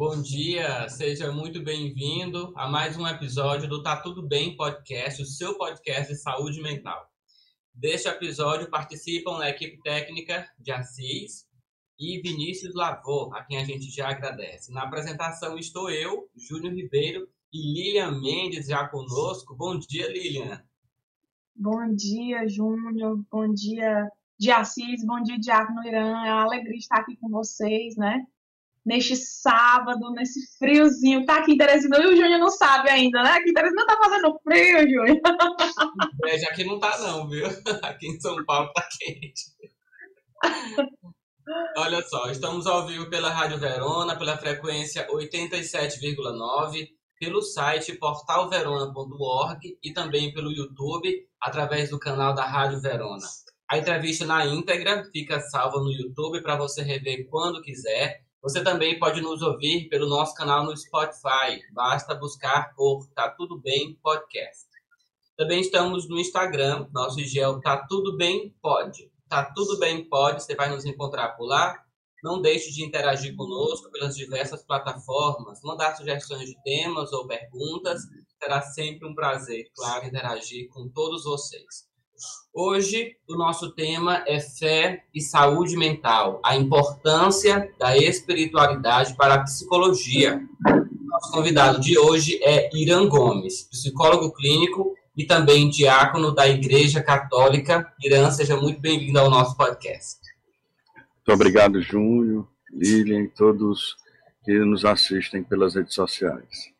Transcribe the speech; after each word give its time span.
Bom 0.00 0.22
dia, 0.22 0.88
seja 0.88 1.30
muito 1.30 1.62
bem-vindo 1.62 2.54
a 2.56 2.66
mais 2.66 2.96
um 2.96 3.06
episódio 3.06 3.68
do 3.68 3.82
Tá 3.82 4.00
Tudo 4.00 4.26
Bem 4.26 4.56
Podcast, 4.56 5.20
o 5.20 5.26
seu 5.26 5.58
podcast 5.58 6.10
de 6.10 6.18
saúde 6.18 6.62
mental. 6.62 7.06
Deste 7.74 8.08
episódio 8.08 8.70
participam 8.70 9.38
a 9.38 9.50
equipe 9.50 9.78
técnica 9.82 10.50
de 10.58 10.72
Assis 10.72 11.46
e 11.98 12.18
Vinícius 12.22 12.74
Lavô, 12.74 13.30
a 13.34 13.44
quem 13.44 13.58
a 13.58 13.64
gente 13.66 13.90
já 13.90 14.08
agradece. 14.08 14.72
Na 14.72 14.84
apresentação 14.84 15.58
estou 15.58 15.90
eu, 15.90 16.30
Júnior 16.34 16.72
Ribeiro 16.72 17.28
e 17.52 17.58
Lilian 17.58 18.18
Mendes 18.22 18.68
já 18.68 18.88
conosco. 18.88 19.54
Bom 19.54 19.78
dia, 19.78 20.10
Lilian. 20.10 20.64
Bom 21.54 21.94
dia, 21.94 22.48
Júnior. 22.48 23.22
Bom 23.30 23.52
dia, 23.52 24.10
de 24.38 24.50
Assis. 24.50 25.04
Bom 25.04 25.22
dia, 25.22 25.38
Diácono 25.38 25.86
Irã. 25.86 26.24
É 26.24 26.32
uma 26.32 26.44
alegria 26.44 26.78
estar 26.78 27.00
aqui 27.00 27.18
com 27.18 27.28
vocês, 27.28 27.96
né? 27.96 28.24
Neste 28.84 29.14
sábado, 29.14 30.10
nesse 30.12 30.40
friozinho. 30.58 31.24
Tá 31.24 31.38
aqui 31.38 31.52
em 31.52 31.56
Teresina. 31.56 31.98
E 31.98 32.06
o 32.06 32.16
Júnior 32.16 32.38
não 32.38 32.50
sabe 32.50 32.88
ainda, 32.88 33.22
né? 33.22 33.32
Aqui 33.32 33.50
em 33.50 33.54
Teresina 33.54 33.86
tá 33.86 33.98
fazendo 34.02 34.40
frio, 34.42 34.80
Júnior. 34.80 35.20
É, 36.26 36.38
já 36.38 36.52
que 36.52 36.64
não 36.64 36.78
tá 36.78 36.98
não, 36.98 37.28
viu? 37.28 37.46
Aqui 37.82 38.06
em 38.06 38.20
São 38.20 38.44
Paulo 38.44 38.70
tá 38.72 38.86
quente. 38.98 39.42
Olha 41.76 42.02
só, 42.02 42.30
estamos 42.30 42.66
ao 42.66 42.86
vivo 42.86 43.08
pela 43.08 43.30
Rádio 43.30 43.58
Verona, 43.58 44.16
pela 44.16 44.36
frequência 44.36 45.06
87,9 45.08 46.88
pelo 47.20 47.42
site 47.42 47.98
portalverona.org 47.98 49.78
e 49.84 49.92
também 49.92 50.32
pelo 50.32 50.50
YouTube, 50.50 51.28
através 51.38 51.90
do 51.90 51.98
canal 51.98 52.34
da 52.34 52.46
Rádio 52.46 52.80
Verona. 52.80 53.26
A 53.70 53.76
entrevista 53.76 54.24
na 54.24 54.46
íntegra 54.46 55.04
fica 55.12 55.38
salva 55.38 55.78
no 55.80 55.92
YouTube 55.92 56.42
para 56.42 56.56
você 56.56 56.82
rever 56.82 57.28
quando 57.28 57.60
quiser. 57.60 58.22
Você 58.42 58.64
também 58.64 58.98
pode 58.98 59.20
nos 59.20 59.42
ouvir 59.42 59.86
pelo 59.90 60.08
nosso 60.08 60.34
canal 60.34 60.64
no 60.64 60.74
Spotify. 60.74 61.60
Basta 61.74 62.14
buscar 62.14 62.74
por 62.74 63.06
Tá 63.08 63.28
Tudo 63.28 63.60
Bem 63.60 63.94
Podcast. 64.02 64.66
Também 65.36 65.60
estamos 65.60 66.08
no 66.08 66.18
Instagram, 66.18 66.88
nosso 66.90 67.20
IG 67.20 67.38
é 67.38 67.60
Tá 67.60 67.86
Tudo 67.86 68.16
Bem 68.16 68.56
Pode. 68.62 69.12
Tá 69.28 69.44
Tudo 69.54 69.78
Bem 69.78 70.08
Pode, 70.08 70.42
você 70.42 70.54
vai 70.54 70.70
nos 70.70 70.86
encontrar 70.86 71.36
por 71.36 71.44
lá. 71.44 71.84
Não 72.24 72.40
deixe 72.40 72.72
de 72.72 72.82
interagir 72.82 73.36
conosco 73.36 73.90
pelas 73.90 74.16
diversas 74.16 74.64
plataformas, 74.64 75.60
mandar 75.62 75.94
sugestões 75.94 76.48
de 76.48 76.62
temas 76.62 77.12
ou 77.12 77.26
perguntas. 77.26 78.00
Será 78.42 78.62
sempre 78.62 79.06
um 79.06 79.14
prazer, 79.14 79.70
claro, 79.76 80.06
interagir 80.06 80.66
com 80.70 80.88
todos 80.88 81.24
vocês. 81.24 81.89
Hoje, 82.52 83.16
o 83.28 83.36
nosso 83.36 83.70
tema 83.72 84.24
é 84.26 84.40
fé 84.40 85.04
e 85.14 85.20
saúde 85.20 85.76
mental, 85.76 86.40
a 86.44 86.56
importância 86.56 87.72
da 87.78 87.96
espiritualidade 87.96 89.14
para 89.14 89.34
a 89.34 89.42
psicologia. 89.44 90.42
Nosso 91.00 91.32
convidado 91.32 91.80
de 91.80 91.98
hoje 91.98 92.40
é 92.42 92.68
Irã 92.74 93.08
Gomes, 93.08 93.62
psicólogo 93.70 94.32
clínico 94.32 94.94
e 95.16 95.24
também 95.24 95.68
diácono 95.68 96.34
da 96.34 96.48
Igreja 96.48 97.02
Católica. 97.02 97.92
Irã, 98.02 98.30
seja 98.30 98.56
muito 98.56 98.80
bem-vindo 98.80 99.18
ao 99.18 99.30
nosso 99.30 99.56
podcast. 99.56 100.18
Muito 100.96 101.32
obrigado, 101.32 101.80
Júnior, 101.80 102.48
Lilian 102.72 103.22
e 103.22 103.28
todos 103.28 103.96
que 104.44 104.58
nos 104.58 104.84
assistem 104.84 105.44
pelas 105.44 105.74
redes 105.74 105.94
sociais. 105.94 106.72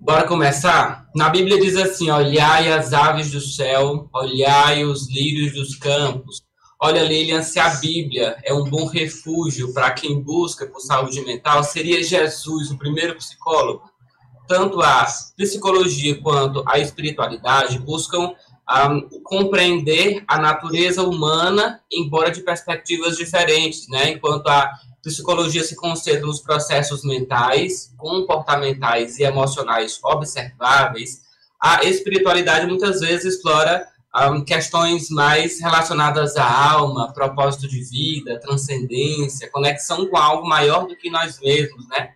Bora 0.00 0.28
começar? 0.28 1.08
Na 1.12 1.28
Bíblia 1.28 1.60
diz 1.60 1.76
assim: 1.76 2.08
olhai 2.08 2.72
as 2.72 2.92
aves 2.92 3.32
do 3.32 3.40
céu, 3.40 4.08
olhai 4.14 4.84
os 4.84 5.10
lírios 5.10 5.52
dos 5.52 5.74
campos. 5.74 6.40
Olha, 6.80 7.02
Lilian, 7.02 7.42
se 7.42 7.58
a 7.58 7.68
Bíblia 7.70 8.36
é 8.44 8.54
um 8.54 8.62
bom 8.62 8.86
refúgio 8.86 9.74
para 9.74 9.90
quem 9.90 10.22
busca 10.22 10.64
por 10.66 10.78
saúde 10.78 11.20
mental, 11.22 11.64
seria 11.64 12.00
Jesus 12.00 12.70
o 12.70 12.78
primeiro 12.78 13.16
psicólogo? 13.16 13.90
Tanto 14.46 14.80
a 14.80 15.04
psicologia 15.36 16.22
quanto 16.22 16.62
a 16.68 16.78
espiritualidade 16.78 17.80
buscam 17.80 18.32
um, 18.70 19.08
compreender 19.24 20.22
a 20.28 20.38
natureza 20.38 21.02
humana, 21.02 21.82
embora 21.90 22.30
de 22.30 22.40
perspectivas 22.42 23.16
diferentes, 23.16 23.88
né? 23.88 24.10
Enquanto 24.12 24.46
a 24.46 24.70
psicologia 25.08 25.64
se 25.64 25.74
concentra 25.74 26.26
nos 26.26 26.40
processos 26.40 27.02
mentais, 27.02 27.92
comportamentais 27.96 29.18
e 29.18 29.24
emocionais 29.24 29.98
observáveis, 30.02 31.22
a 31.60 31.84
espiritualidade 31.84 32.66
muitas 32.66 33.00
vezes 33.00 33.36
explora 33.36 33.86
um, 34.30 34.44
questões 34.44 35.10
mais 35.10 35.60
relacionadas 35.60 36.36
à 36.36 36.70
alma, 36.70 37.12
propósito 37.12 37.66
de 37.68 37.82
vida, 37.82 38.38
transcendência, 38.40 39.50
conexão 39.50 40.06
com 40.06 40.16
algo 40.16 40.48
maior 40.48 40.86
do 40.86 40.96
que 40.96 41.10
nós 41.10 41.40
mesmos, 41.40 41.88
né? 41.88 42.10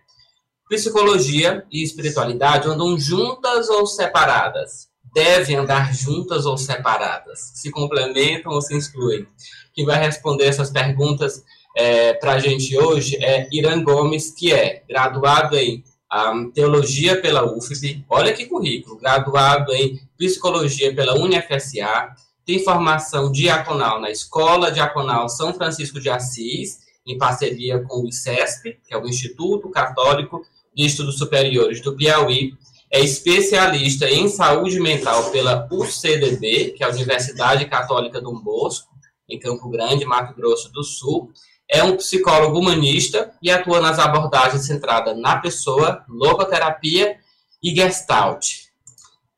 Psicologia 0.69 1.65
e 1.71 1.83
espiritualidade 1.83 2.67
andam 2.67 2.97
juntas 2.97 3.69
ou 3.69 3.85
separadas? 3.85 4.93
devem 5.13 5.55
andar 5.55 5.93
juntas 5.93 6.45
ou 6.45 6.57
separadas? 6.57 7.51
Se 7.53 7.69
complementam 7.69 8.51
ou 8.51 8.61
se 8.61 8.75
excluem? 8.75 9.27
Quem 9.73 9.85
vai 9.85 9.99
responder 9.99 10.45
essas 10.45 10.71
perguntas 10.71 11.43
é, 11.75 12.13
para 12.13 12.33
a 12.33 12.39
gente 12.39 12.77
hoje 12.77 13.17
é 13.23 13.47
Irã 13.51 13.81
Gomes, 13.83 14.31
que 14.31 14.53
é 14.53 14.83
graduado 14.87 15.57
em 15.57 15.83
um, 16.13 16.51
Teologia 16.51 17.19
pela 17.19 17.43
UFB, 17.43 18.05
olha 18.07 18.33
que 18.33 18.45
currículo, 18.45 18.97
graduado 18.97 19.73
em 19.73 19.99
Psicologia 20.17 20.93
pela 20.93 21.15
UniFSA, 21.15 22.13
tem 22.45 22.63
formação 22.63 23.31
diaconal 23.31 23.99
na 23.99 24.11
Escola 24.11 24.71
Diaconal 24.71 25.27
São 25.27 25.53
Francisco 25.53 25.99
de 25.99 26.09
Assis, 26.09 26.79
em 27.05 27.17
parceria 27.17 27.79
com 27.79 28.01
o 28.01 28.07
ICESP, 28.07 28.79
que 28.87 28.93
é 28.93 28.97
o 28.97 29.07
Instituto 29.07 29.69
Católico 29.69 30.41
de 30.75 30.85
Estudos 30.85 31.17
Superiores 31.17 31.81
do 31.81 31.95
Piauí, 31.95 32.53
é 32.91 32.99
especialista 32.99 34.07
em 34.07 34.27
saúde 34.27 34.79
mental 34.79 35.31
pela 35.31 35.67
UCDB, 35.71 36.75
que 36.77 36.83
é 36.83 36.85
a 36.85 36.91
Universidade 36.91 37.65
Católica 37.65 38.21
Dom 38.21 38.39
Bosco, 38.39 38.93
em 39.27 39.39
Campo 39.39 39.67
Grande, 39.69 40.05
Mato 40.05 40.35
Grosso 40.35 40.71
do 40.71 40.83
Sul. 40.83 41.31
É 41.69 41.83
um 41.83 41.97
psicólogo 41.97 42.59
humanista 42.59 43.33
e 43.41 43.49
atua 43.49 43.79
nas 43.79 43.99
abordagens 43.99 44.65
centradas 44.65 45.17
na 45.17 45.37
pessoa, 45.37 46.03
logoterapia 46.07 47.17
e 47.61 47.75
gestalt. 47.75 48.63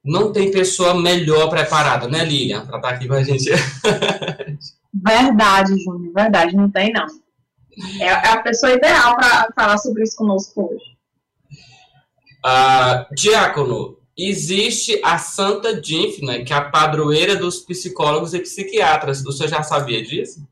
Não 0.03 0.31
tem 0.31 0.51
pessoa 0.51 0.93
melhor 0.93 1.49
preparada, 1.49 2.07
né, 2.07 2.23
Lilian, 2.23 2.65
para 2.65 2.77
estar 2.77 2.89
tá 2.89 2.95
aqui 2.95 3.07
com 3.07 3.13
a 3.13 3.23
gente. 3.23 3.49
Verdade, 4.93 5.77
Júnior, 5.83 6.13
verdade, 6.13 6.55
não 6.55 6.71
tem 6.71 6.93
não. 6.93 7.05
É, 7.99 8.05
é 8.05 8.29
a 8.29 8.41
pessoa 8.41 8.71
ideal 8.71 9.15
para 9.17 9.51
falar 9.53 9.77
sobre 9.77 10.03
isso 10.03 10.15
conosco 10.15 10.69
hoje. 10.71 10.95
Uh, 12.45 13.13
Diácono, 13.13 13.97
existe 14.17 14.99
a 15.03 15.17
Santa 15.17 15.79
Dínfina, 15.79 16.43
que 16.43 16.53
é 16.53 16.55
a 16.55 16.69
padroeira 16.69 17.35
dos 17.35 17.59
psicólogos 17.59 18.33
e 18.33 18.39
psiquiatras. 18.39 19.25
O 19.25 19.31
senhor 19.31 19.49
já 19.49 19.61
sabia 19.61 20.01
disso? 20.01 20.47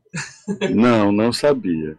Não, 0.70 1.10
não 1.10 1.32
sabia. 1.32 1.96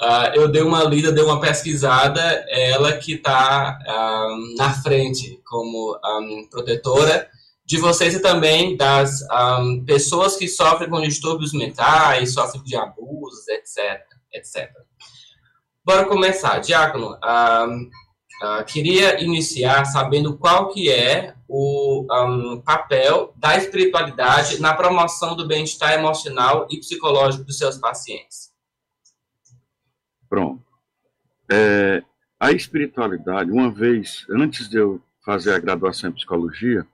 uh, 0.00 0.30
eu 0.34 0.48
dei 0.48 0.62
uma 0.62 0.84
lida, 0.84 1.10
dei 1.10 1.24
uma 1.24 1.40
pesquisada, 1.40 2.20
ela 2.48 2.96
que 2.96 3.14
está 3.14 3.78
ah, 3.86 4.36
na 4.56 4.72
frente 4.72 5.40
como 5.44 5.98
um, 6.04 6.46
protetora 6.48 7.28
de 7.66 7.76
vocês 7.78 8.14
e 8.14 8.22
também 8.22 8.76
das 8.76 9.20
um, 9.32 9.84
pessoas 9.84 10.36
que 10.36 10.48
sofrem 10.48 10.88
com 10.88 11.00
distúrbios 11.00 11.52
mentais, 11.52 12.34
sofrem 12.34 12.62
de 12.62 12.76
abusos, 12.76 13.46
etc, 13.48 14.00
etc. 14.32 14.70
Bora 15.84 16.04
começar. 16.04 16.58
Diácono, 16.60 17.16
uh, 18.42 18.64
queria 18.64 19.22
iniciar 19.22 19.84
sabendo 19.84 20.36
qual 20.36 20.68
que 20.68 20.90
é 20.90 21.34
o 21.48 22.06
um, 22.10 22.60
papel 22.60 23.32
da 23.36 23.56
espiritualidade 23.56 24.60
na 24.60 24.74
promoção 24.74 25.36
do 25.36 25.46
bem-estar 25.46 25.92
emocional 25.92 26.66
e 26.70 26.78
psicológico 26.78 27.44
dos 27.44 27.58
seus 27.58 27.76
pacientes. 27.76 28.50
Pronto. 30.28 30.62
É, 31.50 32.02
a 32.38 32.52
espiritualidade, 32.52 33.50
uma 33.50 33.70
vez, 33.70 34.24
antes 34.30 34.68
de 34.68 34.78
eu 34.78 35.02
fazer 35.24 35.52
a 35.52 35.58
graduação 35.58 36.10
em 36.10 36.14
psicologia, 36.14 36.86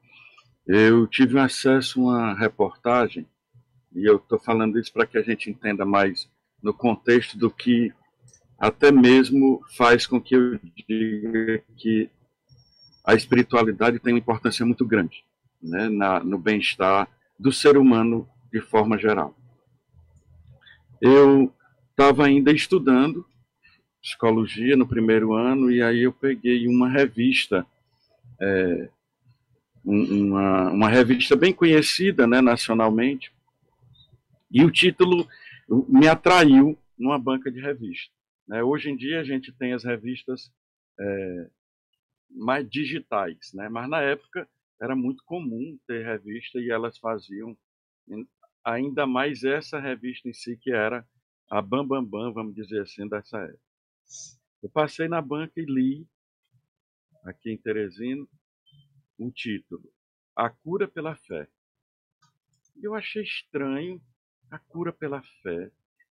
eu 0.67 1.07
tive 1.07 1.39
acesso 1.39 2.01
a 2.01 2.03
uma 2.03 2.35
reportagem, 2.35 3.27
e 3.95 4.05
eu 4.05 4.17
estou 4.17 4.39
falando 4.39 4.79
isso 4.79 4.93
para 4.93 5.07
que 5.07 5.17
a 5.19 5.23
gente 5.23 5.51
entenda 5.51 5.85
mais 5.85 6.29
no 6.63 6.75
contexto 6.75 7.39
do 7.39 7.51
que 7.51 7.93
até 8.59 8.91
mesmo 8.91 9.63
faz 9.77 10.07
com 10.07 10.21
que 10.21 10.35
eu 10.35 10.59
diga 10.89 11.63
que 11.77 12.09
a 13.05 13.15
espiritualidade 13.15 13.99
tem 13.99 14.15
uma 14.15 14.19
importância 14.19 14.65
muito 14.65 14.85
grande 14.85 15.25
né, 15.63 15.89
na, 15.89 16.21
no 16.21 16.39
bem-estar 16.39 17.09
do 17.39 17.53
ser 17.53 17.77
humano 17.77 18.29
de 18.51 18.61
forma 18.61 18.99
geral. 18.99 19.37
Eu 21.01 21.53
estava 21.91 22.25
ainda 22.25 22.51
estudando 22.51 23.27
psicologia 24.03 24.77
no 24.77 24.87
primeiro 24.87 25.35
ano 25.35 25.71
e 25.71 25.83
aí 25.83 26.03
eu 26.03 26.13
peguei 26.13 26.67
uma 26.67 26.89
revista, 26.89 27.67
é, 28.41 28.89
uma, 29.85 30.71
uma 30.71 30.89
revista 30.89 31.37
bem 31.37 31.53
conhecida 31.53 32.27
né, 32.27 32.41
nacionalmente, 32.41 33.33
e 34.51 34.65
o 34.65 34.71
título 34.71 35.29
me 35.89 36.09
atraiu 36.09 36.79
numa 36.99 37.19
banca 37.19 37.51
de 37.51 37.61
revista 37.61 38.16
Né? 38.47 38.63
Hoje 38.63 38.91
em 38.91 38.97
dia 38.97 39.21
a 39.21 39.25
gente 39.25 39.53
tem 39.53 39.73
as 39.73 39.85
revistas 39.85 40.53
é, 40.99 41.51
mais 42.31 42.69
digitais, 42.69 43.53
né? 43.55 43.69
mas 43.69 43.89
na 43.89 44.01
época 44.03 44.49
era 44.81 44.95
muito 44.95 45.23
comum 45.25 45.79
ter 45.87 46.05
revista 46.05 46.59
e 46.59 46.71
elas 46.71 46.99
faziam 46.99 47.57
ainda 48.65 49.07
mais 49.07 49.43
essa 49.43 49.81
revista 49.81 50.29
em 50.29 50.35
si, 50.35 50.57
que 50.57 50.71
era 50.71 51.07
a 51.51 51.63
Bam 51.63 51.87
Bam 51.87 52.05
Bam, 52.05 52.33
vamos 52.33 52.55
dizer 52.55 52.83
assim, 52.83 53.09
dessa 53.09 53.39
época. 53.39 53.61
Eu 54.63 54.71
passei 54.71 55.09
na 55.09 55.23
banca 55.23 55.61
e 55.61 55.65
li, 55.65 56.07
aqui 57.25 57.51
em 57.51 57.57
Teresina, 57.57 58.27
o 59.19 59.31
título, 59.31 59.91
A 60.35 60.51
Cura 60.51 60.87
pela 60.87 61.17
Fé. 61.17 61.49
Eu 62.83 62.95
achei 62.95 63.23
estranho 63.23 64.01
a 64.51 64.59
cura 64.59 64.93
pela 64.93 65.23
fé. 65.43 65.71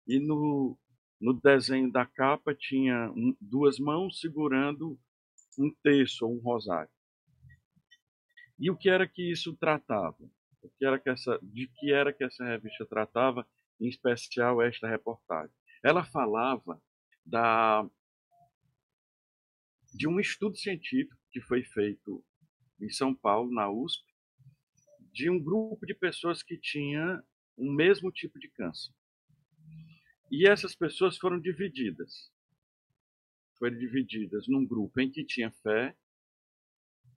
E 0.07 0.19
no, 0.19 0.77
no 1.21 1.39
desenho 1.39 1.91
da 1.91 2.03
capa 2.03 2.55
tinha 2.55 3.11
um, 3.11 3.37
duas 3.39 3.77
mãos 3.77 4.19
segurando 4.19 4.99
um 5.57 5.71
terço 5.83 6.25
ou 6.25 6.35
um 6.35 6.39
rosário. 6.39 6.89
E 8.57 8.71
o 8.71 8.77
que 8.77 8.89
era 8.89 9.07
que 9.07 9.31
isso 9.31 9.55
tratava? 9.55 10.17
O 10.63 10.69
que 10.69 10.83
era 10.83 10.99
que 10.99 11.09
essa, 11.09 11.39
de 11.43 11.67
que 11.67 11.91
era 11.91 12.11
que 12.11 12.23
essa 12.23 12.43
revista 12.43 12.85
tratava, 12.87 13.47
em 13.79 13.87
especial 13.87 14.61
esta 14.61 14.87
reportagem? 14.87 15.55
Ela 15.83 16.03
falava 16.03 16.81
da, 17.23 17.87
de 19.93 20.07
um 20.07 20.19
estudo 20.19 20.57
científico 20.57 21.21
que 21.31 21.41
foi 21.41 21.63
feito 21.63 22.23
em 22.79 22.89
São 22.89 23.13
Paulo, 23.13 23.51
na 23.53 23.69
USP, 23.69 24.03
de 25.11 25.29
um 25.29 25.41
grupo 25.41 25.85
de 25.85 25.93
pessoas 25.93 26.41
que 26.41 26.57
tinha 26.57 27.23
o 27.55 27.71
mesmo 27.71 28.11
tipo 28.11 28.39
de 28.39 28.49
câncer. 28.49 28.91
E 30.31 30.47
essas 30.47 30.73
pessoas 30.73 31.17
foram 31.17 31.37
divididas. 31.37 32.31
Foram 33.59 33.77
divididas 33.77 34.47
num 34.47 34.65
grupo 34.65 35.01
em 35.01 35.11
que 35.11 35.25
tinha 35.25 35.51
fé, 35.51 35.93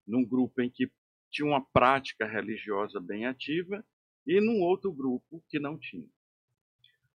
num 0.05 0.27
grupo 0.27 0.61
em 0.61 0.69
que 0.69 0.91
tinha 1.31 1.47
uma 1.47 1.65
prática 1.65 2.27
religiosa 2.27 3.01
bem 3.01 3.25
ativa 3.25 3.87
e 4.27 4.41
num 4.41 4.61
outro 4.61 4.93
grupo 4.93 5.45
que 5.49 5.61
não 5.61 5.79
tinha. 5.79 6.09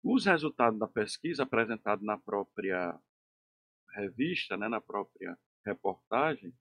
Os 0.02 0.26
resultados 0.26 0.80
da 0.80 0.88
pesquisa 0.88 1.44
apresentados 1.44 2.06
na 2.06 2.18
própria 2.18 2.98
revista, 3.94 4.56
né, 4.56 4.70
na 4.70 4.80
própria 4.80 5.38
reportagem, 5.66 6.54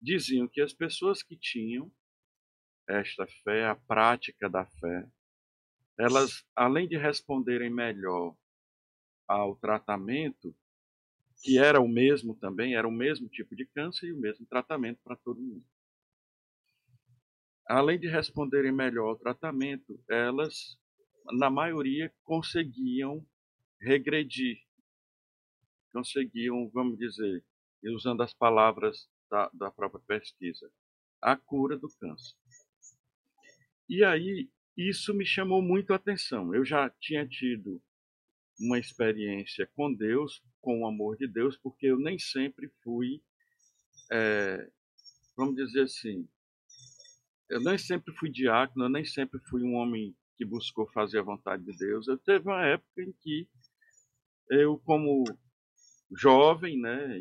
diziam 0.00 0.48
que 0.48 0.62
as 0.62 0.72
pessoas 0.72 1.22
que 1.22 1.36
tinham 1.36 1.92
esta 2.88 3.26
fé, 3.44 3.66
a 3.66 3.76
prática 3.76 4.48
da 4.48 4.64
fé, 4.64 5.06
elas, 5.98 6.42
além 6.56 6.88
de 6.88 6.96
responderem 6.96 7.68
melhor 7.68 8.34
ao 9.28 9.54
tratamento, 9.54 10.56
que 11.42 11.58
era 11.58 11.80
o 11.80 11.86
mesmo 11.86 12.34
também, 12.34 12.74
era 12.74 12.88
o 12.88 12.92
mesmo 12.92 13.28
tipo 13.28 13.54
de 13.54 13.66
câncer 13.66 14.08
e 14.08 14.12
o 14.12 14.18
mesmo 14.18 14.46
tratamento 14.46 15.00
para 15.04 15.14
todo 15.16 15.40
mundo. 15.40 15.64
Além 17.66 18.00
de 18.00 18.08
responderem 18.08 18.72
melhor 18.72 19.10
ao 19.10 19.18
tratamento, 19.18 20.02
elas, 20.08 20.78
na 21.32 21.50
maioria, 21.50 22.12
conseguiam 22.24 23.24
regredir, 23.80 24.58
conseguiam, 25.92 26.68
vamos 26.70 26.98
dizer, 26.98 27.44
usando 27.84 28.22
as 28.22 28.32
palavras 28.32 29.08
da, 29.30 29.50
da 29.52 29.70
própria 29.70 30.02
pesquisa, 30.06 30.72
a 31.20 31.36
cura 31.36 31.76
do 31.76 31.88
câncer. 32.00 32.34
E 33.88 34.02
aí, 34.02 34.50
isso 34.76 35.12
me 35.14 35.26
chamou 35.26 35.60
muito 35.60 35.92
a 35.92 35.96
atenção. 35.96 36.54
Eu 36.54 36.64
já 36.64 36.88
tinha 37.00 37.26
tido 37.26 37.82
uma 38.58 38.78
experiência 38.78 39.66
com 39.74 39.92
Deus, 39.92 40.42
com 40.60 40.80
o 40.80 40.86
amor 40.86 41.16
de 41.16 41.26
Deus, 41.26 41.56
porque 41.56 41.86
eu 41.86 41.98
nem 41.98 42.18
sempre 42.18 42.68
fui, 42.82 43.22
é, 44.10 44.68
vamos 45.36 45.54
dizer 45.54 45.82
assim, 45.82 46.28
eu 47.48 47.60
nem 47.60 47.78
sempre 47.78 48.14
fui 48.14 48.30
diácono, 48.30 48.84
eu 48.84 48.90
nem 48.90 49.04
sempre 49.04 49.40
fui 49.48 49.62
um 49.62 49.74
homem 49.74 50.14
que 50.36 50.44
buscou 50.44 50.86
fazer 50.88 51.18
a 51.18 51.22
vontade 51.22 51.64
de 51.64 51.76
Deus. 51.76 52.06
Eu 52.06 52.18
teve 52.18 52.46
uma 52.46 52.64
época 52.64 53.02
em 53.02 53.12
que 53.12 53.48
eu, 54.50 54.78
como 54.78 55.24
jovem, 56.16 56.78
né, 56.78 57.20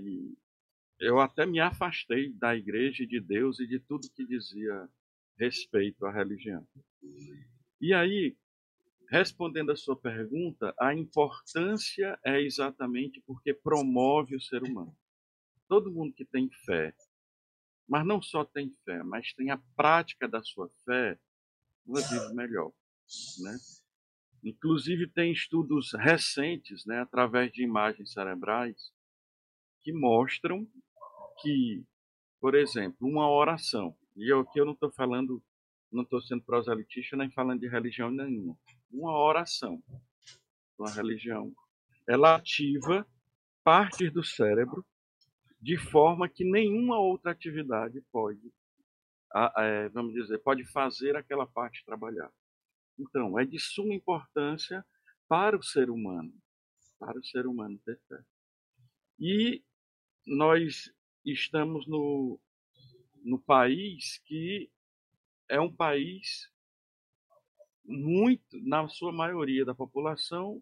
eu 0.99 1.19
até 1.19 1.45
me 1.45 1.59
afastei 1.59 2.31
da 2.33 2.55
igreja 2.55 3.05
de 3.05 3.19
Deus 3.19 3.59
e 3.59 3.67
de 3.67 3.79
tudo 3.79 4.09
que 4.15 4.25
dizia 4.25 4.89
respeito 5.37 6.05
à 6.05 6.11
religião. 6.11 6.67
E 7.79 7.93
aí, 7.93 8.35
respondendo 9.09 9.71
a 9.71 9.75
sua 9.75 9.95
pergunta, 9.95 10.73
a 10.79 10.93
importância 10.93 12.19
é 12.25 12.41
exatamente 12.41 13.21
porque 13.25 13.53
promove 13.53 14.35
o 14.35 14.41
ser 14.41 14.63
humano. 14.63 14.95
Todo 15.67 15.91
mundo 15.91 16.13
que 16.13 16.25
tem 16.25 16.49
fé, 16.65 16.93
mas 17.87 18.05
não 18.05 18.21
só 18.21 18.43
tem 18.43 18.73
fé, 18.83 19.01
mas 19.03 19.33
tem 19.33 19.49
a 19.49 19.57
prática 19.75 20.27
da 20.27 20.41
sua 20.43 20.69
fé, 20.85 21.17
ela 21.87 22.01
vive 22.01 22.33
melhor, 22.33 22.71
né? 23.39 23.57
Inclusive 24.43 25.09
tem 25.09 25.31
estudos 25.31 25.93
recentes, 25.93 26.85
né, 26.85 26.99
através 26.99 27.51
de 27.51 27.63
imagens 27.63 28.11
cerebrais, 28.11 28.91
que 29.81 29.91
mostram 29.91 30.67
que, 31.41 31.83
por 32.39 32.55
exemplo, 32.55 33.07
uma 33.07 33.29
oração, 33.29 33.97
e 34.15 34.31
aqui 34.33 34.59
eu 34.59 34.65
não 34.65 34.73
estou 34.73 34.91
falando, 34.91 35.41
não 35.91 36.03
estou 36.03 36.21
sendo 36.21 36.43
proselitista 36.43 37.15
nem 37.15 37.31
falando 37.31 37.61
de 37.61 37.67
religião 37.67 38.11
nenhuma, 38.11 38.57
uma 38.91 39.11
oração, 39.11 39.81
uma 40.77 40.91
religião, 40.91 41.53
ela 42.07 42.35
ativa 42.35 43.05
partes 43.63 44.11
do 44.11 44.23
cérebro 44.23 44.85
de 45.61 45.77
forma 45.77 46.29
que 46.29 46.43
nenhuma 46.43 46.99
outra 46.99 47.31
atividade 47.31 48.01
pode, 48.11 48.53
é, 49.57 49.89
vamos 49.89 50.13
dizer, 50.13 50.37
pode 50.39 50.63
fazer 50.65 51.15
aquela 51.15 51.45
parte 51.45 51.83
trabalhar. 51.83 52.31
Então, 52.97 53.37
é 53.37 53.45
de 53.45 53.59
suma 53.59 53.93
importância 53.93 54.85
para 55.27 55.57
o 55.57 55.63
ser 55.63 55.89
humano, 55.89 56.33
para 56.99 57.19
o 57.19 57.23
ser 57.25 57.45
humano 57.45 57.79
ter 57.85 57.99
fé. 58.07 58.23
E 59.19 59.63
nós 60.25 60.93
estamos 61.25 61.85
no, 61.87 62.39
no 63.23 63.39
país 63.39 64.19
que 64.25 64.71
é 65.49 65.59
um 65.59 65.73
país 65.73 66.49
muito, 67.87 68.59
na 68.63 68.87
sua 68.87 69.11
maioria 69.11 69.63
da 69.63 69.73
população, 69.73 70.61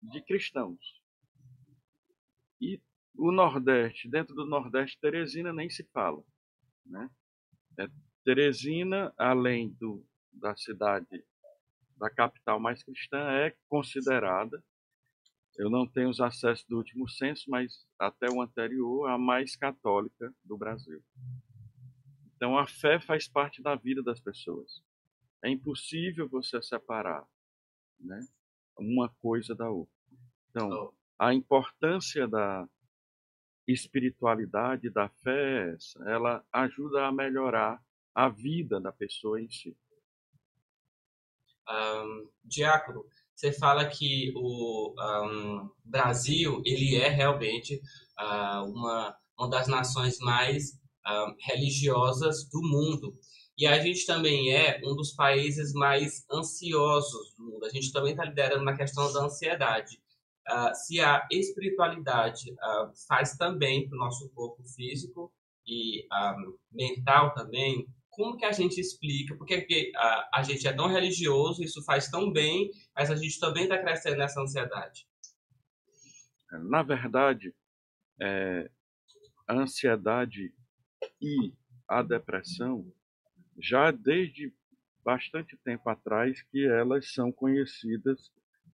de 0.00 0.22
cristãos. 0.22 1.02
E 2.60 2.80
o 3.16 3.32
Nordeste, 3.32 4.08
dentro 4.08 4.34
do 4.34 4.46
Nordeste, 4.46 4.98
Teresina 5.00 5.52
nem 5.52 5.68
se 5.68 5.84
fala. 5.92 6.22
Né? 6.86 7.10
É, 7.78 7.88
Teresina, 8.24 9.12
além 9.18 9.70
do, 9.80 10.06
da 10.32 10.54
cidade, 10.56 11.24
da 11.96 12.10
capital 12.10 12.60
mais 12.60 12.82
cristã, 12.82 13.18
é 13.30 13.56
considerada 13.68 14.62
eu 15.56 15.70
não 15.70 15.86
tenho 15.86 16.10
os 16.10 16.20
acessos 16.20 16.64
do 16.66 16.76
último 16.76 17.08
censo, 17.08 17.48
mas 17.48 17.86
até 17.98 18.28
o 18.28 18.42
anterior, 18.42 19.08
a 19.08 19.16
mais 19.16 19.54
católica 19.54 20.34
do 20.42 20.56
Brasil. 20.56 21.02
Então 22.34 22.58
a 22.58 22.66
fé 22.66 22.98
faz 22.98 23.28
parte 23.28 23.62
da 23.62 23.76
vida 23.76 24.02
das 24.02 24.18
pessoas. 24.18 24.82
É 25.44 25.50
impossível 25.50 26.28
você 26.28 26.60
separar 26.62 27.24
né, 28.00 28.20
uma 28.78 29.08
coisa 29.20 29.54
da 29.54 29.68
outra. 29.68 29.92
Então, 30.50 30.92
a 31.18 31.34
importância 31.34 32.26
da 32.26 32.66
espiritualidade, 33.66 34.90
da 34.90 35.08
fé 35.08 35.74
essa. 35.74 36.02
Ela 36.08 36.44
ajuda 36.52 37.06
a 37.06 37.12
melhorar 37.12 37.82
a 38.14 38.28
vida 38.28 38.80
da 38.80 38.92
pessoa 38.92 39.40
em 39.40 39.50
si. 39.50 39.76
Um, 41.68 42.28
Diácono, 42.44 43.04
você 43.34 43.50
fala 43.52 43.88
que 43.88 44.32
o 44.36 44.94
um, 44.98 45.70
Brasil 45.84 46.62
ele 46.64 46.96
é 46.96 47.08
realmente 47.08 47.80
uh, 48.20 48.64
uma, 48.70 49.16
uma 49.36 49.48
das 49.48 49.66
nações 49.66 50.18
mais 50.18 50.74
uh, 51.06 51.34
religiosas 51.40 52.48
do 52.50 52.60
mundo. 52.60 53.18
E 53.56 53.66
a 53.66 53.78
gente 53.78 54.04
também 54.04 54.52
é 54.52 54.80
um 54.84 54.96
dos 54.96 55.12
países 55.12 55.72
mais 55.72 56.24
ansiosos 56.30 57.34
do 57.36 57.44
mundo. 57.44 57.64
A 57.64 57.70
gente 57.70 57.92
também 57.92 58.12
está 58.12 58.24
liderando 58.24 58.64
na 58.64 58.76
questão 58.76 59.12
da 59.12 59.24
ansiedade. 59.24 60.00
Uh, 60.48 60.74
se 60.74 61.00
a 61.00 61.26
espiritualidade 61.30 62.52
uh, 62.52 62.92
faz 63.08 63.36
também 63.36 63.88
para 63.88 63.96
o 63.96 63.98
nosso 63.98 64.28
corpo 64.30 64.62
físico 64.64 65.32
e 65.66 66.00
uh, 66.06 66.58
mental 66.70 67.32
também, 67.32 67.86
como 68.10 68.36
que 68.36 68.44
a 68.44 68.52
gente 68.52 68.80
explica? 68.80 69.36
Porque 69.36 69.92
a, 69.96 70.40
a 70.40 70.42
gente 70.42 70.66
é 70.66 70.72
tão 70.72 70.88
religioso, 70.88 71.62
isso 71.62 71.82
faz 71.84 72.08
tão 72.08 72.32
bem, 72.32 72.70
mas 72.94 73.10
a 73.10 73.16
gente 73.16 73.38
também 73.40 73.64
está 73.64 73.78
crescendo 73.78 74.18
nessa 74.18 74.40
ansiedade. 74.40 75.06
Na 76.52 76.82
verdade, 76.82 77.54
é, 78.20 78.70
a 79.46 79.54
ansiedade 79.54 80.52
e 81.20 81.52
a 81.88 82.02
depressão, 82.02 82.92
já 83.58 83.90
desde 83.90 84.52
bastante 85.04 85.56
tempo 85.58 85.88
atrás, 85.88 86.42
que 86.42 86.66
elas 86.66 87.12
são 87.12 87.30
conhecidas 87.30 88.32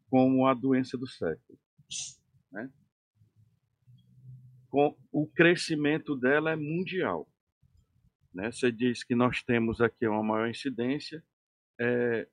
como 0.09 0.47
a 0.47 0.55
doença 0.55 0.97
do 0.97 1.07
século. 1.07 1.59
Né? 2.53 2.71
com, 4.71 4.97
o 5.13 5.27
crescimento 5.27 6.17
dela 6.17 6.53
é 6.53 6.57
mundial. 6.57 7.29
Né? 8.33 8.51
Você 8.51 8.71
diz 8.71 9.03
que 9.03 9.15
nós 9.15 9.43
temos 9.43 9.81
aqui 9.81 10.07
uma 10.07 10.23
maior 10.23 10.49
incidência, 10.49 11.23
é, 11.79 12.29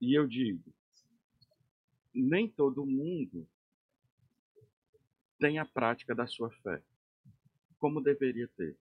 e 0.00 0.16
eu 0.16 0.26
digo, 0.26 0.72
nem 2.14 2.48
todo 2.48 2.86
mundo 2.86 3.48
tem 5.38 5.58
a 5.58 5.64
prática 5.64 6.14
da 6.14 6.26
sua 6.26 6.50
fé, 6.50 6.82
como 7.78 8.02
deveria 8.02 8.46
ter. 8.48 8.76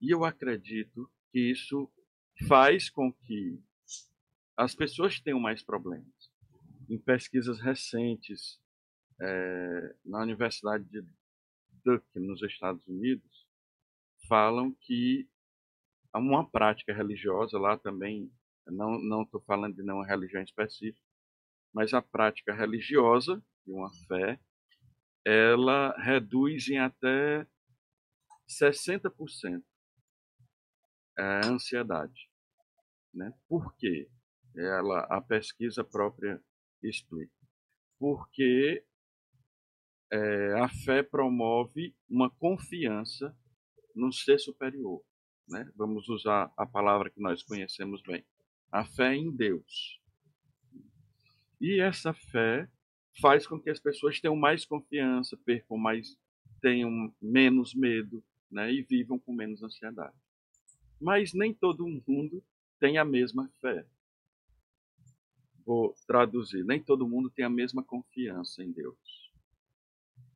E 0.00 0.10
eu 0.14 0.24
acredito 0.24 1.10
que 1.32 1.50
isso 1.50 1.90
faz 2.46 2.90
com 2.90 3.12
que 3.12 3.60
as 4.56 4.74
pessoas 4.74 5.20
tenham 5.20 5.40
mais 5.40 5.62
problemas. 5.62 6.32
Em 6.88 6.98
pesquisas 6.98 7.60
recentes 7.60 8.60
é, 9.20 9.96
na 10.04 10.22
Universidade 10.22 10.84
de 10.84 11.04
Duke, 11.84 12.18
nos 12.18 12.42
Estados 12.42 12.86
Unidos, 12.86 13.46
falam 14.28 14.72
que 14.80 15.28
há 16.12 16.18
uma 16.18 16.48
prática 16.48 16.92
religiosa 16.94 17.58
lá 17.58 17.76
também, 17.76 18.30
não 18.66 19.22
estou 19.22 19.40
falando 19.42 19.76
de 19.76 19.82
nenhuma 19.82 20.06
religião 20.06 20.42
específica, 20.42 21.04
mas 21.72 21.92
a 21.92 22.00
prática 22.00 22.54
religiosa 22.54 23.42
de 23.66 23.72
uma 23.72 23.90
fé, 24.06 24.38
ela 25.24 25.94
reduz 25.98 26.68
em 26.68 26.78
até 26.78 27.46
60% 28.48 29.62
a 31.16 31.46
ansiedade. 31.46 32.28
Né? 33.12 33.32
Por 33.48 33.74
quê? 33.76 34.08
Ela, 34.56 35.00
a 35.10 35.20
pesquisa 35.20 35.84
própria 35.84 36.42
explica. 36.82 37.32
Porque 37.98 38.84
é, 40.12 40.60
a 40.60 40.68
fé 40.68 41.02
promove 41.02 41.94
uma 42.08 42.30
confiança 42.30 43.36
no 43.94 44.12
ser 44.12 44.38
superior. 44.38 45.02
Né? 45.48 45.70
Vamos 45.76 46.08
usar 46.08 46.52
a 46.56 46.66
palavra 46.66 47.10
que 47.10 47.20
nós 47.20 47.42
conhecemos 47.42 48.02
bem. 48.02 48.24
A 48.70 48.84
fé 48.84 49.14
em 49.14 49.30
Deus. 49.30 50.00
E 51.60 51.80
essa 51.80 52.12
fé 52.12 52.68
faz 53.20 53.46
com 53.46 53.60
que 53.60 53.70
as 53.70 53.78
pessoas 53.78 54.20
tenham 54.20 54.36
mais 54.36 54.64
confiança, 54.64 55.36
percam 55.44 55.76
mais, 55.76 56.16
tenham 56.60 57.14
menos 57.22 57.74
medo, 57.74 58.24
né? 58.50 58.72
E 58.72 58.82
vivam 58.82 59.18
com 59.18 59.32
menos 59.32 59.62
ansiedade. 59.62 60.16
Mas 61.00 61.32
nem 61.32 61.52
todo 61.52 61.86
mundo 61.86 62.42
tem 62.78 62.98
a 62.98 63.04
mesma 63.04 63.50
fé. 63.60 63.86
Vou 65.64 65.94
traduzir. 66.06 66.64
Nem 66.64 66.82
todo 66.82 67.08
mundo 67.08 67.30
tem 67.30 67.44
a 67.44 67.50
mesma 67.50 67.82
confiança 67.82 68.62
em 68.62 68.70
Deus. 68.72 69.32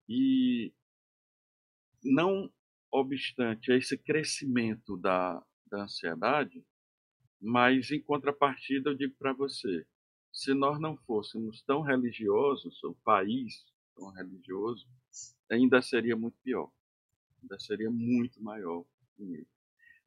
E 0.09 0.73
não 2.03 2.51
obstante 2.91 3.71
esse 3.73 3.99
crescimento 3.99 4.97
da, 4.97 5.45
da 5.67 5.83
ansiedade, 5.83 6.65
mas 7.41 7.91
em 7.91 8.01
contrapartida 8.01 8.91
eu 8.91 8.95
digo 8.95 9.15
para 9.19 9.33
você, 9.33 9.87
se 10.33 10.55
nós 10.55 10.81
não 10.81 10.97
fôssemos 10.97 11.63
tão 11.63 11.83
religiosos, 11.83 12.83
o 12.83 12.95
país 13.05 13.65
tão 13.95 14.11
religioso, 14.11 14.87
ainda 15.51 15.83
seria 15.83 16.17
muito 16.17 16.39
pior. 16.43 16.71
Ainda 17.43 17.59
seria 17.59 17.91
muito 17.91 18.43
maior. 18.43 18.85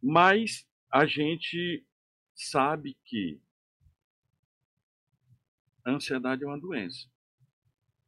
Mas 0.02 0.68
a 0.92 1.06
gente 1.06 1.86
sabe 2.36 2.98
que 3.06 3.40
a 5.86 5.92
ansiedade 5.92 6.44
é 6.44 6.48
uma 6.48 6.60
doença. 6.60 7.08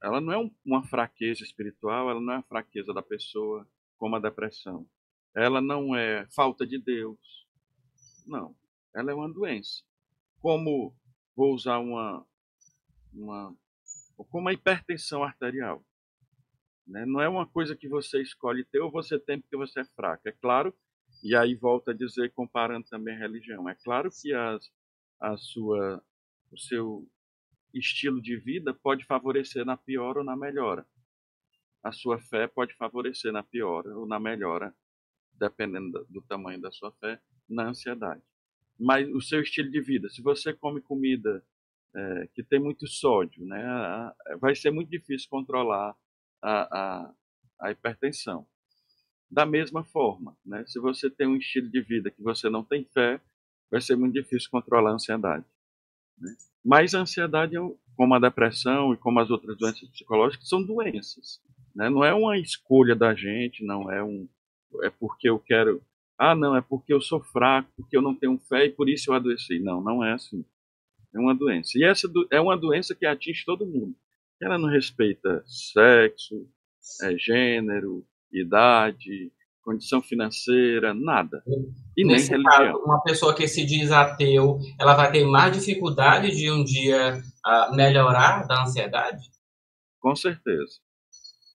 Ela 0.02 0.20
não 0.20 0.34
é 0.34 0.52
uma 0.66 0.84
fraqueza 0.84 1.44
espiritual, 1.44 2.10
ela 2.10 2.20
não 2.20 2.34
é 2.34 2.38
a 2.38 2.44
fraqueza 2.44 2.94
da 2.94 3.02
pessoa, 3.02 3.68
como 3.98 4.16
a 4.16 4.20
depressão. 4.20 4.88
Ela 5.36 5.62
não 5.62 5.96
é 5.96 6.28
falta 6.28 6.68
de 6.68 6.78
Deus. 6.78 7.48
Não. 8.26 8.56
Ela 8.94 9.12
é 9.12 9.14
uma 9.16 9.32
doença. 9.32 9.84
Como 10.40 10.94
vou 11.36 11.54
usar 11.54 11.80
uma, 11.80 12.26
uma 13.14 13.56
como 14.30 14.50
a 14.50 14.54
hipertensão 14.54 15.24
arterial. 15.24 15.84
Né? 16.86 17.06
Não 17.06 17.22
é 17.22 17.30
uma 17.30 17.48
coisa 17.48 17.76
que 17.76 17.88
você 17.88 18.22
escolhe 18.22 18.64
ter 18.66 18.80
ou 18.80 18.92
você 18.92 19.18
tem 19.20 19.40
porque 19.40 19.58
você 19.58 19.82
é 19.82 19.86
fraco. 19.86 20.28
É 20.28 20.32
claro, 20.32 20.76
e 21.24 21.36
aí 21.36 21.56
volta 21.56 21.92
a 21.92 21.94
dizer, 21.94 22.32
comparando 22.34 22.86
também 22.88 23.16
a 23.16 23.20
religião, 23.20 23.68
é 23.70 23.76
claro 23.76 24.10
que 24.12 24.34
as, 24.34 24.70
a 25.20 25.38
sua, 25.38 26.04
o 26.52 26.58
seu 26.58 27.08
estilo 27.74 28.22
de 28.22 28.38
vida 28.38 28.74
pode 28.74 29.06
favorecer 29.06 29.66
na 29.66 29.78
piora 29.78 30.20
ou 30.20 30.26
na 30.26 30.36
melhora. 30.36 30.86
A 31.84 31.92
sua 31.92 32.20
fé 32.20 32.48
pode 32.48 32.74
favorecer 32.76 33.32
na 33.32 33.44
piora 33.44 33.98
ou 33.98 34.06
na 34.06 34.20
melhora, 34.20 34.76
dependendo 35.34 36.06
do, 36.10 36.22
tamanho 36.22 36.62
da 36.62 36.72
sua 36.72 36.92
fé, 36.94 37.20
na 37.50 37.70
ansiedade 37.70 38.24
mas 38.80 39.08
o 39.10 39.22
seu 39.22 39.42
estilo 39.42 39.70
de 39.70 39.82
vida. 39.82 40.10
Se 40.10 40.22
você 40.22 40.54
come 40.54 40.82
comida 40.82 41.44
é, 41.96 42.28
que 42.34 42.44
tem 42.44 42.60
muito 42.60 42.88
sódio, 42.88 43.46
né, 43.46 43.64
vai 44.40 44.56
ser 44.56 44.72
muito 44.72 44.90
difícil 44.90 45.30
controlar 45.30 45.96
a, 46.42 46.78
a, 46.78 47.14
a 47.60 47.72
hipertensão. 47.72 48.48
Da 49.34 49.48
mesma 49.48 49.84
forma, 49.84 50.38
né, 50.46 50.64
se 50.68 50.80
você 50.80 51.10
tem 51.10 51.26
um 51.26 51.38
estilo 51.38 51.68
de 51.68 51.82
vida 51.82 52.12
que 52.12 52.22
você 52.22 52.52
não 52.52 52.64
tem 52.64 52.86
fé, 52.94 53.20
vai 53.72 53.82
ser 53.82 53.96
muito 53.96 54.14
difícil 54.14 54.48
controlar 54.52 54.92
a 54.92 54.94
ansiedade. 54.94 55.44
Né? 56.20 56.36
Mas 56.64 56.94
a 56.94 57.00
ansiedade, 57.00 57.56
como 57.96 58.14
a 58.14 58.20
depressão 58.20 58.94
e 58.94 58.98
como 58.98 59.20
as 59.20 59.32
outras 59.32 59.58
doenças 59.58 59.90
psicológicas, 59.90 60.48
são 60.48 60.62
doenças. 60.62 61.42
Né? 61.76 61.90
Não 61.90 62.06
é 62.06 62.14
uma 62.14 62.38
escolha 62.38 62.96
da 62.96 63.16
gente, 63.16 63.66
não 63.66 63.92
é 63.92 64.04
um 64.04 64.30
é 64.84 64.90
porque 64.92 65.28
eu 65.28 65.40
quero 65.40 65.82
ah, 66.16 66.36
não, 66.36 66.56
é 66.56 66.62
porque 66.62 66.94
eu 66.94 67.02
sou 67.02 67.20
fraco, 67.20 67.72
porque 67.76 67.98
eu 67.98 68.02
não 68.04 68.14
tenho 68.14 68.38
fé 68.38 68.66
e 68.66 68.70
por 68.70 68.88
isso 68.88 69.10
eu 69.10 69.16
adoeci. 69.16 69.60
Não, 69.60 69.82
não 69.82 70.04
é 70.04 70.14
assim. 70.14 70.46
É 71.12 71.20
uma 71.20 71.34
doença. 71.34 71.72
E 71.76 71.84
essa 71.84 72.08
é 72.32 72.40
uma 72.40 72.56
doença 72.56 72.94
que 72.94 73.06
atinge 73.06 73.44
todo 73.44 73.66
mundo. 73.66 73.96
Ela 74.40 74.60
não 74.60 74.70
respeita 74.70 75.44
sexo, 75.48 76.48
é, 77.02 77.18
gênero, 77.18 78.06
idade, 78.34 79.32
condição 79.64 80.02
financeira, 80.02 80.94
nada. 80.94 81.44
E 81.98 82.06
Nesse 82.06 82.32
nem 82.32 82.42
religião. 82.42 82.74
Caso, 82.74 82.84
uma 82.86 83.02
pessoa 83.02 83.36
que 83.36 83.48
se 83.48 83.66
diz 83.66 83.92
ateu, 83.92 84.60
ela 84.80 84.94
vai 84.94 85.12
ter 85.12 85.26
mais 85.26 85.58
dificuldade 85.58 86.32
de 86.32 86.52
um 86.52 86.64
dia 86.64 87.22
uh, 87.46 87.76
melhorar 87.76 88.46
da 88.48 88.64
ansiedade? 88.64 89.32
Com 90.00 90.16
certeza. 90.16 90.80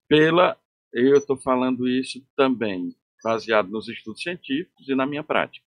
Pela, 0.09 0.57
eu 0.93 1.19
estou 1.19 1.37
falando 1.37 1.87
isso 1.87 2.25
também 2.35 2.97
baseado 3.23 3.69
nos 3.69 3.89
estudos 3.89 4.23
científicos 4.23 4.89
e 4.89 4.95
na 4.95 5.07
minha 5.07 5.23
prática. 5.23 5.67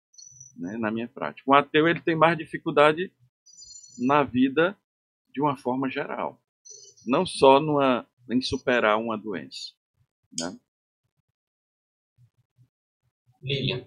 Né? 0.56 0.76
Na 0.78 0.90
minha 0.90 1.08
prática. 1.08 1.50
O 1.50 1.54
ateu 1.54 1.86
ele 1.86 2.00
tem 2.00 2.16
mais 2.16 2.38
dificuldade 2.38 3.12
na 3.98 4.22
vida 4.22 4.76
de 5.30 5.40
uma 5.40 5.56
forma 5.56 5.90
geral, 5.90 6.40
não 7.06 7.24
só 7.24 7.58
numa, 7.58 8.06
em 8.30 8.40
superar 8.40 8.98
uma 8.98 9.16
doença. 9.16 9.72
Né? 10.38 10.58
Lilian. 13.42 13.84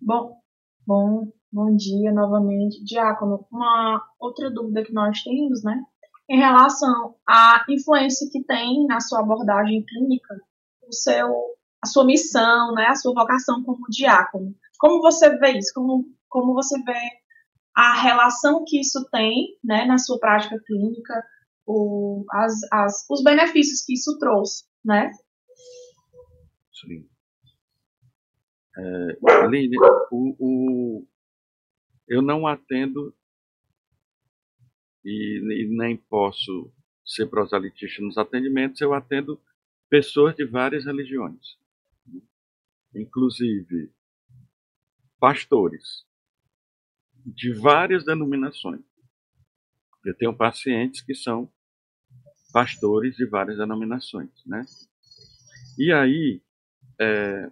Bom, 0.00 0.40
bom, 0.86 1.32
bom 1.52 1.76
dia 1.76 2.12
novamente. 2.12 2.82
Diácono, 2.84 3.46
uma 3.50 4.02
outra 4.18 4.50
dúvida 4.50 4.82
que 4.82 4.92
nós 4.92 5.22
temos, 5.22 5.62
né? 5.62 5.82
Em 6.28 6.38
relação 6.38 7.16
à 7.28 7.64
influência 7.68 8.28
que 8.30 8.42
tem 8.44 8.86
na 8.86 9.00
sua 9.00 9.20
abordagem 9.20 9.84
clínica 9.84 10.40
o 10.82 10.92
seu, 10.92 11.28
a 11.82 11.86
sua 11.86 12.04
missão, 12.04 12.72
né, 12.74 12.86
a 12.86 12.94
sua 12.94 13.12
vocação 13.12 13.62
como 13.62 13.88
diácono. 13.90 14.54
Como 14.78 15.02
você 15.02 15.36
vê 15.38 15.58
isso? 15.58 15.72
Como, 15.74 16.04
como 16.28 16.54
você 16.54 16.80
vê 16.82 16.98
a 17.74 18.00
relação 18.00 18.64
que 18.66 18.80
isso 18.80 19.08
tem 19.10 19.58
né, 19.62 19.84
na 19.84 19.98
sua 19.98 20.18
prática 20.18 20.58
clínica, 20.66 21.24
o, 21.66 22.24
as, 22.30 22.54
as, 22.72 23.06
os 23.10 23.22
benefícios 23.22 23.84
que 23.84 23.94
isso 23.94 24.18
trouxe, 24.18 24.64
né? 24.84 25.10
Sim. 26.72 27.06
É, 28.80 29.42
Aline, 29.44 29.76
o, 30.10 30.36
o, 30.38 31.08
eu 32.08 32.22
não 32.22 32.46
atendo 32.46 33.14
e, 35.04 35.38
e 35.38 35.68
nem 35.76 35.98
posso 35.98 36.72
ser 37.04 37.26
proselitista 37.26 38.02
nos 38.02 38.16
atendimentos, 38.16 38.80
eu 38.80 38.94
atendo 38.94 39.38
pessoas 39.90 40.34
de 40.34 40.46
várias 40.46 40.86
religiões, 40.86 41.58
inclusive 42.94 43.92
pastores 45.18 46.06
de 47.26 47.52
várias 47.52 48.04
denominações. 48.04 48.80
Eu 50.06 50.16
tenho 50.16 50.34
pacientes 50.34 51.02
que 51.02 51.14
são 51.14 51.52
pastores 52.50 53.14
de 53.16 53.26
várias 53.26 53.58
denominações, 53.58 54.30
né? 54.46 54.64
E 55.78 55.92
aí, 55.92 56.42
é, 56.98 57.50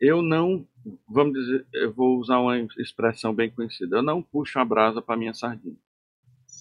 eu 0.00 0.22
não, 0.22 0.66
vamos 1.06 1.34
dizer, 1.34 1.66
eu 1.74 1.92
vou 1.92 2.18
usar 2.18 2.38
uma 2.38 2.58
expressão 2.78 3.34
bem 3.34 3.50
conhecida, 3.50 3.98
eu 3.98 4.02
não 4.02 4.22
puxo 4.22 4.58
a 4.58 4.64
brasa 4.64 5.02
para 5.02 5.16
minha 5.16 5.34
sardinha. 5.34 5.76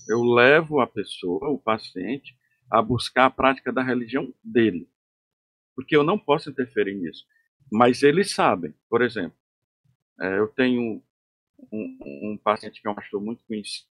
Eu 0.08 0.24
levo 0.24 0.82
a 0.82 0.88
pessoa, 0.88 1.50
o 1.50 1.58
paciente, 1.58 2.38
a 2.70 2.82
buscar 2.82 3.26
a 3.26 3.30
prática 3.30 3.72
da 3.72 3.82
religião 3.82 4.34
dele. 4.44 4.90
Porque 5.76 5.96
eu 5.96 6.04
não 6.04 6.20
posso 6.20 6.50
interferir 6.50 6.96
nisso. 6.96 7.26
Mas 7.72 8.04
eles 8.04 8.34
sabem. 8.34 8.74
Por 8.90 9.02
exemplo, 9.02 9.38
é, 10.20 10.40
eu 10.40 10.48
tenho 10.48 11.02
um, 11.72 11.98
um, 12.32 12.38
paciente 12.44 12.82
que 12.82 12.88
é 12.88 12.92
um 12.92 12.96
pastor 12.96 13.22
muito 13.22 13.44
conhecido, 13.46 13.88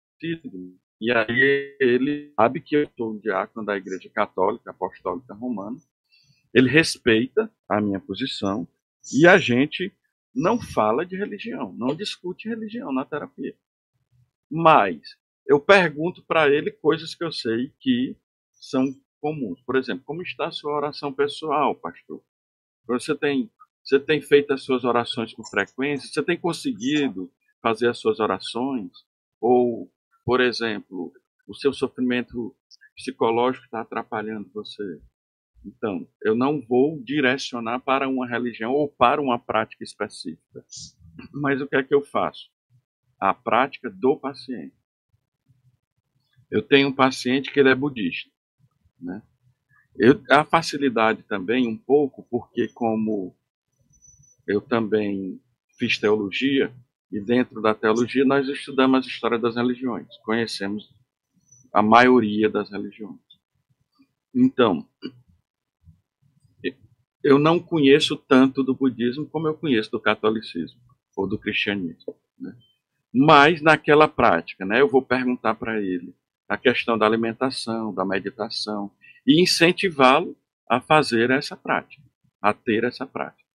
e 1.00 1.12
aí 1.12 1.78
ele 1.80 2.34
sabe 2.36 2.62
que 2.62 2.76
eu 2.76 2.90
sou 2.98 3.14
um 3.14 3.20
diácono 3.20 3.66
da 3.66 3.78
Igreja 3.78 4.10
Católica 4.10 4.72
Apostólica 4.72 5.34
Romana. 5.34 5.78
Ele 6.54 6.70
respeita 6.70 7.52
a 7.70 7.82
minha 7.82 8.00
posição 8.00 8.68
e 9.14 9.28
a 9.28 9.38
gente 9.38 9.94
não 10.34 10.60
fala 10.60 11.06
de 11.06 11.16
religião, 11.16 11.74
não 11.74 11.96
discute 11.96 12.50
religião 12.50 12.92
na 12.92 13.06
terapia. 13.06 13.56
Mas 14.50 15.02
eu 15.46 15.60
pergunto 15.60 16.24
para 16.24 16.50
ele 16.50 16.72
coisas 16.72 17.16
que 17.16 17.24
eu 17.24 17.32
sei 17.32 17.72
que 17.80 18.18
são 18.54 18.86
comuns. 19.22 19.62
Por 19.62 19.76
exemplo, 19.76 20.04
como 20.06 20.22
está 20.22 20.48
a 20.48 20.52
sua 20.52 20.76
oração 20.76 21.14
pessoal, 21.14 21.76
pastor? 21.76 22.22
Você 22.88 23.16
tem, 23.16 23.50
você 23.84 24.00
tem 24.00 24.22
feito 24.22 24.54
as 24.54 24.64
suas 24.64 24.84
orações 24.84 25.34
com 25.34 25.44
frequência? 25.44 26.08
Você 26.08 26.24
tem 26.24 26.38
conseguido 26.38 27.32
fazer 27.62 27.90
as 27.90 28.00
suas 28.00 28.20
orações? 28.20 28.92
Ou, 29.40 29.92
por 30.24 30.42
exemplo, 30.42 31.14
o 31.48 31.56
seu 31.56 31.74
sofrimento 31.74 32.56
psicológico 32.96 33.66
está 33.66 33.82
atrapalhando 33.82 34.50
você? 34.54 35.02
Então, 35.66 36.08
eu 36.22 36.36
não 36.36 36.62
vou 36.62 37.02
direcionar 37.04 37.80
para 37.80 38.08
uma 38.08 38.28
religião 38.28 38.72
ou 38.72 38.88
para 38.88 39.20
uma 39.20 39.40
prática 39.40 39.84
específica. 39.84 40.64
Mas 41.34 41.60
o 41.60 41.68
que 41.68 41.76
é 41.76 41.84
que 41.84 41.94
eu 41.94 42.04
faço? 42.06 42.50
A 43.20 43.34
prática 43.34 43.90
do 43.90 44.16
paciente. 44.16 44.76
Eu 46.52 46.62
tenho 46.62 46.90
um 46.90 46.94
paciente 46.94 47.52
que 47.52 47.60
ele 47.60 47.70
é 47.70 47.76
budista. 47.76 48.30
Né? 49.02 49.24
Eu, 49.98 50.22
a 50.30 50.46
facilidade 50.46 51.24
também, 51.24 51.68
um 51.68 51.78
pouco, 51.78 52.28
porque 52.30 52.68
como 52.68 53.36
eu 54.48 54.62
também 54.62 55.42
fiz 55.80 55.98
teologia, 55.98 56.72
e 57.12 57.20
dentro 57.20 57.62
da 57.62 57.74
teologia 57.74 58.26
nós 58.26 58.48
estudamos 58.48 59.06
a 59.06 59.10
história 59.10 59.40
das 59.40 59.56
religiões, 59.56 60.08
conhecemos 60.24 60.94
a 61.74 61.82
maioria 61.82 62.50
das 62.50 62.70
religiões. 62.70 63.20
Então, 64.34 64.88
eu 67.26 67.40
não 67.40 67.60
conheço 67.60 68.16
tanto 68.16 68.64
do 68.64 68.76
budismo 68.76 69.26
como 69.26 69.48
eu 69.48 69.56
conheço 69.56 69.90
do 69.90 70.00
catolicismo 70.00 70.80
ou 71.18 71.28
do 71.28 71.40
cristianismo. 71.40 72.16
Né? 72.40 72.56
Mas 73.12 73.64
naquela 73.64 74.08
prática, 74.08 74.64
né, 74.64 74.80
eu 74.80 74.88
vou 74.88 75.02
perguntar 75.02 75.56
para 75.56 75.82
ele 75.82 76.14
a 76.48 76.56
questão 76.56 76.96
da 76.96 77.08
alimentação, 77.08 77.92
da 77.92 78.06
meditação, 78.06 78.92
e 79.26 79.42
incentivá-lo 79.42 80.38
a 80.70 80.80
fazer 80.80 81.32
essa 81.32 81.58
prática, 81.58 82.04
a 82.40 82.54
ter 82.54 82.84
essa 82.84 83.08
prática. 83.08 83.50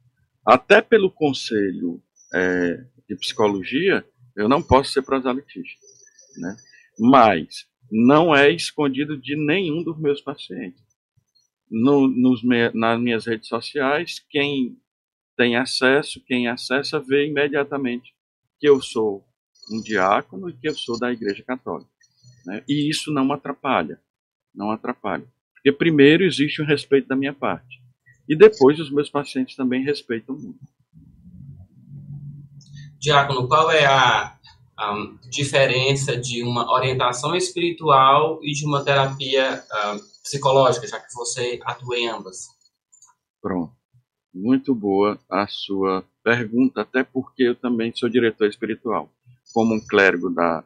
Até 0.43 0.81
pelo 0.81 1.11
conselho 1.11 2.01
é, 2.33 2.83
de 3.07 3.15
psicologia, 3.17 4.03
eu 4.35 4.49
não 4.49 4.63
posso 4.63 4.93
ser 4.93 5.03
proselitista, 5.03 5.85
né? 6.37 6.57
mas 6.97 7.67
não 7.91 8.35
é 8.35 8.49
escondido 8.49 9.15
de 9.15 9.35
nenhum 9.35 9.83
dos 9.83 9.99
meus 9.99 10.21
pacientes. 10.21 10.88
No, 11.69 12.07
nos, 12.07 12.41
nas 12.73 12.99
minhas 12.99 13.25
redes 13.25 13.47
sociais, 13.47 14.23
quem 14.29 14.77
tem 15.37 15.55
acesso, 15.55 16.21
quem 16.25 16.47
acessa, 16.47 16.99
vê 16.99 17.27
imediatamente 17.27 18.13
que 18.59 18.67
eu 18.67 18.81
sou 18.81 19.23
um 19.71 19.81
diácono 19.81 20.49
e 20.49 20.53
que 20.53 20.67
eu 20.67 20.73
sou 20.73 20.99
da 20.99 21.11
Igreja 21.11 21.43
Católica. 21.43 21.89
Né? 22.45 22.63
E 22.67 22.89
isso 22.89 23.11
não 23.11 23.31
atrapalha, 23.31 23.99
não 24.53 24.71
atrapalha. 24.71 25.25
Porque 25.53 25.71
primeiro 25.71 26.23
existe 26.23 26.61
um 26.61 26.65
respeito 26.65 27.07
da 27.07 27.15
minha 27.15 27.33
parte. 27.33 27.79
E 28.27 28.35
depois 28.35 28.79
os 28.79 28.91
meus 28.91 29.09
pacientes 29.09 29.55
também 29.55 29.83
respeitam 29.83 30.35
muito. 30.35 30.59
Diácono, 32.99 33.47
qual 33.47 33.71
é 33.71 33.85
a, 33.85 34.37
a 34.77 34.93
diferença 35.29 36.17
de 36.17 36.43
uma 36.43 36.71
orientação 36.71 37.35
espiritual 37.35 38.39
e 38.43 38.51
de 38.51 38.65
uma 38.65 38.83
terapia 38.83 39.63
uh, 39.63 39.99
psicológica, 40.29 40.87
já 40.87 40.99
que 40.99 41.13
você 41.13 41.59
atua 41.63 41.97
em 41.97 42.07
ambas? 42.07 42.47
Pronto. 43.41 43.73
Muito 44.31 44.75
boa 44.75 45.19
a 45.29 45.47
sua 45.47 46.05
pergunta, 46.23 46.81
até 46.81 47.03
porque 47.03 47.43
eu 47.43 47.55
também 47.55 47.91
sou 47.95 48.07
diretor 48.07 48.47
espiritual. 48.47 49.09
Como 49.53 49.73
um 49.73 49.85
clérigo 49.85 50.29
da 50.29 50.63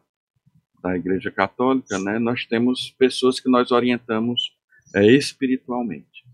da 0.84 0.98
Igreja 0.98 1.32
Católica, 1.32 1.98
né, 1.98 2.20
nós 2.20 2.46
temos 2.46 2.94
pessoas 3.00 3.40
que 3.40 3.50
nós 3.50 3.72
orientamos 3.72 4.52
é, 4.94 5.06
espiritualmente. 5.06 6.26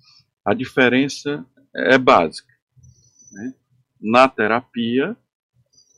A 0.43 0.55
diferença 0.55 1.45
é 1.75 1.99
básica. 1.99 2.51
Né? 3.31 3.53
Na 4.01 4.27
terapia, 4.27 5.15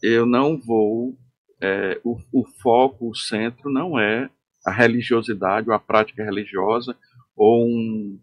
eu 0.03 0.25
não 0.25 0.59
vou. 0.59 1.17
É, 1.61 2.01
o, 2.03 2.17
o 2.33 2.45
foco, 2.61 3.09
o 3.09 3.15
centro, 3.15 3.71
não 3.71 3.97
é 3.97 4.29
a 4.65 4.71
religiosidade 4.71 5.69
ou 5.69 5.75
a 5.75 5.79
prática 5.79 6.23
religiosa 6.23 6.97
ou 7.35 7.65
um, 7.65 8.19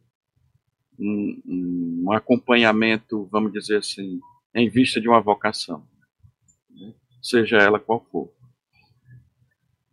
um, 0.98 2.02
um 2.04 2.12
acompanhamento, 2.12 3.26
vamos 3.26 3.52
dizer 3.52 3.78
assim, 3.78 4.20
em 4.54 4.68
vista 4.68 5.00
de 5.00 5.08
uma 5.08 5.20
vocação, 5.20 5.86
né? 6.70 6.94
seja 7.22 7.58
ela 7.58 7.78
qual 7.78 8.04
for. 8.10 8.32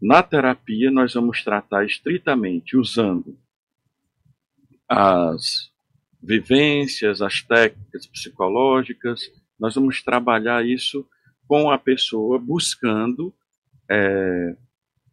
Na 0.01 0.21
terapia, 0.21 0.91
nós 0.91 1.13
vamos 1.13 1.43
tratar 1.43 1.86
estritamente 1.86 2.78
usando 2.78 3.38
as 4.88 5.71
vivências, 6.21 7.21
as 7.21 7.41
técnicas 7.41 8.06
psicológicas, 8.08 9.21
nós 9.60 9.75
vamos 9.75 10.04
trabalhar 10.04 10.65
isso 10.65 11.08
com 11.47 11.69
a 11.69 11.78
pessoa 11.78 12.38
buscando 12.39 13.34
é, 13.89 14.58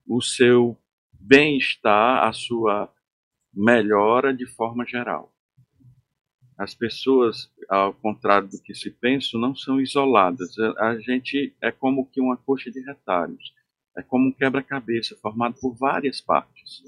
o 0.07 0.21
seu 0.21 0.77
bem-estar, 1.13 2.25
a 2.25 2.33
sua 2.33 2.93
melhora 3.53 4.35
de 4.35 4.47
forma 4.47 4.85
geral. 4.87 5.33
As 6.57 6.75
pessoas, 6.75 7.51
ao 7.69 7.93
contrário 7.93 8.49
do 8.49 8.63
que 8.63 8.75
se 8.75 8.91
pensa, 8.91 9.39
não 9.39 9.55
são 9.55 9.81
isoladas. 9.81 10.57
A 10.79 10.99
gente 10.99 11.55
é 11.61 11.73
como 11.73 12.07
que 12.07 12.21
uma 12.21 12.37
coxa 12.37 12.71
de 12.71 12.81
retalhos 12.81 13.53
é 13.97 14.03
como 14.03 14.29
um 14.29 14.33
quebra-cabeça 14.33 15.17
formado 15.21 15.57
por 15.61 15.75
várias 15.75 16.21
partes. 16.21 16.83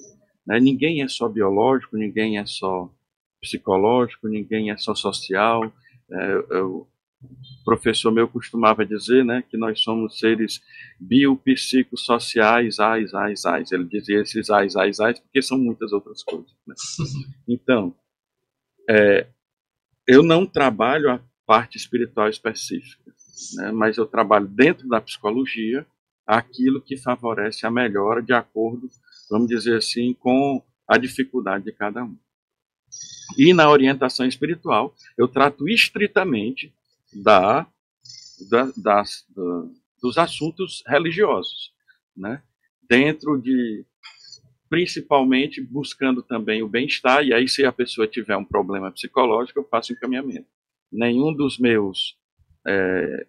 Né? 0.46 0.58
Ninguém 0.60 1.02
é 1.02 1.08
só 1.08 1.28
biológico, 1.28 1.96
ninguém 1.96 2.38
é 2.38 2.46
só 2.46 2.90
psicológico, 3.40 4.28
ninguém 4.28 4.70
é 4.70 4.76
só 4.76 4.94
social. 4.94 5.72
É, 6.10 6.34
o 7.24 7.64
professor 7.64 8.10
meu 8.12 8.28
costumava 8.28 8.84
dizer 8.84 9.24
né, 9.24 9.42
que 9.48 9.56
nós 9.56 9.80
somos 9.80 10.18
seres 10.18 10.60
biopsicossociais, 11.00 12.78
ais, 12.78 13.14
ais, 13.14 13.44
ais. 13.44 13.72
Ele 13.72 13.84
dizia 13.84 14.20
esses 14.20 14.50
ais, 14.50 14.76
ais, 14.76 15.00
ais, 15.00 15.18
porque 15.18 15.42
são 15.42 15.58
muitas 15.58 15.92
outras 15.92 16.22
coisas. 16.22 16.52
Né? 16.66 16.74
Então, 17.48 17.94
é, 18.88 19.26
eu 20.06 20.22
não 20.22 20.46
trabalho 20.46 21.10
a 21.10 21.20
parte 21.46 21.76
espiritual 21.76 22.28
específica, 22.28 23.12
né, 23.56 23.70
mas 23.72 23.96
eu 23.96 24.06
trabalho 24.06 24.46
dentro 24.46 24.88
da 24.88 25.00
psicologia 25.00 25.86
aquilo 26.26 26.80
que 26.80 26.96
favorece 26.96 27.66
a 27.66 27.70
melhora 27.70 28.22
de 28.22 28.32
acordo, 28.32 28.88
vamos 29.30 29.48
dizer 29.48 29.76
assim, 29.76 30.14
com 30.14 30.62
a 30.88 30.96
dificuldade 30.96 31.64
de 31.64 31.72
cada 31.72 32.02
um. 32.04 32.16
E 33.38 33.52
na 33.52 33.68
orientação 33.70 34.26
espiritual, 34.26 34.94
eu 35.16 35.26
trato 35.26 35.68
estritamente 35.68 36.72
da, 37.14 37.66
da, 38.50 38.72
das, 38.76 39.24
da, 39.34 39.68
dos 40.00 40.18
assuntos 40.18 40.82
religiosos, 40.86 41.72
né? 42.16 42.42
dentro 42.88 43.40
de, 43.40 43.84
principalmente, 44.68 45.60
buscando 45.60 46.22
também 46.22 46.62
o 46.62 46.68
bem-estar, 46.68 47.24
e 47.24 47.32
aí 47.32 47.48
se 47.48 47.64
a 47.64 47.72
pessoa 47.72 48.06
tiver 48.06 48.36
um 48.36 48.44
problema 48.44 48.90
psicológico, 48.90 49.60
eu 49.60 49.68
faço 49.68 49.92
encaminhamento. 49.92 50.48
Nenhum 50.92 51.32
dos 51.32 51.58
meus 51.58 52.18
é, 52.66 53.26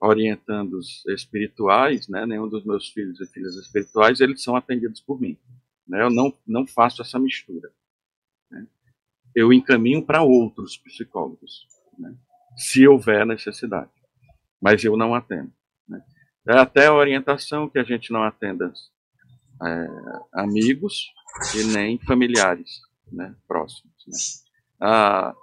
orientandos 0.00 1.04
espirituais, 1.06 2.08
né, 2.08 2.26
nenhum 2.26 2.48
dos 2.48 2.64
meus 2.64 2.88
filhos 2.88 3.20
e 3.20 3.26
filhas 3.26 3.54
espirituais, 3.56 4.20
eles 4.20 4.42
são 4.42 4.56
atendidos 4.56 5.00
por 5.00 5.20
mim. 5.20 5.38
Né? 5.86 6.02
Eu 6.02 6.10
não, 6.10 6.36
não 6.46 6.66
faço 6.66 7.02
essa 7.02 7.18
mistura. 7.18 7.70
Né? 8.50 8.66
Eu 9.34 9.52
encaminho 9.52 10.04
para 10.04 10.22
outros 10.22 10.76
psicólogos, 10.76 11.66
né? 11.98 12.14
Se 12.60 12.86
houver 12.86 13.24
necessidade. 13.24 13.90
Mas 14.60 14.84
eu 14.84 14.96
não 14.96 15.14
atendo. 15.14 15.50
Né? 15.88 16.02
É 16.46 16.58
até 16.58 16.86
a 16.86 16.94
orientação 16.94 17.68
que 17.68 17.78
a 17.78 17.82
gente 17.82 18.12
não 18.12 18.22
atenda 18.22 18.70
é, 19.62 19.86
amigos 20.34 21.10
e 21.56 21.64
nem 21.72 21.98
familiares 21.98 22.80
né, 23.10 23.34
próximos. 23.48 23.94
Né? 24.06 24.14
Ah, 24.78 25.34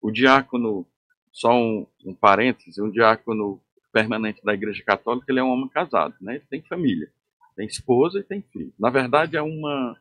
o 0.00 0.10
diácono, 0.10 0.84
só 1.30 1.52
um, 1.52 1.86
um 2.04 2.12
parêntese, 2.14 2.82
um 2.82 2.90
diácono 2.90 3.62
permanente 3.92 4.42
da 4.44 4.52
Igreja 4.52 4.82
Católica, 4.84 5.26
ele 5.30 5.38
é 5.38 5.44
um 5.44 5.50
homem 5.50 5.68
casado, 5.68 6.14
né? 6.20 6.36
Ele 6.36 6.46
tem 6.48 6.62
família, 6.62 7.12
tem 7.54 7.66
esposa 7.66 8.18
e 8.18 8.24
tem 8.24 8.42
filho. 8.42 8.72
Na 8.78 8.90
verdade, 8.90 9.36
é 9.36 9.42
uma 9.42 9.96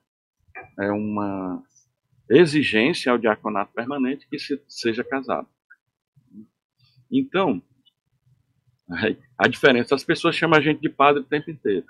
é 0.79 0.91
uma 0.91 1.61
exigência 2.29 3.11
ao 3.11 3.17
diaconato 3.17 3.73
permanente 3.73 4.27
que 4.27 4.39
se, 4.39 4.61
seja 4.67 5.03
casado. 5.03 5.47
Então, 7.11 7.61
a 9.37 9.47
diferença, 9.47 9.95
as 9.95 10.03
pessoas 10.03 10.35
chamam 10.35 10.57
a 10.57 10.61
gente 10.61 10.81
de 10.81 10.89
padre 10.89 11.21
o 11.21 11.25
tempo 11.25 11.51
inteiro. 11.51 11.85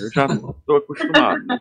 Eu 0.00 0.10
já 0.12 0.26
estou 0.26 0.76
acostumado. 0.76 1.44
Né? 1.44 1.60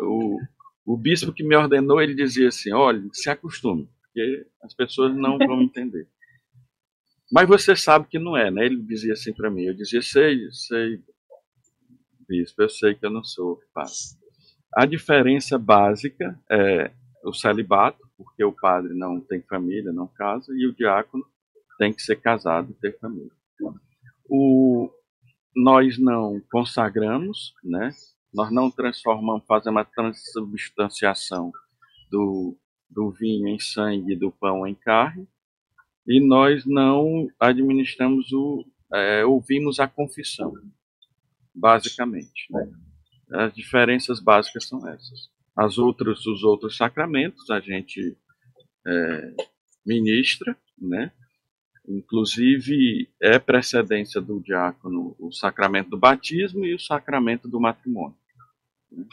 O, 0.00 0.38
o 0.84 0.96
bispo 0.96 1.32
que 1.32 1.44
me 1.44 1.56
ordenou, 1.56 2.00
ele 2.02 2.14
dizia 2.14 2.48
assim: 2.48 2.72
olha, 2.72 3.02
se 3.12 3.30
acostume, 3.30 3.88
porque 4.02 4.46
as 4.62 4.74
pessoas 4.74 5.14
não 5.14 5.38
vão 5.38 5.62
entender. 5.62 6.08
Mas 7.30 7.48
você 7.48 7.76
sabe 7.76 8.08
que 8.08 8.18
não 8.18 8.36
é, 8.36 8.50
né? 8.50 8.66
Ele 8.66 8.82
dizia 8.82 9.12
assim 9.12 9.32
para 9.32 9.50
mim. 9.50 9.62
Eu 9.62 9.74
dizia: 9.74 10.02
sei, 10.02 10.50
sei, 10.50 11.00
bispo, 12.28 12.62
eu 12.62 12.68
sei 12.68 12.94
que 12.94 13.06
eu 13.06 13.10
não 13.10 13.22
sou 13.22 13.60
padre. 13.72 13.92
A 14.74 14.86
diferença 14.86 15.58
básica 15.58 16.38
é 16.50 16.90
o 17.24 17.32
celibato, 17.32 18.08
porque 18.16 18.42
o 18.42 18.52
padre 18.52 18.94
não 18.94 19.20
tem 19.20 19.40
família, 19.42 19.92
não 19.92 20.08
casa, 20.08 20.52
e 20.56 20.66
o 20.66 20.74
diácono 20.74 21.24
tem 21.80 21.94
que 21.94 22.02
ser 22.02 22.16
casado 22.16 22.70
e 22.70 22.74
ter 22.74 22.98
família. 22.98 23.32
O, 24.28 24.90
nós 25.56 25.98
não 25.98 26.38
consagramos, 26.52 27.54
né? 27.64 27.90
nós 28.34 28.52
não 28.52 28.70
transformamos, 28.70 29.46
fazemos 29.46 29.80
a 29.80 29.84
transubstanciação 29.86 31.50
do, 32.10 32.54
do 32.88 33.10
vinho 33.10 33.48
em 33.48 33.58
sangue 33.58 34.12
e 34.12 34.16
do 34.16 34.30
pão 34.30 34.66
em 34.66 34.74
carne, 34.74 35.26
e 36.06 36.20
nós 36.20 36.66
não 36.66 37.28
administramos 37.40 38.30
o, 38.30 38.62
é, 38.92 39.24
ouvimos 39.24 39.80
a 39.80 39.88
confissão, 39.88 40.52
basicamente. 41.54 42.46
Né? 42.50 42.70
As 43.32 43.54
diferenças 43.54 44.20
básicas 44.20 44.68
são 44.68 44.86
essas. 44.86 45.30
As 45.56 45.78
outras, 45.78 46.26
os 46.26 46.44
outros 46.44 46.76
sacramentos 46.76 47.48
a 47.48 47.58
gente 47.58 48.18
é, 48.86 49.34
ministra, 49.86 50.54
né? 50.78 51.10
Inclusive, 51.88 53.08
é 53.20 53.38
precedência 53.38 54.20
do 54.20 54.40
diácono 54.40 55.16
o 55.18 55.32
sacramento 55.32 55.90
do 55.90 55.98
batismo 55.98 56.64
e 56.64 56.74
o 56.74 56.80
sacramento 56.80 57.48
do 57.48 57.60
matrimônio. 57.60 58.16
Né? 58.90 59.04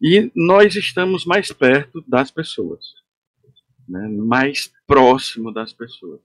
E 0.00 0.30
nós 0.34 0.76
estamos 0.76 1.24
mais 1.24 1.52
perto 1.52 2.02
das 2.06 2.30
pessoas, 2.30 2.84
né? 3.88 4.08
mais 4.08 4.72
próximo 4.86 5.52
das 5.52 5.72
pessoas. 5.72 6.22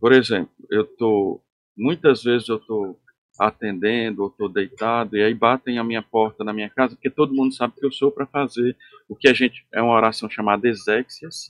Por 0.00 0.12
exemplo, 0.12 0.52
eu 0.70 0.82
estou, 0.82 1.42
muitas 1.76 2.22
vezes 2.22 2.48
eu 2.48 2.56
estou 2.56 3.00
atendendo, 3.38 4.22
ou 4.22 4.28
estou 4.28 4.48
deitado, 4.48 5.16
e 5.16 5.22
aí 5.22 5.34
batem 5.34 5.78
a 5.78 5.84
minha 5.84 6.02
porta 6.02 6.44
na 6.44 6.52
minha 6.52 6.70
casa, 6.70 6.94
porque 6.94 7.10
todo 7.10 7.34
mundo 7.34 7.54
sabe 7.54 7.74
que 7.74 7.84
eu 7.84 7.90
sou 7.90 8.12
para 8.12 8.26
fazer 8.26 8.76
o 9.08 9.16
que 9.16 9.28
a 9.28 9.32
gente, 9.32 9.66
é 9.72 9.82
uma 9.82 9.94
oração 9.94 10.30
chamada 10.30 10.68
exéxias, 10.68 11.46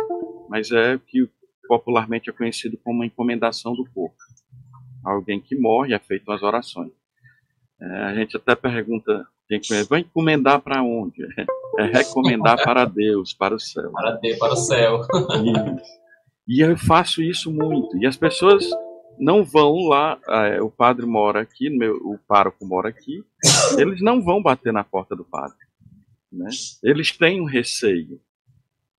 mas 0.48 0.70
é 0.70 0.98
que 0.98 1.28
popularmente 1.66 2.30
é 2.30 2.32
conhecido 2.32 2.78
como 2.82 3.02
a 3.02 3.06
encomendação 3.06 3.74
do 3.74 3.84
corpo. 3.84 4.16
Alguém 5.04 5.40
que 5.40 5.56
morre 5.56 5.94
é 5.94 5.98
feito 5.98 6.30
as 6.32 6.42
orações. 6.42 6.92
É, 7.80 7.86
a 8.04 8.14
gente 8.14 8.36
até 8.36 8.54
pergunta, 8.54 9.26
quem 9.48 9.60
conhece, 9.60 9.88
vai 9.88 10.00
encomendar 10.00 10.60
para 10.60 10.82
onde? 10.82 11.22
É 11.76 11.86
recomendar 11.86 12.62
para 12.62 12.84
Deus, 12.84 13.34
para 13.34 13.52
o 13.52 13.58
céu. 13.58 13.90
Para 13.90 14.12
Deus, 14.12 14.38
para 14.38 14.52
o 14.52 14.56
céu. 14.56 15.00
E, 16.46 16.56
e 16.56 16.60
eu 16.60 16.76
faço 16.76 17.20
isso 17.20 17.50
muito. 17.50 17.98
E 17.98 18.06
as 18.06 18.16
pessoas 18.16 18.64
não 19.18 19.44
vão 19.44 19.88
lá, 19.88 20.18
é, 20.28 20.62
o 20.62 20.70
padre 20.70 21.06
mora 21.06 21.40
aqui, 21.40 21.70
meu, 21.70 21.96
o 21.96 22.18
pároco 22.26 22.64
mora 22.64 22.88
aqui, 22.88 23.24
eles 23.78 24.00
não 24.00 24.22
vão 24.22 24.42
bater 24.42 24.72
na 24.72 24.84
porta 24.84 25.14
do 25.16 25.24
padre. 25.24 25.56
Né? 26.32 26.48
Eles 26.82 27.16
têm 27.16 27.40
um 27.40 27.44
receio. 27.44 28.20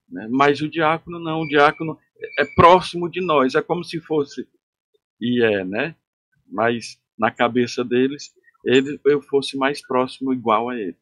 Né? 0.09 0.27
Mas 0.29 0.61
o 0.61 0.69
diácono 0.69 1.19
não, 1.19 1.41
o 1.41 1.47
diácono 1.47 1.97
é 2.39 2.45
próximo 2.55 3.09
de 3.09 3.21
nós, 3.21 3.55
é 3.55 3.61
como 3.61 3.83
se 3.83 3.99
fosse, 3.99 4.47
e 5.19 5.43
é, 5.43 5.63
né? 5.63 5.95
Mas 6.47 6.99
na 7.17 7.31
cabeça 7.31 7.83
deles, 7.83 8.33
ele, 8.63 8.99
eu 9.05 9.21
fosse 9.21 9.57
mais 9.57 9.85
próximo, 9.85 10.33
igual 10.33 10.69
a 10.69 10.77
eles, 10.77 10.97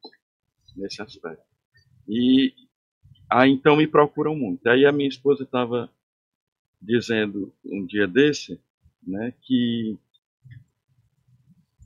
nesse 0.76 1.02
aspecto. 1.02 1.44
E 2.08 2.54
aí 3.30 3.52
então 3.52 3.76
me 3.76 3.88
procuram 3.88 4.36
muito. 4.36 4.68
Aí 4.68 4.86
a 4.86 4.92
minha 4.92 5.10
esposa 5.10 5.44
estava 5.44 5.90
dizendo 6.82 7.54
um 7.66 7.86
dia 7.86 8.08
desse, 8.08 8.60
né, 9.02 9.34
que 9.42 9.98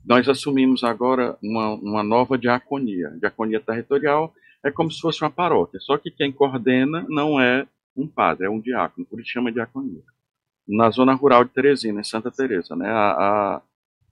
nós 0.04 0.28
assumimos 0.28 0.82
agora 0.82 1.38
uma, 1.42 1.74
uma 1.74 2.02
nova 2.02 2.36
diaconia. 2.36 3.10
Diaconia 3.20 3.60
territorial 3.60 4.34
é 4.64 4.70
como 4.70 4.90
se 4.90 5.00
fosse 5.00 5.22
uma 5.22 5.30
paróquia, 5.30 5.78
só 5.80 5.96
que 5.96 6.10
quem 6.10 6.32
coordena 6.32 7.06
não 7.08 7.40
é 7.40 7.66
um 8.02 8.08
padre, 8.08 8.46
é 8.46 8.50
um 8.50 8.60
diácono, 8.60 9.06
por 9.06 9.20
isso 9.20 9.30
chama 9.30 9.52
diaconia. 9.52 10.02
Na 10.66 10.90
zona 10.90 11.14
rural 11.14 11.44
de 11.44 11.50
Teresina, 11.50 12.00
em 12.00 12.04
Santa 12.04 12.30
Teresa, 12.30 12.76
né? 12.76 12.88
A, 12.88 13.10
a, 13.10 13.62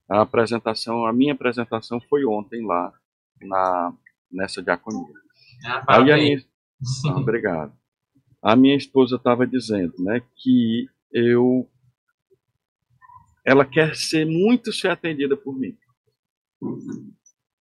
a, 0.09 0.21
apresentação, 0.23 1.05
a 1.07 1.13
minha 1.13 1.35
apresentação 1.35 2.01
foi 2.09 2.25
ontem 2.25 2.65
lá 2.65 2.93
na 3.41 3.93
nessa 4.33 4.63
diaconia. 4.63 5.15
Ah, 5.65 5.85
Aí 5.97 6.13
a 6.13 6.17
minha, 6.17 6.45
ah, 7.07 7.17
obrigado. 7.17 7.73
A 8.43 8.57
minha 8.57 8.77
esposa 8.77 9.17
estava 9.17 9.47
dizendo, 9.47 9.95
né, 9.99 10.23
que 10.37 10.89
eu 11.13 11.69
ela 13.45 13.65
quer 13.65 13.95
ser 13.95 14.27
muito 14.27 14.73
ser 14.73 14.89
atendida 14.89 15.37
por 15.37 15.57
mim. 15.57 15.77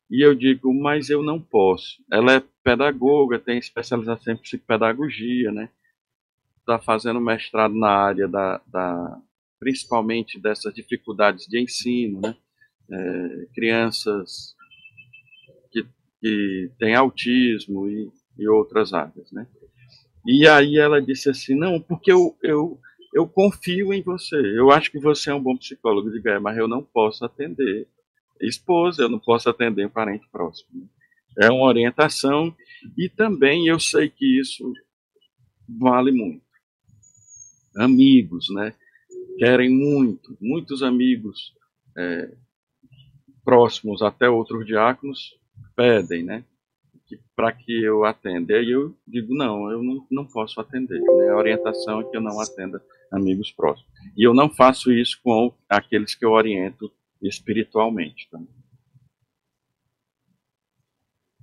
E 0.09 0.25
eu 0.25 0.33
digo, 0.33 0.73
mas 0.73 1.09
eu 1.09 1.21
não 1.21 1.39
posso. 1.39 2.03
Ela 2.11 2.33
é 2.33 2.43
pedagoga, 2.63 3.37
tem 3.37 3.59
especialização 3.59 4.33
em 4.33 4.37
psicopedagogia, 4.37 5.51
né? 5.51 5.69
Está 6.65 6.79
fazendo 6.79 7.21
mestrado 7.21 7.75
na 7.75 7.89
área 7.89 8.27
da, 8.27 8.59
da, 8.65 9.21
principalmente 9.59 10.39
dessas 10.39 10.73
dificuldades 10.73 11.45
de 11.45 11.61
ensino, 11.61 12.19
né? 12.19 12.35
É, 12.91 13.47
crianças 13.53 14.55
que, 15.71 15.83
que 16.19 16.71
têm 16.77 16.95
autismo 16.95 17.87
e, 17.87 18.11
e 18.37 18.47
outras 18.47 18.93
áreas, 18.93 19.31
né? 19.31 19.47
E 20.25 20.47
aí 20.47 20.77
ela 20.77 21.01
disse 21.01 21.29
assim, 21.29 21.55
não, 21.55 21.79
porque 21.79 22.11
eu, 22.11 22.35
eu, 22.41 22.79
eu 23.13 23.27
confio 23.27 23.93
em 23.93 24.01
você, 24.01 24.35
eu 24.35 24.71
acho 24.71 24.91
que 24.91 24.99
você 24.99 25.29
é 25.29 25.35
um 25.35 25.41
bom 25.41 25.55
psicólogo, 25.55 26.11
de 26.11 26.19
guerra, 26.19 26.39
mas 26.39 26.57
eu 26.57 26.67
não 26.67 26.83
posso 26.83 27.23
atender 27.23 27.87
esposa, 28.41 29.03
eu 29.03 29.09
não 29.09 29.19
posso 29.19 29.49
atender 29.49 29.85
um 29.85 29.89
parente 29.89 30.27
próximo. 30.31 30.89
É 31.39 31.49
uma 31.49 31.65
orientação 31.65 32.55
e 32.97 33.07
também 33.07 33.67
eu 33.67 33.79
sei 33.79 34.09
que 34.09 34.39
isso 34.39 34.71
vale 35.67 36.11
muito 36.11 36.44
amigos, 37.75 38.49
né? 38.49 38.73
Querem 39.37 39.69
muito, 39.69 40.37
muitos 40.39 40.81
amigos 40.81 41.53
é, 41.97 42.31
próximos, 43.43 44.01
até 44.01 44.29
outros 44.29 44.65
diáconos, 44.65 45.37
pedem, 45.75 46.23
né? 46.23 46.43
Para 47.35 47.51
que 47.51 47.83
eu 47.83 48.03
atenda. 48.03 48.53
E 48.53 48.55
aí 48.55 48.71
eu 48.71 48.95
digo, 49.07 49.35
não, 49.35 49.69
eu 49.69 49.83
não, 49.83 50.07
não 50.09 50.25
posso 50.25 50.59
atender. 50.59 50.99
Né? 50.99 51.29
A 51.29 51.37
orientação 51.37 52.01
é 52.01 52.03
que 52.05 52.17
eu 52.17 52.21
não 52.21 52.39
atenda 52.39 52.81
amigos 53.11 53.51
próximos. 53.51 53.91
E 54.17 54.23
eu 54.23 54.33
não 54.33 54.49
faço 54.49 54.91
isso 54.91 55.19
com 55.23 55.53
aqueles 55.69 56.15
que 56.15 56.25
eu 56.25 56.31
oriento 56.31 56.91
espiritualmente 57.21 58.27
também. 58.29 58.49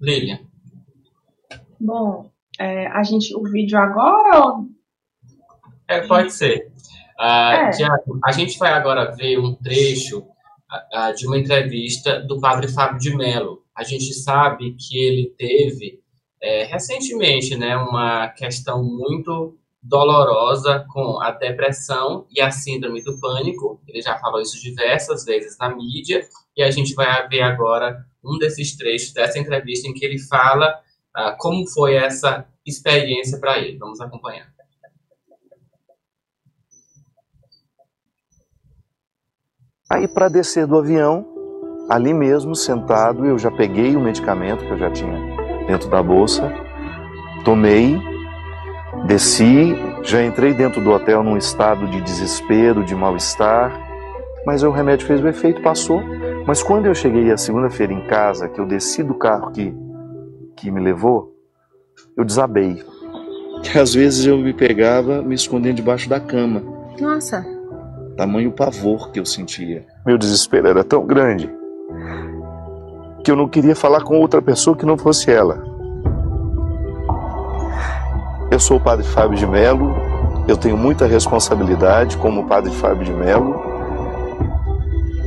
Lilian. 0.00 0.40
Bom, 1.78 2.32
é, 2.58 2.86
a 2.88 3.02
gente, 3.04 3.34
o 3.36 3.44
vídeo 3.44 3.78
agora 3.78 4.44
ou 4.44 4.68
é, 5.96 6.06
pode 6.06 6.32
ser. 6.32 6.72
Uh, 7.18 7.22
é. 7.22 7.70
Tiago, 7.70 8.18
a 8.24 8.32
gente 8.32 8.58
vai 8.58 8.72
agora 8.72 9.14
ver 9.14 9.38
um 9.38 9.54
trecho 9.54 10.18
uh, 10.20 11.14
de 11.16 11.26
uma 11.26 11.38
entrevista 11.38 12.20
do 12.20 12.40
padre 12.40 12.68
Fábio 12.68 12.98
de 12.98 13.14
Mello. 13.14 13.62
A 13.76 13.84
gente 13.84 14.12
sabe 14.12 14.76
que 14.78 14.98
ele 14.98 15.34
teve 15.38 16.00
é, 16.42 16.64
recentemente 16.64 17.56
né, 17.56 17.76
uma 17.76 18.28
questão 18.28 18.82
muito 18.82 19.56
dolorosa 19.82 20.84
com 20.90 21.20
a 21.20 21.30
depressão 21.30 22.26
e 22.30 22.40
a 22.40 22.50
síndrome 22.50 23.02
do 23.02 23.18
pânico. 23.18 23.80
Ele 23.88 24.02
já 24.02 24.18
falou 24.18 24.40
isso 24.40 24.60
diversas 24.60 25.24
vezes 25.24 25.56
na 25.58 25.74
mídia 25.74 26.26
e 26.56 26.62
a 26.62 26.70
gente 26.70 26.94
vai 26.94 27.26
ver 27.28 27.42
agora 27.42 28.04
um 28.24 28.38
desses 28.38 28.76
trechos 28.76 29.12
dessa 29.12 29.38
entrevista 29.38 29.88
em 29.88 29.94
que 29.94 30.04
ele 30.04 30.18
fala 30.18 30.80
como 31.38 31.66
foi 31.66 31.94
essa 31.94 32.46
experiência 32.64 33.38
para 33.38 33.58
ele. 33.58 33.78
Vamos 33.78 34.00
acompanhar. 34.00 34.51
Aí, 39.92 40.08
para 40.08 40.30
descer 40.30 40.66
do 40.66 40.78
avião, 40.78 41.26
ali 41.86 42.14
mesmo, 42.14 42.56
sentado, 42.56 43.26
eu 43.26 43.38
já 43.38 43.50
peguei 43.50 43.94
o 43.94 44.00
medicamento 44.00 44.64
que 44.64 44.70
eu 44.70 44.78
já 44.78 44.90
tinha 44.90 45.18
dentro 45.66 45.90
da 45.90 46.02
bolsa, 46.02 46.50
tomei, 47.44 48.00
desci, 49.06 49.76
já 50.02 50.24
entrei 50.24 50.54
dentro 50.54 50.80
do 50.80 50.90
hotel 50.90 51.22
num 51.22 51.36
estado 51.36 51.86
de 51.88 52.00
desespero, 52.00 52.82
de 52.82 52.94
mal-estar, 52.94 53.70
mas 54.46 54.62
o 54.62 54.70
remédio 54.70 55.06
fez 55.06 55.22
o 55.22 55.28
efeito, 55.28 55.60
passou. 55.60 56.02
Mas 56.46 56.62
quando 56.62 56.86
eu 56.86 56.94
cheguei 56.94 57.30
a 57.30 57.36
segunda-feira 57.36 57.92
em 57.92 58.06
casa, 58.06 58.48
que 58.48 58.58
eu 58.58 58.64
desci 58.64 59.02
do 59.02 59.12
carro 59.12 59.52
que, 59.52 59.74
que 60.56 60.70
me 60.70 60.80
levou, 60.80 61.36
eu 62.16 62.24
desabei. 62.24 62.82
às 63.78 63.92
vezes 63.92 64.24
eu 64.24 64.38
me 64.38 64.54
pegava 64.54 65.20
me 65.20 65.34
escondendo 65.34 65.76
debaixo 65.76 66.08
da 66.08 66.18
cama. 66.18 66.62
Nossa. 66.98 67.61
Tamanho 68.16 68.52
pavor 68.52 69.10
que 69.10 69.18
eu 69.18 69.26
sentia. 69.26 69.86
Meu 70.04 70.18
desespero 70.18 70.68
era 70.68 70.84
tão 70.84 71.06
grande 71.06 71.50
que 73.24 73.30
eu 73.30 73.36
não 73.36 73.48
queria 73.48 73.74
falar 73.74 74.02
com 74.02 74.18
outra 74.18 74.42
pessoa 74.42 74.76
que 74.76 74.84
não 74.84 74.98
fosse 74.98 75.30
ela. 75.30 75.62
Eu 78.50 78.58
sou 78.60 78.76
o 78.76 78.80
Padre 78.80 79.06
Fábio 79.06 79.38
de 79.38 79.46
Melo, 79.46 79.94
eu 80.46 80.56
tenho 80.56 80.76
muita 80.76 81.06
responsabilidade 81.06 82.16
como 82.18 82.46
Padre 82.46 82.72
Fábio 82.72 83.04
de 83.04 83.12
Melo, 83.12 83.62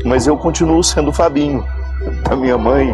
mas 0.04 0.28
eu 0.28 0.38
continuo 0.38 0.84
sendo 0.84 1.10
o 1.10 1.13
Fabinho, 1.13 1.65
da 2.30 2.36
minha 2.36 2.58
mãe. 2.58 2.93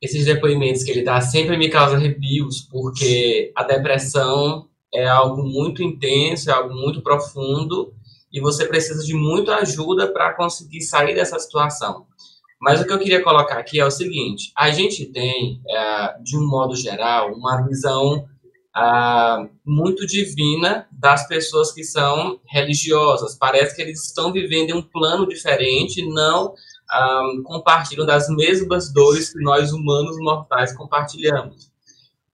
Esses 0.00 0.24
depoimentos 0.24 0.82
que 0.82 0.90
ele 0.90 1.02
dá 1.02 1.20
sempre 1.20 1.56
me 1.56 1.68
causam 1.68 1.98
arrepios, 1.98 2.62
porque 2.70 3.52
a 3.54 3.62
depressão 3.62 4.68
é 4.94 5.06
algo 5.06 5.42
muito 5.42 5.82
intenso, 5.82 6.50
é 6.50 6.52
algo 6.52 6.74
muito 6.74 7.02
profundo, 7.02 7.94
e 8.32 8.40
você 8.40 8.66
precisa 8.66 9.04
de 9.04 9.14
muita 9.14 9.56
ajuda 9.56 10.12
para 10.12 10.34
conseguir 10.34 10.82
sair 10.82 11.14
dessa 11.14 11.38
situação. 11.38 12.06
Mas 12.60 12.80
o 12.80 12.86
que 12.86 12.92
eu 12.92 12.98
queria 12.98 13.22
colocar 13.22 13.58
aqui 13.58 13.80
é 13.80 13.84
o 13.84 13.90
seguinte: 13.90 14.52
a 14.56 14.70
gente 14.70 15.06
tem, 15.06 15.60
é, 15.68 16.16
de 16.22 16.36
um 16.36 16.48
modo 16.48 16.76
geral, 16.76 17.32
uma 17.32 17.60
visão 17.66 18.26
ah, 18.74 19.46
muito 19.66 20.06
divina 20.06 20.86
das 20.92 21.26
pessoas 21.26 21.72
que 21.72 21.84
são 21.84 22.40
religiosas. 22.46 23.36
Parece 23.36 23.74
que 23.74 23.82
eles 23.82 24.06
estão 24.06 24.32
vivendo 24.32 24.70
em 24.70 24.74
um 24.74 24.82
plano 24.82 25.26
diferente, 25.26 26.06
não 26.06 26.54
ah, 26.88 27.22
compartilham 27.44 28.06
das 28.06 28.28
mesmas 28.28 28.92
dores 28.92 29.32
que 29.32 29.42
nós 29.42 29.72
humanos 29.72 30.16
mortais 30.20 30.74
compartilhamos. 30.74 31.71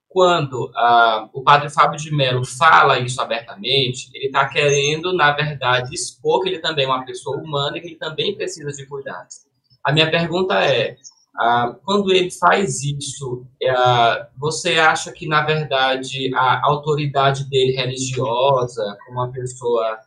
Quando 0.08 0.72
ah, 0.74 1.28
o 1.32 1.42
padre 1.42 1.68
Fábio 1.68 1.98
de 1.98 2.14
Mello 2.14 2.44
fala 2.44 2.98
isso 2.98 3.20
abertamente, 3.20 4.10
ele 4.14 4.26
está 4.26 4.48
querendo, 4.48 5.12
na 5.12 5.32
verdade, 5.32 5.94
expor 5.94 6.42
que 6.42 6.48
ele 6.48 6.60
também 6.60 6.86
é 6.86 6.88
uma 6.88 7.04
pessoa 7.04 7.36
humana 7.36 7.76
e 7.76 7.80
que 7.80 7.88
ele 7.88 7.96
também 7.96 8.34
precisa 8.34 8.70
de 8.70 8.86
cuidados. 8.86 9.46
A 9.84 9.92
minha 9.92 10.10
pergunta 10.10 10.54
é: 10.64 10.96
ah, 11.38 11.76
quando 11.84 12.10
ele 12.10 12.30
faz 12.30 12.82
isso, 12.82 13.46
ah, 13.68 14.28
você 14.36 14.78
acha 14.78 15.12
que, 15.12 15.28
na 15.28 15.44
verdade, 15.44 16.34
a 16.34 16.60
autoridade 16.64 17.48
dele 17.48 17.72
religiosa, 17.72 18.96
como 19.06 19.20
uma 19.20 19.30
pessoa 19.30 19.98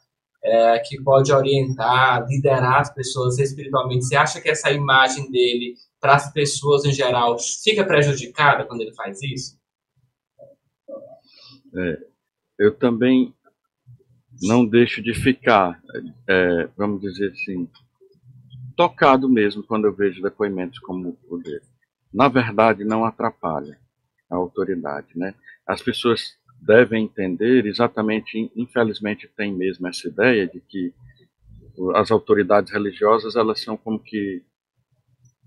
é, 0.43 0.79
que 0.79 1.01
pode 1.01 1.31
orientar, 1.31 2.25
liderar 2.27 2.81
as 2.81 2.93
pessoas 2.93 3.37
espiritualmente, 3.37 4.05
você 4.05 4.15
acha 4.15 4.41
que 4.41 4.49
essa 4.49 4.71
imagem 4.71 5.29
dele 5.29 5.75
para 5.99 6.15
as 6.15 6.31
pessoas 6.33 6.83
em 6.83 6.91
geral 6.91 7.37
fica 7.63 7.83
prejudicada 7.83 8.65
quando 8.65 8.81
ele 8.81 8.93
faz 8.93 9.21
isso? 9.21 9.60
É, 11.75 12.05
eu 12.59 12.75
também 12.75 13.33
não 14.41 14.65
deixo 14.65 15.01
de 15.01 15.13
ficar, 15.13 15.81
é, 16.27 16.69
vamos 16.77 17.01
dizer 17.01 17.31
assim, 17.31 17.67
tocado 18.75 19.29
mesmo 19.29 19.63
quando 19.63 19.85
eu 19.85 19.93
vejo 19.93 20.21
depoimentos 20.21 20.79
como 20.79 21.17
o 21.29 21.37
dele. 21.37 21.61
Na 22.13 22.27
verdade, 22.27 22.83
não 22.83 23.05
atrapalha 23.05 23.77
a 24.29 24.35
autoridade, 24.35 25.09
né? 25.15 25.33
As 25.67 25.81
pessoas 25.81 26.35
devem 26.61 27.05
entender 27.05 27.65
exatamente, 27.65 28.51
infelizmente 28.55 29.29
tem 29.35 29.53
mesmo 29.53 29.87
essa 29.87 30.07
ideia 30.07 30.47
de 30.47 30.59
que 30.61 30.93
as 31.95 32.11
autoridades 32.11 32.71
religiosas 32.71 33.35
elas 33.35 33.61
são 33.61 33.75
como 33.75 33.99
que 33.99 34.43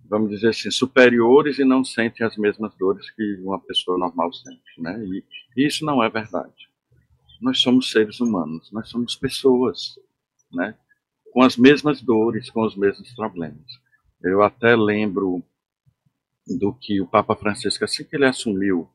vamos 0.08 0.30
dizer 0.30 0.48
assim 0.48 0.70
superiores 0.70 1.58
e 1.58 1.64
não 1.64 1.84
sentem 1.84 2.26
as 2.26 2.36
mesmas 2.36 2.74
dores 2.76 3.10
que 3.10 3.40
uma 3.42 3.58
pessoa 3.58 3.98
normal 3.98 4.32
sente, 4.32 4.80
né? 4.80 5.02
E, 5.04 5.24
e 5.56 5.66
isso 5.66 5.84
não 5.84 6.02
é 6.02 6.08
verdade. 6.08 6.68
Nós 7.40 7.60
somos 7.60 7.90
seres 7.90 8.20
humanos, 8.20 8.70
nós 8.72 8.88
somos 8.88 9.16
pessoas, 9.16 9.98
né? 10.52 10.74
com 11.34 11.42
as 11.42 11.56
mesmas 11.56 12.00
dores, 12.00 12.48
com 12.48 12.62
os 12.64 12.76
mesmos 12.76 13.12
problemas. 13.12 13.66
Eu 14.22 14.40
até 14.40 14.76
lembro 14.76 15.42
do 16.46 16.72
que 16.72 17.00
o 17.00 17.06
Papa 17.08 17.34
Francisco, 17.34 17.84
assim 17.84 18.04
que 18.04 18.14
ele 18.14 18.24
assumiu 18.24 18.88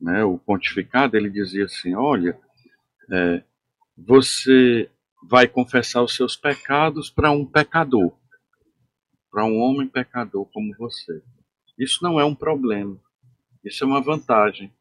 né, 0.00 0.22
o 0.22 0.38
pontificado, 0.38 1.16
ele 1.16 1.28
dizia 1.28 1.64
assim: 1.64 1.96
olha, 1.96 2.38
é, 3.10 3.42
você 3.98 4.88
vai 5.28 5.48
confessar 5.48 6.02
os 6.02 6.14
seus 6.14 6.36
pecados 6.36 7.10
para 7.10 7.32
um 7.32 7.44
pecador, 7.44 8.12
para 9.34 9.44
um 9.44 9.58
homem 9.58 9.88
pecador 9.88 10.46
como 10.52 10.72
você. 10.78 11.20
Isso 11.76 12.04
não 12.04 12.20
é 12.20 12.24
um 12.24 12.36
problema, 12.36 12.96
isso 13.64 13.82
é 13.82 13.86
uma 13.86 14.00
vantagem, 14.00 14.72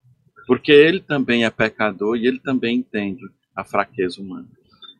porque 0.45 0.71
ele 0.71 0.99
também 0.99 1.43
é 1.43 1.49
pecador 1.49 2.15
e 2.15 2.27
ele 2.27 2.39
também 2.39 2.77
entende 2.77 3.23
a 3.55 3.63
fraqueza 3.63 4.21
humana. 4.21 4.47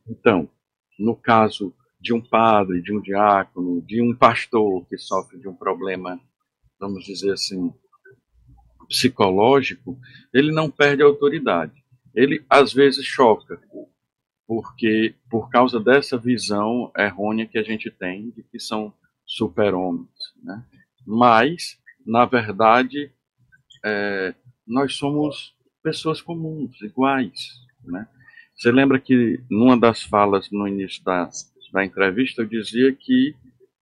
Então, 0.10 0.50
no 0.98 1.16
caso 1.16 1.72
de 2.02 2.12
um 2.16 2.20
padre, 2.20 2.82
de 2.82 2.92
um 2.92 3.00
diácono, 3.00 3.80
de 3.84 4.02
um 4.02 4.16
pastor 4.16 4.88
que 4.88 4.98
sofre 4.98 5.40
de 5.40 5.48
um 5.48 5.54
problema, 5.54 6.20
vamos 6.80 7.06
dizer 7.06 7.34
assim, 7.34 7.72
psicológico, 8.90 10.00
ele 10.34 10.52
não 10.52 10.68
perde 10.68 11.04
a 11.04 11.06
autoridade. 11.06 11.84
Ele 12.16 12.44
às 12.50 12.74
vezes 12.74 13.06
choca, 13.06 13.62
porque 14.48 15.14
por 15.30 15.48
causa 15.52 15.80
dessa 15.80 16.18
visão 16.18 16.92
errônea 16.98 17.46
que 17.46 17.60
a 17.60 17.64
gente 17.64 17.92
tem 17.92 18.32
de 18.32 18.42
que 18.42 18.60
são 18.60 18.92
super-homens, 19.36 20.10
né? 20.42 20.64
Mas, 21.06 21.80
na 22.06 22.26
verdade, 22.26 23.12
é, 23.84 24.34
nós 24.66 24.96
somos 24.96 25.56
pessoas 25.82 26.22
comuns, 26.22 26.80
iguais, 26.82 27.50
né? 27.84 28.08
Você 28.56 28.72
lembra 28.72 29.00
que 29.00 29.44
numa 29.50 29.78
das 29.78 30.04
falas 30.04 30.50
no 30.52 30.68
início 30.68 31.04
da, 31.04 31.30
da 31.74 31.84
entrevista, 31.84 32.42
eu 32.42 32.46
dizia 32.46 32.94
que 32.94 33.36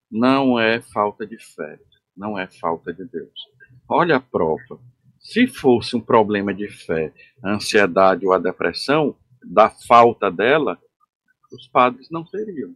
não 0.10 0.60
é 0.60 0.82
falta 0.82 1.28
de 1.28 1.38
fé, 1.38 1.78
não 2.16 2.40
é 2.40 2.48
falta 2.48 2.94
de 2.94 3.06
Deus. 3.06 3.48
Olha 3.88 4.16
a 4.16 4.22
prova. 4.22 4.80
Se 5.20 5.46
fosse 5.46 5.96
um 5.96 6.02
problema 6.02 6.54
de 6.54 6.68
fé, 6.68 7.14
a 7.44 7.52
ansiedade 7.52 8.26
ou 8.26 8.34
a 8.34 8.40
depressão, 8.40 9.16
da 9.44 9.70
falta 9.70 10.32
dela, 10.32 10.80
os 11.52 11.68
padres 11.68 12.10
não 12.10 12.24
teriam 12.24 12.76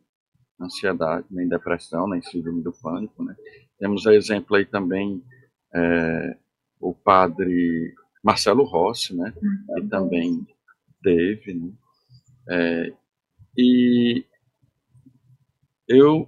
ansiedade, 0.59 1.25
nem 1.29 1.47
depressão, 1.47 2.07
nem 2.07 2.21
síndrome 2.21 2.61
do 2.61 2.71
pânico. 2.71 3.23
Né? 3.23 3.35
Temos 3.79 4.05
exemplo 4.05 4.55
aí 4.55 4.65
também 4.65 5.23
é, 5.73 6.37
o 6.79 6.93
padre 6.93 7.93
Marcelo 8.23 8.63
Rossi, 8.63 9.15
né? 9.15 9.33
que 9.75 9.87
também 9.87 10.45
teve. 11.01 11.53
Né? 11.53 11.71
É, 12.49 12.93
e 13.57 14.25
eu 15.87 16.27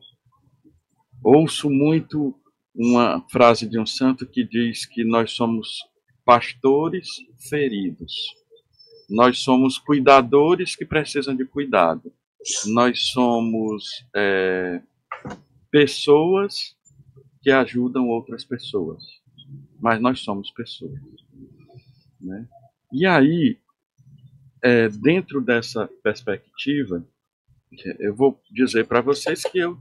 ouço 1.23 1.69
muito 1.69 2.35
uma 2.73 3.25
frase 3.29 3.67
de 3.67 3.79
um 3.79 3.85
santo 3.85 4.27
que 4.27 4.43
diz 4.43 4.85
que 4.85 5.03
nós 5.03 5.31
somos 5.31 5.79
pastores 6.23 7.07
feridos. 7.49 8.13
Nós 9.09 9.39
somos 9.39 9.77
cuidadores 9.77 10.75
que 10.75 10.85
precisam 10.85 11.35
de 11.35 11.45
cuidado. 11.45 12.13
Nós 12.67 13.07
somos 13.11 14.05
é, 14.15 14.81
pessoas 15.71 16.75
que 17.41 17.51
ajudam 17.51 18.07
outras 18.07 18.43
pessoas. 18.43 19.03
Mas 19.79 20.01
nós 20.01 20.19
somos 20.21 20.51
pessoas. 20.51 20.99
Né? 22.19 22.47
E 22.91 23.05
aí, 23.05 23.57
é, 24.61 24.89
dentro 24.89 25.41
dessa 25.41 25.87
perspectiva, 26.01 27.05
eu 27.99 28.15
vou 28.15 28.41
dizer 28.51 28.87
para 28.87 29.01
vocês 29.01 29.43
que 29.43 29.59
eu, 29.59 29.77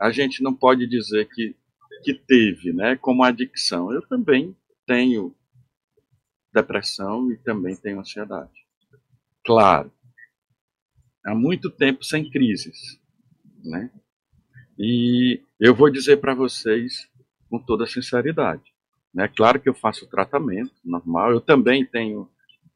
a 0.00 0.10
gente 0.10 0.42
não 0.42 0.54
pode 0.54 0.86
dizer 0.86 1.28
que, 1.28 1.54
que 2.02 2.14
teve, 2.14 2.72
né, 2.72 2.96
como 2.96 3.22
adicção. 3.22 3.92
Eu 3.92 4.02
também 4.02 4.56
tenho 4.86 5.34
depressão 6.52 7.30
e 7.30 7.36
também 7.38 7.76
tenho 7.76 8.00
ansiedade. 8.00 8.66
Claro, 9.44 9.92
há 11.26 11.34
muito 11.34 11.70
tempo 11.70 12.04
sem 12.04 12.30
crises, 12.30 12.98
né? 13.64 13.90
E 14.78 15.40
eu 15.58 15.74
vou 15.74 15.90
dizer 15.90 16.18
para 16.18 16.34
vocês 16.34 17.08
com 17.50 17.58
toda 17.58 17.86
sinceridade, 17.86 18.72
né? 19.12 19.28
Claro 19.28 19.60
que 19.60 19.68
eu 19.68 19.74
faço 19.74 20.06
tratamento 20.06 20.72
normal. 20.84 21.32
Eu 21.32 21.40
também 21.40 21.84
tenho 21.84 22.28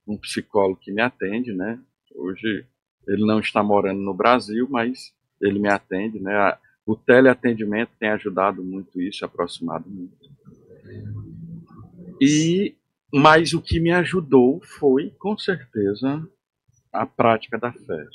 um 0.07 0.17
psicólogo 0.17 0.81
que 0.81 0.91
me 0.91 1.01
atende, 1.01 1.53
né? 1.53 1.79
Hoje 2.15 2.67
ele 3.07 3.25
não 3.25 3.39
está 3.39 3.63
morando 3.63 4.01
no 4.01 4.15
Brasil, 4.15 4.67
mas 4.69 5.15
ele 5.41 5.59
me 5.59 5.69
atende, 5.69 6.19
né? 6.19 6.57
O 6.85 6.97
teleatendimento 6.97 7.93
tem 8.01 8.09
ajudado 8.09 8.65
muito 8.65 9.01
isso, 9.01 9.25
aproximado 9.25 9.89
muito. 9.89 10.29
E 12.21 12.75
mas 13.13 13.53
o 13.53 13.61
que 13.61 13.81
me 13.81 13.91
ajudou 13.91 14.61
foi, 14.61 15.11
com 15.19 15.37
certeza, 15.37 16.25
a 16.93 17.05
prática 17.05 17.59
da 17.59 17.73
fé. 17.73 18.07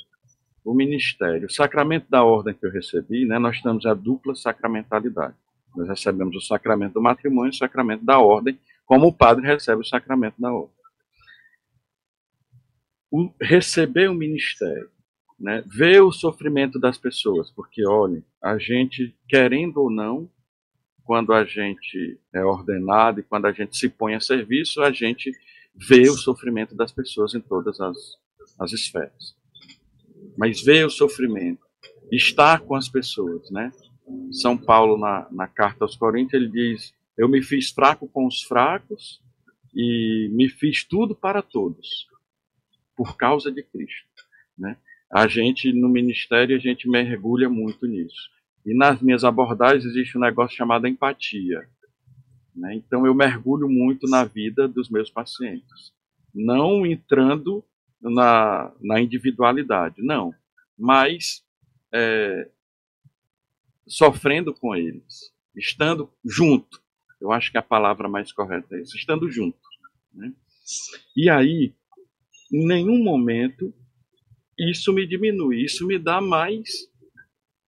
O 0.66 0.74
ministério, 0.74 1.46
o 1.46 1.52
sacramento 1.52 2.10
da 2.10 2.24
ordem 2.24 2.52
que 2.52 2.66
eu 2.66 2.72
recebi, 2.72 3.24
né, 3.24 3.38
nós 3.38 3.62
temos 3.62 3.86
a 3.86 3.94
dupla 3.94 4.34
sacramentalidade. 4.34 5.36
Nós 5.76 5.86
recebemos 5.86 6.34
o 6.34 6.40
sacramento 6.40 6.94
do 6.94 7.00
matrimônio 7.00 7.52
e 7.52 7.54
o 7.54 7.56
sacramento 7.56 8.04
da 8.04 8.18
ordem, 8.18 8.58
como 8.84 9.06
o 9.06 9.12
padre 9.12 9.46
recebe 9.46 9.82
o 9.82 9.84
sacramento 9.84 10.34
da 10.40 10.52
ordem. 10.52 10.74
o, 13.12 13.32
receber 13.40 14.10
o 14.10 14.14
ministério, 14.14 14.90
né? 15.38 15.62
ver 15.68 16.02
o 16.02 16.10
sofrimento 16.10 16.80
das 16.80 16.98
pessoas, 16.98 17.48
porque, 17.52 17.86
olha, 17.86 18.20
a 18.42 18.58
gente, 18.58 19.16
querendo 19.28 19.76
ou 19.76 19.88
não, 19.88 20.28
quando 21.04 21.32
a 21.32 21.44
gente 21.44 22.18
é 22.34 22.44
ordenado 22.44 23.20
e 23.20 23.22
quando 23.22 23.46
a 23.46 23.52
gente 23.52 23.76
se 23.76 23.88
põe 23.88 24.16
a 24.16 24.20
serviço, 24.20 24.82
a 24.82 24.90
gente 24.90 25.30
vê 25.72 26.10
o 26.10 26.14
sofrimento 26.14 26.74
das 26.74 26.90
pessoas 26.90 27.36
em 27.36 27.40
todas 27.40 27.80
as, 27.80 27.96
as 28.58 28.72
esferas. 28.72 29.36
Mas 30.36 30.62
ver 30.62 30.86
o 30.86 30.90
sofrimento, 30.90 31.64
estar 32.10 32.60
com 32.60 32.74
as 32.74 32.88
pessoas, 32.88 33.50
né? 33.50 33.72
São 34.30 34.56
Paulo, 34.56 34.98
na, 34.98 35.26
na 35.30 35.48
carta 35.48 35.84
aos 35.84 35.96
Coríntios, 35.96 36.40
ele 36.40 36.50
diz: 36.50 36.94
Eu 37.16 37.28
me 37.28 37.42
fiz 37.42 37.70
fraco 37.70 38.08
com 38.08 38.26
os 38.26 38.42
fracos 38.42 39.20
e 39.74 40.28
me 40.32 40.48
fiz 40.48 40.84
tudo 40.84 41.14
para 41.14 41.42
todos, 41.42 42.06
por 42.96 43.16
causa 43.16 43.50
de 43.50 43.62
Cristo. 43.62 44.06
Né? 44.56 44.76
A 45.10 45.26
gente, 45.26 45.72
no 45.72 45.88
ministério, 45.88 46.56
a 46.56 46.58
gente 46.58 46.88
mergulha 46.88 47.48
muito 47.48 47.86
nisso. 47.86 48.30
E 48.64 48.74
nas 48.74 49.00
minhas 49.00 49.22
abordagens 49.22 49.84
existe 49.84 50.16
um 50.16 50.20
negócio 50.20 50.56
chamado 50.56 50.88
empatia. 50.88 51.68
Né? 52.54 52.74
Então 52.74 53.06
eu 53.06 53.14
mergulho 53.14 53.68
muito 53.68 54.08
na 54.08 54.24
vida 54.24 54.66
dos 54.66 54.88
meus 54.88 55.10
pacientes. 55.10 55.92
Não 56.34 56.86
entrando 56.86 57.64
na, 58.00 58.72
na 58.80 59.00
individualidade, 59.00 60.02
não. 60.02 60.34
Mas 60.78 61.44
é, 61.92 62.50
sofrendo 63.86 64.52
com 64.52 64.74
eles, 64.74 65.32
estando 65.54 66.12
junto. 66.24 66.82
Eu 67.20 67.32
acho 67.32 67.50
que 67.50 67.58
a 67.58 67.62
palavra 67.62 68.08
mais 68.08 68.32
correta 68.32 68.76
é 68.76 68.82
isso, 68.82 68.96
estando 68.96 69.30
junto. 69.30 69.58
Né? 70.12 70.32
E 71.16 71.30
aí, 71.30 71.74
em 72.52 72.66
nenhum 72.66 73.02
momento, 73.02 73.72
isso 74.58 74.92
me 74.92 75.06
diminui, 75.06 75.64
isso 75.64 75.86
me 75.86 75.98
dá 75.98 76.20
mais 76.20 76.68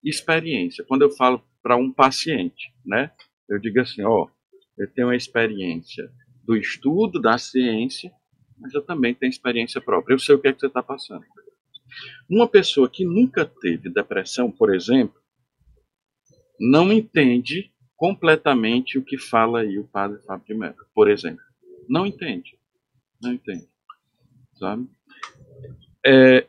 experiência. 0.05 0.85
Quando 0.85 1.03
eu 1.03 1.11
falo 1.11 1.43
para 1.63 1.77
um 1.77 1.93
paciente, 1.93 2.73
né, 2.85 3.11
eu 3.49 3.59
digo 3.59 3.81
assim, 3.81 4.03
ó, 4.03 4.29
eu 4.77 4.91
tenho 4.93 5.09
a 5.09 5.17
experiência 5.17 6.11
do 6.45 6.57
estudo 6.57 7.21
da 7.21 7.37
ciência, 7.37 8.13
mas 8.59 8.75
eu 8.75 8.83
também 8.83 9.15
tenho 9.15 9.31
experiência 9.31 9.81
própria. 9.81 10.15
Eu 10.15 10.19
sei 10.19 10.35
o 10.35 10.39
que 10.39 10.49
é 10.49 10.53
que 10.53 10.61
você 10.61 10.67
está 10.67 10.83
passando. 10.83 11.25
Uma 12.29 12.49
pessoa 12.49 12.89
que 12.89 13.05
nunca 13.05 13.47
teve 13.47 13.89
depressão, 13.89 14.51
por 14.51 14.75
exemplo, 14.75 15.21
não 16.61 16.93
entende 16.93 17.73
completamente 17.97 18.99
o 18.99 19.05
que 19.05 19.17
fala 19.19 19.61
aí 19.61 19.79
o 19.79 19.85
padre 19.85 20.21
Fábio 20.23 20.47
de 20.47 20.55
Mello, 20.55 20.87
por 20.95 21.09
exemplo. 21.09 21.43
Não 21.89 22.07
entende. 22.07 22.59
Não 23.21 23.33
entende. 23.33 23.69
Sabe? 24.55 24.89
É, 26.05 26.47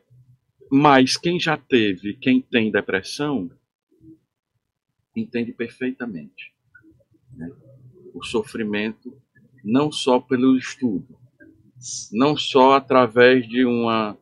mas 0.72 1.18
quem 1.18 1.40
já 1.40 1.58
teve, 1.58 2.14
quem 2.16 2.42
tem 2.42 2.72
depressão, 2.72 3.50
entende 5.16 5.52
perfeitamente. 5.52 6.54
Né? 7.34 7.50
O 8.14 8.24
sofrimento, 8.24 9.20
não 9.64 9.92
só 9.92 10.20
pelo 10.20 10.58
estudo, 10.58 11.19
não 12.12 12.36
só 12.38 12.74
através 12.74 13.48
de 13.48 13.66
uma. 13.66 14.18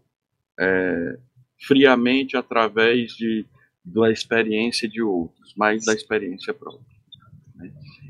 É, 0.59 1.17
friamente 1.65 2.37
através 2.37 3.11
de, 3.13 3.45
da 3.83 4.11
experiência 4.11 4.87
de 4.87 5.01
outros, 5.01 5.53
mas 5.55 5.85
da 5.85 5.93
experiência 5.93 6.53
própria. 6.53 6.85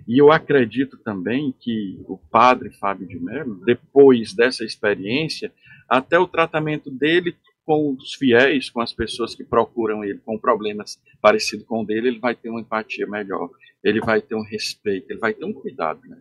E 0.08 0.18
eu 0.18 0.32
acredito 0.32 0.98
também 0.98 1.54
que 1.60 2.00
o 2.08 2.18
padre 2.18 2.72
Fábio 2.72 3.08
de 3.08 3.20
Mello, 3.20 3.62
depois 3.66 4.34
dessa 4.34 4.64
experiência, 4.64 5.52
até 5.90 6.18
o 6.18 6.28
tratamento 6.28 6.90
dele 6.90 7.36
com 7.66 7.92
os 7.92 8.14
fiéis, 8.14 8.70
com 8.70 8.80
as 8.80 8.94
pessoas 8.94 9.36
que 9.36 9.44
procuram 9.44 10.02
ele 10.06 10.20
com 10.20 10.40
problemas 10.40 10.98
parecidos 11.22 11.66
com 11.66 11.82
o 11.82 11.86
dele, 11.86 12.08
ele 12.08 12.20
vai 12.20 12.34
ter 12.34 12.50
uma 12.50 12.62
empatia 12.62 13.06
melhor, 13.06 13.50
ele 13.84 14.00
vai 14.00 14.22
ter 14.22 14.36
um 14.36 14.44
respeito, 14.44 15.12
ele 15.12 15.20
vai 15.20 15.34
ter 15.34 15.44
um 15.44 15.52
cuidado. 15.52 16.00
Né? 16.08 16.18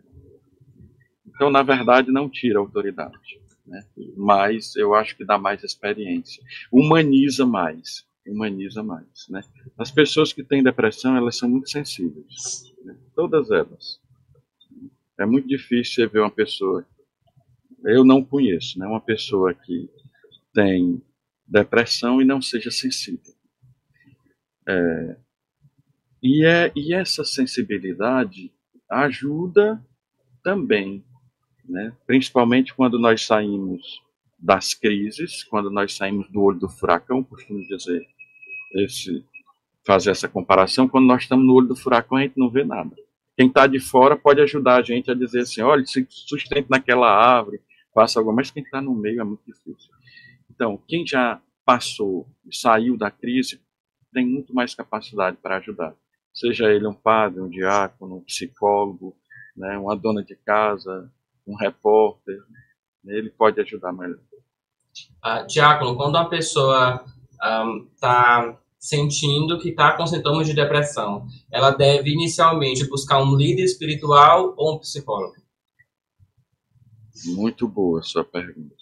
Então, 1.37 1.51
na 1.51 1.61
verdade, 1.61 2.11
não 2.11 2.27
tira 2.27 2.57
a 2.57 2.61
autoridade, 2.61 3.39
né? 3.63 3.85
mas 4.17 4.75
eu 4.75 4.95
acho 4.95 5.15
que 5.15 5.23
dá 5.23 5.37
mais 5.37 5.63
experiência, 5.63 6.43
humaniza 6.71 7.45
mais, 7.45 8.03
humaniza 8.25 8.81
mais. 8.81 9.27
Né? 9.29 9.43
As 9.77 9.91
pessoas 9.91 10.33
que 10.33 10.43
têm 10.43 10.63
depressão, 10.63 11.15
elas 11.15 11.37
são 11.37 11.47
muito 11.47 11.69
sensíveis 11.69 12.73
né? 12.83 12.97
todas 13.15 13.51
elas. 13.51 14.01
É 15.19 15.27
muito 15.27 15.47
difícil 15.47 15.93
você 15.93 16.07
ver 16.07 16.21
uma 16.21 16.31
pessoa, 16.31 16.83
eu 17.85 18.03
não 18.03 18.23
conheço, 18.23 18.79
né, 18.79 18.87
uma 18.87 19.01
pessoa 19.01 19.53
que 19.53 19.89
tem 20.51 20.99
depressão 21.47 22.19
e 22.19 22.25
não 22.25 22.41
seja 22.41 22.71
sensível. 22.71 23.33
É, 24.67 25.17
e, 26.21 26.43
é, 26.43 26.71
e 26.75 26.93
essa 26.93 27.23
sensibilidade 27.23 28.51
ajuda 28.89 29.83
também, 30.43 31.03
né, 31.67 31.93
principalmente 32.05 32.73
quando 32.73 32.99
nós 32.99 33.25
saímos 33.25 34.01
das 34.39 34.73
crises, 34.73 35.43
quando 35.43 35.69
nós 35.71 35.95
saímos 35.95 36.29
do 36.29 36.41
olho 36.41 36.59
do 36.59 36.69
furacão, 36.69 37.23
costumo 37.23 37.59
dizer 37.67 38.05
esse 38.73 39.25
fazer 39.85 40.11
essa 40.11 40.27
comparação, 40.27 40.85
quando 40.85 41.05
nós 41.05 41.21
estamos 41.21 41.45
no 41.45 41.53
olho 41.53 41.69
do 41.69 41.75
furacão, 41.75 42.17
a 42.17 42.21
gente 42.21 42.37
não 42.37 42.49
vê 42.49 42.65
nada. 42.65 42.93
Quem 43.37 43.47
está 43.47 43.65
de 43.67 43.79
fora 43.79 44.17
pode 44.17 44.41
ajudar 44.41 44.75
a 44.75 44.81
gente 44.81 45.09
a 45.09 45.13
dizer 45.13 45.41
assim, 45.41 45.61
olha, 45.61 45.85
se 45.85 46.05
sustente 46.09 46.69
naquela 46.69 47.09
árvore, 47.09 47.61
faça 47.93 48.19
algo, 48.19 48.33
mas 48.33 48.51
quem 48.51 48.63
está 48.63 48.81
no 48.81 48.93
meio 48.93 49.21
é 49.21 49.23
muito 49.23 49.43
difícil. 49.45 49.89
Então, 50.51 50.77
quem 50.87 51.07
já 51.07 51.41
passou, 51.63 52.27
saiu 52.51 52.97
da 52.97 53.09
crise, 53.09 53.61
tem 54.11 54.25
muito 54.25 54.53
mais 54.53 54.75
capacidade 54.75 55.37
para 55.37 55.57
ajudar. 55.57 55.95
Seja 56.33 56.69
ele 56.69 56.85
um 56.85 56.93
padre, 56.93 57.39
um 57.39 57.49
diácono, 57.49 58.17
um 58.17 58.23
psicólogo, 58.23 59.15
né, 59.55 59.77
uma 59.77 59.95
dona 59.95 60.21
de 60.21 60.35
casa, 60.35 61.09
um 61.47 61.55
repórter, 61.55 62.37
ele 63.05 63.29
pode 63.29 63.59
ajudar 63.61 63.93
melhor. 63.93 64.19
Uh, 65.23 65.47
diácono, 65.47 65.95
quando 65.95 66.15
uma 66.15 66.29
pessoa 66.29 67.05
está 67.93 68.49
um, 68.49 68.57
sentindo 68.79 69.59
que 69.59 69.69
está 69.69 69.95
com 69.95 70.05
sintomas 70.05 70.47
de 70.47 70.53
depressão, 70.53 71.27
ela 71.51 71.71
deve 71.71 72.11
inicialmente 72.11 72.87
buscar 72.87 73.21
um 73.21 73.35
líder 73.35 73.63
espiritual 73.63 74.53
ou 74.57 74.75
um 74.75 74.79
psicólogo? 74.79 75.35
Muito 77.25 77.67
boa 77.67 78.03
sua 78.03 78.23
pergunta. 78.23 78.75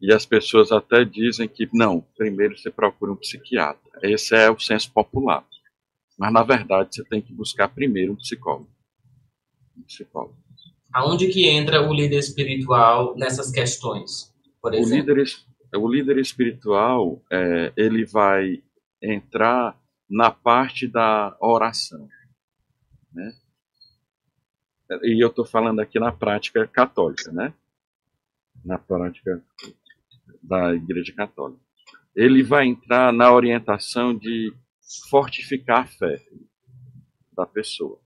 E 0.00 0.12
as 0.12 0.26
pessoas 0.26 0.72
até 0.72 1.04
dizem 1.04 1.46
que 1.46 1.68
não, 1.72 2.00
primeiro 2.16 2.58
você 2.58 2.70
procura 2.70 3.12
um 3.12 3.16
psiquiatra. 3.16 4.00
Esse 4.02 4.34
é 4.34 4.50
o 4.50 4.58
senso 4.58 4.92
popular. 4.92 5.46
Mas 6.18 6.32
na 6.32 6.42
verdade 6.42 6.96
você 6.96 7.04
tem 7.04 7.22
que 7.22 7.32
buscar 7.32 7.68
primeiro 7.68 8.12
um 8.12 8.16
psicólogo. 8.16 8.68
Um 9.76 9.82
psicólogo. 9.82 10.41
Aonde 10.92 11.28
que 11.28 11.48
entra 11.48 11.88
o 11.88 11.92
líder 11.92 12.18
espiritual 12.18 13.16
nessas 13.16 13.50
questões? 13.50 14.32
Por 14.60 14.74
exemplo? 14.74 15.12
O 15.12 15.16
líder, 15.16 15.32
o 15.74 15.88
líder 15.88 16.18
espiritual, 16.18 17.22
é, 17.30 17.72
ele 17.76 18.04
vai 18.04 18.62
entrar 19.00 19.76
na 20.08 20.30
parte 20.30 20.86
da 20.86 21.36
oração. 21.40 22.08
Né? 23.12 23.34
E 25.02 25.24
eu 25.24 25.28
estou 25.28 25.46
falando 25.46 25.80
aqui 25.80 25.98
na 25.98 26.12
prática 26.12 26.66
católica, 26.66 27.32
né? 27.32 27.54
na 28.64 28.78
prática 28.78 29.42
da 30.42 30.74
Igreja 30.74 31.12
Católica. 31.14 31.60
Ele 32.14 32.42
vai 32.42 32.66
entrar 32.66 33.12
na 33.12 33.32
orientação 33.32 34.14
de 34.14 34.52
fortificar 35.08 35.80
a 35.80 35.86
fé 35.86 36.22
da 37.32 37.46
pessoa. 37.46 38.01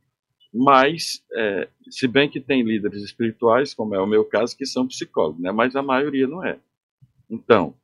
Mas, 0.57 1.23
é, 1.35 1.69
se 1.91 2.09
bem 2.09 2.31
que 2.31 2.41
tem 2.41 2.63
líderes 2.63 3.03
espirituais, 3.03 3.75
como 3.75 3.95
é 3.95 4.01
o 4.01 4.07
meu 4.07 4.25
caso, 4.25 4.57
que 4.57 4.65
são 4.65 4.87
psicólogos, 4.87 5.41
né? 5.43 5.53
mas 5.53 5.77
a 5.77 5.83
maioria 5.83 6.27
não 6.27 6.43
é. 6.43 6.59
Então, 7.29 7.75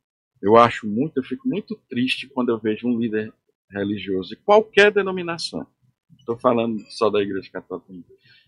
eu 0.41 0.57
acho 0.57 0.87
muito, 0.87 1.17
eu 1.17 1.23
fico 1.23 1.47
muito 1.47 1.75
triste 1.87 2.27
quando 2.27 2.49
eu 2.49 2.57
vejo 2.57 2.87
um 2.87 2.97
líder 2.97 3.31
religioso 3.69 4.29
de 4.29 4.35
qualquer 4.37 4.91
denominação, 4.91 5.65
estou 6.17 6.37
falando 6.37 6.79
só 6.89 7.09
da 7.09 7.21
Igreja 7.21 7.49
Católica, 7.51 7.87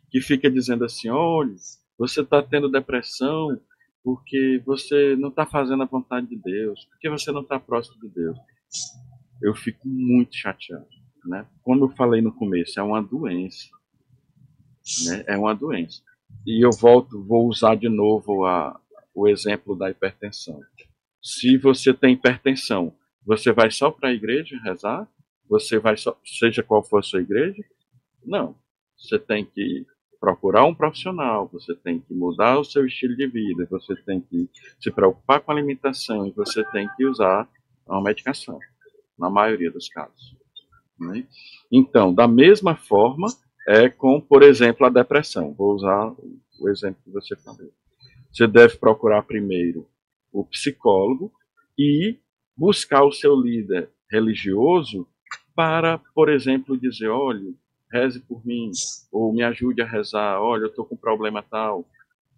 que 0.09 0.21
fica 0.21 0.49
dizendo 0.49 0.85
assim: 0.85 1.09
olha, 1.09 1.55
você 1.97 2.21
está 2.21 2.41
tendo 2.41 2.69
depressão 2.69 3.59
porque 4.03 4.61
você 4.65 5.15
não 5.15 5.29
está 5.29 5.45
fazendo 5.45 5.83
a 5.83 5.87
vontade 5.87 6.27
de 6.27 6.35
Deus, 6.35 6.85
porque 6.85 7.09
você 7.09 7.31
não 7.31 7.41
está 7.41 7.59
próximo 7.59 7.99
de 8.01 8.09
Deus. 8.09 8.37
Eu 9.41 9.55
fico 9.55 9.87
muito 9.87 10.35
chateado. 10.35 10.85
Né? 11.25 11.45
Como 11.63 11.85
eu 11.85 11.89
falei 11.89 12.21
no 12.21 12.31
começo, 12.31 12.79
é 12.79 12.83
uma 12.83 13.01
doença. 13.01 13.67
Né? 15.07 15.23
É 15.27 15.37
uma 15.37 15.53
doença. 15.53 16.01
E 16.45 16.63
eu 16.63 16.71
volto, 16.71 17.23
vou 17.23 17.47
usar 17.47 17.75
de 17.75 17.89
novo 17.89 18.45
a, 18.45 18.79
o 19.13 19.27
exemplo 19.27 19.75
da 19.75 19.89
hipertensão. 19.89 20.61
Se 21.21 21.57
você 21.57 21.93
tem 21.93 22.13
hipertensão, 22.13 22.93
você 23.25 23.51
vai 23.51 23.71
só 23.71 23.89
para 23.89 24.09
a 24.09 24.13
igreja 24.13 24.59
rezar? 24.63 25.07
Você 25.49 25.79
vai 25.79 25.97
só, 25.97 26.17
seja 26.23 26.61
qual 26.61 26.83
for 26.83 26.99
a 26.99 27.03
sua 27.03 27.21
igreja? 27.21 27.63
Não. 28.23 28.55
Você 28.97 29.17
tem 29.17 29.43
que 29.43 29.85
procurar 30.19 30.65
um 30.65 30.73
profissional, 30.73 31.47
você 31.51 31.75
tem 31.75 31.99
que 31.99 32.13
mudar 32.13 32.59
o 32.59 32.63
seu 32.63 32.85
estilo 32.85 33.15
de 33.15 33.27
vida, 33.27 33.67
você 33.69 33.95
tem 33.95 34.19
que 34.19 34.49
se 34.79 34.89
preocupar 34.89 35.41
com 35.41 35.51
a 35.51 35.55
alimentação 35.55 36.25
e 36.25 36.31
você 36.31 36.63
tem 36.71 36.89
que 36.95 37.05
usar 37.05 37.47
uma 37.85 38.01
medicação, 38.01 38.57
na 39.17 39.29
maioria 39.29 39.69
dos 39.69 39.87
casos. 39.87 40.35
Né? 40.99 41.27
Então, 41.71 42.13
da 42.13 42.27
mesma 42.27 42.75
forma, 42.75 43.27
é 43.67 43.89
com, 43.89 44.21
por 44.21 44.43
exemplo, 44.43 44.85
a 44.85 44.89
depressão. 44.89 45.53
Vou 45.53 45.73
usar 45.73 46.13
o 46.59 46.69
exemplo 46.69 47.01
que 47.03 47.11
você 47.11 47.35
falou. 47.35 47.71
Você 48.31 48.47
deve 48.47 48.77
procurar 48.77 49.23
primeiro 49.23 49.87
o 50.31 50.43
psicólogo 50.43 51.31
e 51.77 52.19
buscar 52.55 53.03
o 53.03 53.11
seu 53.11 53.35
líder 53.35 53.89
religioso 54.11 55.07
para, 55.55 55.97
por 56.13 56.29
exemplo, 56.29 56.77
dizer, 56.77 57.07
olha, 57.07 57.53
reze 57.91 58.19
por 58.19 58.45
mim, 58.45 58.71
ou 59.11 59.33
me 59.33 59.41
ajude 59.41 59.81
a 59.81 59.87
rezar, 59.87 60.41
olha, 60.41 60.63
eu 60.63 60.67
estou 60.67 60.85
com 60.85 60.95
um 60.95 60.97
problema 60.97 61.41
tal. 61.41 61.85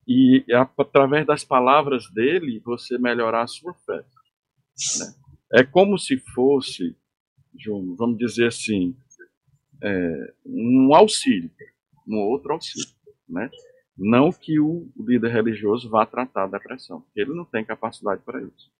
E 0.07 0.45
através 0.77 1.25
das 1.25 1.43
palavras 1.43 2.09
dele, 2.11 2.61
você 2.63 2.97
melhorar 2.97 3.43
a 3.43 3.47
sua 3.47 3.73
fé. 3.73 4.05
Né? 4.99 5.13
É 5.53 5.63
como 5.63 5.97
se 5.97 6.17
fosse, 6.33 6.95
João, 7.57 7.95
vamos 7.95 8.17
dizer 8.17 8.47
assim, 8.47 8.95
é, 9.83 10.33
um 10.45 10.93
auxílio, 10.93 11.51
um 12.07 12.17
outro 12.17 12.53
auxílio. 12.53 12.87
Né? 13.27 13.49
Não 13.97 14.31
que 14.31 14.59
o 14.59 14.89
líder 14.97 15.31
religioso 15.31 15.89
vá 15.89 16.05
tratar 16.05 16.47
da 16.47 16.57
depressão, 16.57 17.01
porque 17.01 17.21
ele 17.21 17.33
não 17.33 17.45
tem 17.45 17.65
capacidade 17.65 18.21
para 18.23 18.41
isso. 18.41 18.71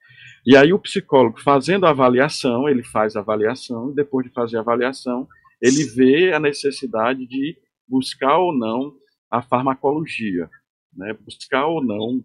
E 0.46 0.56
aí 0.56 0.72
o 0.72 0.80
psicólogo 0.80 1.42
fazendo 1.42 1.86
a 1.86 1.90
avaliação, 1.90 2.70
ele 2.70 2.84
faz 2.84 3.16
a 3.16 3.20
avaliação, 3.20 3.92
e 3.92 3.96
depois 3.96 4.28
de 4.28 4.34
fazer 4.34 4.58
a 4.58 4.62
avaliação, 4.62 5.28
ele 5.62 5.84
vê 5.86 6.34
a 6.34 6.40
necessidade 6.40 7.26
de 7.26 7.58
buscar 7.88 8.38
ou 8.38 8.56
não 8.56 8.96
a 9.30 9.42
farmacologia, 9.42 10.50
né? 10.94 11.14
buscar 11.14 11.66
ou 11.66 11.84
não 11.84 12.24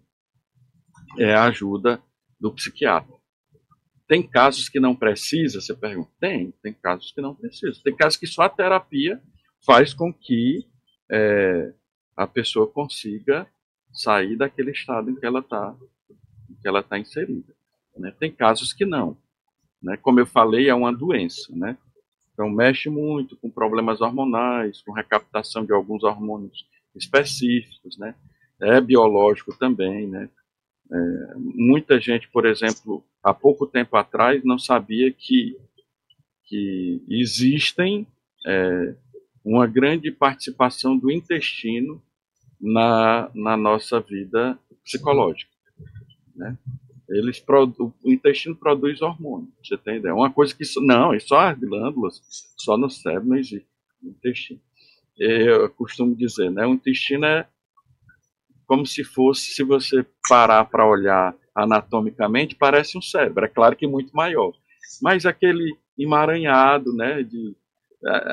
é, 1.18 1.34
a 1.34 1.44
ajuda 1.44 2.02
do 2.38 2.52
psiquiatra. 2.52 3.21
Tem 4.12 4.22
casos 4.22 4.68
que 4.68 4.78
não 4.78 4.94
precisa, 4.94 5.58
você 5.58 5.74
pergunta? 5.74 6.10
Tem, 6.20 6.52
tem 6.62 6.74
casos 6.74 7.10
que 7.12 7.22
não 7.22 7.34
precisa. 7.34 7.80
Tem 7.82 7.96
casos 7.96 8.18
que 8.18 8.26
só 8.26 8.42
a 8.42 8.48
terapia 8.50 9.18
faz 9.64 9.94
com 9.94 10.12
que 10.12 10.68
é, 11.10 11.72
a 12.14 12.26
pessoa 12.26 12.66
consiga 12.66 13.48
sair 13.90 14.36
daquele 14.36 14.72
estado 14.72 15.10
em 15.10 15.14
que 15.14 15.24
ela 15.24 15.38
está 15.38 15.74
que 16.60 16.68
ela 16.68 16.80
está 16.80 16.98
inserida. 16.98 17.54
Né? 17.96 18.14
Tem 18.20 18.30
casos 18.30 18.74
que 18.74 18.84
não. 18.84 19.16
Né? 19.82 19.96
Como 19.96 20.20
eu 20.20 20.26
falei, 20.26 20.68
é 20.68 20.74
uma 20.74 20.92
doença. 20.92 21.50
Né? 21.56 21.78
Então, 22.34 22.50
mexe 22.50 22.90
muito 22.90 23.34
com 23.38 23.48
problemas 23.48 24.02
hormonais, 24.02 24.82
com 24.82 24.92
recaptação 24.92 25.64
de 25.64 25.72
alguns 25.72 26.04
hormônios 26.04 26.68
específicos, 26.94 27.96
né? 27.96 28.14
É 28.60 28.78
biológico 28.78 29.56
também, 29.58 30.06
né? 30.06 30.28
É, 30.92 31.34
muita 31.34 31.98
gente, 31.98 32.28
por 32.28 32.44
exemplo, 32.44 33.02
há 33.22 33.32
pouco 33.32 33.66
tempo 33.66 33.96
atrás 33.96 34.42
não 34.44 34.58
sabia 34.58 35.12
que, 35.12 35.56
que 36.44 37.02
existem 37.08 38.06
é, 38.46 38.94
uma 39.44 39.66
grande 39.66 40.10
participação 40.10 40.96
do 40.96 41.10
intestino 41.10 42.02
na, 42.60 43.30
na 43.34 43.56
nossa 43.56 44.00
vida 44.00 44.58
psicológica. 44.84 45.50
Né? 46.34 46.56
Eles 47.08 47.42
o 47.78 47.92
intestino 48.04 48.56
produz 48.56 49.02
hormônio, 49.02 49.52
você 49.62 49.76
tem 49.76 49.98
ideia? 49.98 50.14
Uma 50.14 50.32
coisa 50.32 50.54
que 50.54 50.64
não, 50.80 51.12
é 51.12 51.18
só 51.18 51.40
as 51.40 51.58
glândulas, 51.58 52.20
só 52.56 52.76
no 52.76 52.88
cérebro 52.88 53.28
não 53.28 53.36
existe 53.36 53.66
intestino. 54.02 54.60
Eu 55.18 55.68
costumo 55.70 56.16
dizer, 56.16 56.50
né? 56.50 56.66
O 56.66 56.72
intestino 56.72 57.26
é 57.26 57.46
como 58.66 58.86
se 58.86 59.04
fosse, 59.04 59.50
se 59.50 59.62
você 59.62 60.06
parar 60.26 60.64
para 60.64 60.88
olhar 60.88 61.36
anatomicamente, 61.54 62.54
parece 62.54 62.96
um 62.96 63.02
cérebro. 63.02 63.44
É 63.44 63.48
claro 63.48 63.76
que 63.76 63.86
muito 63.86 64.14
maior, 64.14 64.52
mas 65.00 65.26
aquele 65.26 65.76
emaranhado, 65.98 66.92
né? 66.92 67.22
De 67.22 67.54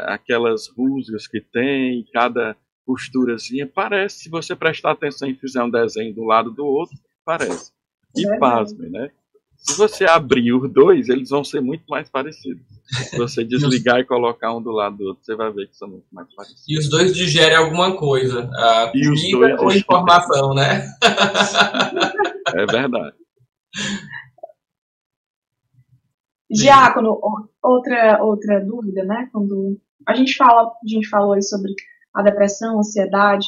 aquelas 0.07 0.67
rusgas 0.67 1.28
que 1.28 1.39
tem, 1.39 2.05
cada 2.11 2.55
costurazinha, 2.86 3.67
parece, 3.67 4.22
se 4.22 4.30
você 4.30 4.55
prestar 4.55 4.91
atenção 4.91 5.30
e 5.30 5.36
fizer 5.36 5.63
um 5.63 5.70
desenho 5.70 6.13
do 6.13 6.24
lado 6.24 6.49
do 6.49 6.65
outro, 6.65 6.97
parece. 7.24 7.72
E 8.15 8.28
é 8.28 8.38
pasme, 8.39 8.89
né? 8.89 9.11
Se 9.55 9.78
você 9.78 10.05
abrir 10.05 10.53
os 10.53 10.72
dois, 10.72 11.09
eles 11.09 11.30
vão 11.30 11.43
ser 11.43 11.61
muito 11.61 11.84
mais 11.88 12.09
parecidos. 12.09 12.63
Se 13.09 13.17
você 13.17 13.43
desligar 13.43 13.99
e 13.99 14.05
colocar 14.05 14.55
um 14.55 14.61
do 14.61 14.72
lado 14.72 14.97
do 14.97 15.03
outro, 15.03 15.24
você 15.24 15.36
vai 15.36 15.51
ver 15.51 15.67
que 15.67 15.76
são 15.76 15.88
muito 15.89 16.07
mais 16.11 16.34
parecidos. 16.34 16.63
E 16.67 16.80
os 16.80 16.89
dois 16.89 17.13
digerem 17.13 17.57
alguma 17.57 17.95
coisa. 17.95 18.49
A 18.53 18.91
e 18.95 19.03
comida 19.03 19.61
ou 19.61 19.72
informação, 19.72 20.55
né? 20.55 20.89
é 22.56 22.66
verdade. 22.66 23.16
Diácono, 26.50 27.20
outra, 27.62 28.24
outra 28.24 28.66
dúvida, 28.66 29.04
né? 29.04 29.30
Quando 29.32 29.80
a 30.08 30.16
gente 30.16 30.36
fala, 30.36 30.68
a 30.68 30.88
gente 30.88 31.08
falou 31.08 31.34
aí 31.34 31.43
sobre 31.43 31.74
a 32.14 32.24
depressão, 32.24 32.80
ansiedade, 32.80 33.45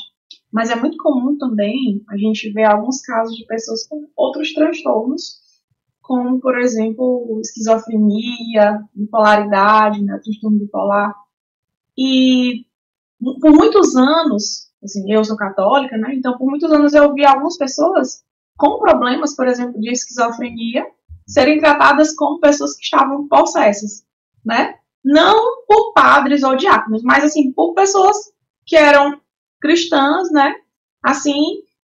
mas 0.52 0.70
é 0.70 0.76
muito 0.76 0.98
comum 0.98 1.38
também 1.38 2.04
a 2.10 2.18
gente 2.18 2.52
ver 2.52 2.66
alguns 2.66 3.02
casos 3.02 3.36
de 3.36 3.46
pessoas 3.46 3.88
com 3.88 4.08
outros 4.16 4.54
transtornos, 4.54 5.40
como, 6.02 6.40
por 6.40 6.60
exemplo, 6.60 7.40
esquizofrenia, 7.42 8.82
bipolaridade, 8.94 10.04
né, 10.04 10.20
transtorno 10.24 10.60
bipolar. 10.60 11.16
E 11.98 12.66
por 13.20 13.52
muitos 13.52 13.96
anos, 13.96 14.72
assim, 14.84 15.12
eu 15.12 15.24
sou 15.24 15.38
católica, 15.38 15.98
né, 15.98 16.14
então 16.14 16.38
por 16.38 16.48
muitos 16.48 16.72
anos 16.72 16.94
eu 16.94 17.14
vi 17.14 17.26
algumas 17.26 17.58
pessoas 17.58 18.24
com 18.58 18.80
problemas, 18.80 19.36
por 19.36 19.48
exemplo, 19.48 19.80
de 19.80 19.92
esquizofrenia, 19.92 20.86
serem 21.28 21.60
tratadas 21.60 22.14
como 22.16 22.40
pessoas 22.40 22.76
que 22.76 22.84
estavam 22.84 23.28
possessas, 23.28 24.04
né? 24.46 24.76
Não 25.04 25.66
por 25.66 25.94
padres 25.94 26.44
ou 26.44 26.56
diáconos, 26.56 27.02
mas 27.04 27.24
assim, 27.24 27.52
por 27.52 27.74
pessoas 27.74 28.18
que 28.66 28.76
eram 28.76 29.20
cristãs, 29.60 30.32
né? 30.32 30.56
Assim, 31.04 31.42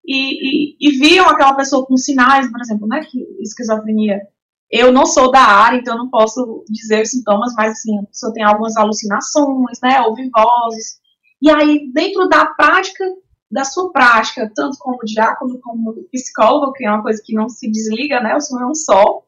e, 0.05 0.73
e, 0.73 0.77
e, 0.79 0.91
viam 0.99 1.27
aquela 1.27 1.53
pessoa 1.53 1.85
com 1.85 1.95
sinais, 1.95 2.49
por 2.51 2.59
exemplo, 2.59 2.87
né? 2.87 3.03
Que 3.05 3.19
esquizofrenia. 3.41 4.21
Eu 4.69 4.91
não 4.91 5.05
sou 5.05 5.31
da 5.31 5.41
área, 5.41 5.77
então 5.77 5.97
não 5.97 6.09
posso 6.09 6.63
dizer 6.67 7.03
os 7.03 7.11
sintomas, 7.11 7.53
mas 7.55 7.73
assim, 7.73 7.99
a 7.99 8.03
pessoa 8.03 8.33
tem 8.33 8.43
algumas 8.43 8.75
alucinações, 8.75 9.79
né? 9.81 10.01
Ouve 10.01 10.29
vozes. 10.29 10.99
E 11.41 11.49
aí, 11.49 11.91
dentro 11.93 12.27
da 12.27 12.45
prática, 12.45 13.05
da 13.53 13.63
sua 13.63 13.91
prática, 13.91 14.51
tanto 14.55 14.79
como 14.79 14.97
diácono, 15.05 15.59
como 15.61 15.93
psicólogo, 16.11 16.73
que 16.73 16.83
é 16.85 16.89
uma 16.89 17.03
coisa 17.03 17.21
que 17.23 17.35
não 17.35 17.47
se 17.47 17.69
desliga, 17.69 18.19
né? 18.19 18.35
O 18.35 18.39
senhor 18.41 18.63
é 18.63 18.65
um 18.65 18.73
só. 18.73 19.21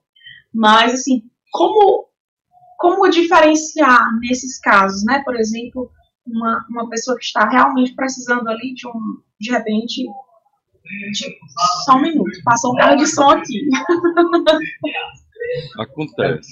Mas, 0.52 0.96
assim, 0.96 1.22
como, 1.52 2.08
como 2.80 3.08
diferenciar 3.08 4.10
nesses 4.20 4.60
casos, 4.60 5.06
né? 5.06 5.22
Por 5.24 5.36
exemplo, 5.36 5.92
uma, 6.26 6.66
uma 6.72 6.90
pessoa 6.90 7.16
que 7.16 7.24
está 7.24 7.48
realmente 7.48 7.94
precisando 7.94 8.48
ali 8.48 8.74
de 8.74 8.88
um, 8.88 9.22
de 9.40 9.52
repente, 9.52 10.04
de, 11.12 11.38
só 11.86 11.96
um 11.96 12.02
minuto, 12.02 12.32
passou 12.44 12.74
um 12.74 12.78
carro 12.78 12.96
de 12.96 13.06
som 13.06 13.30
aqui. 13.30 13.70
Acontece. 15.80 16.50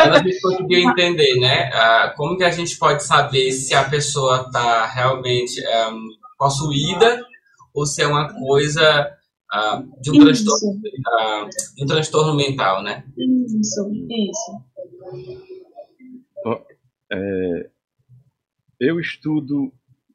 A 0.00 0.18
gente 0.18 0.40
conseguiu 0.40 0.90
entender, 0.90 1.34
né? 1.40 1.70
Uh, 1.70 2.16
como 2.16 2.36
que 2.36 2.44
a 2.44 2.50
gente 2.50 2.76
pode 2.78 3.04
saber 3.04 3.52
se 3.52 3.74
a 3.74 3.88
pessoa 3.88 4.42
está 4.46 4.86
realmente 4.86 5.60
um, 5.60 6.08
possuída 6.38 7.24
ou 7.72 7.86
se 7.86 8.02
é 8.02 8.06
uma 8.06 8.32
coisa 8.32 9.12
uh, 9.52 10.00
de, 10.00 10.10
um 10.10 10.18
transtorno, 10.20 10.76
uh, 10.76 11.48
de 11.76 11.84
um 11.84 11.86
transtorno 11.86 12.34
mental, 12.34 12.82
né? 12.82 13.04
Isso, 13.16 13.90
isso. 13.90 14.64
É, 17.12 17.70
eu 18.80 18.98
estudo 18.98 19.72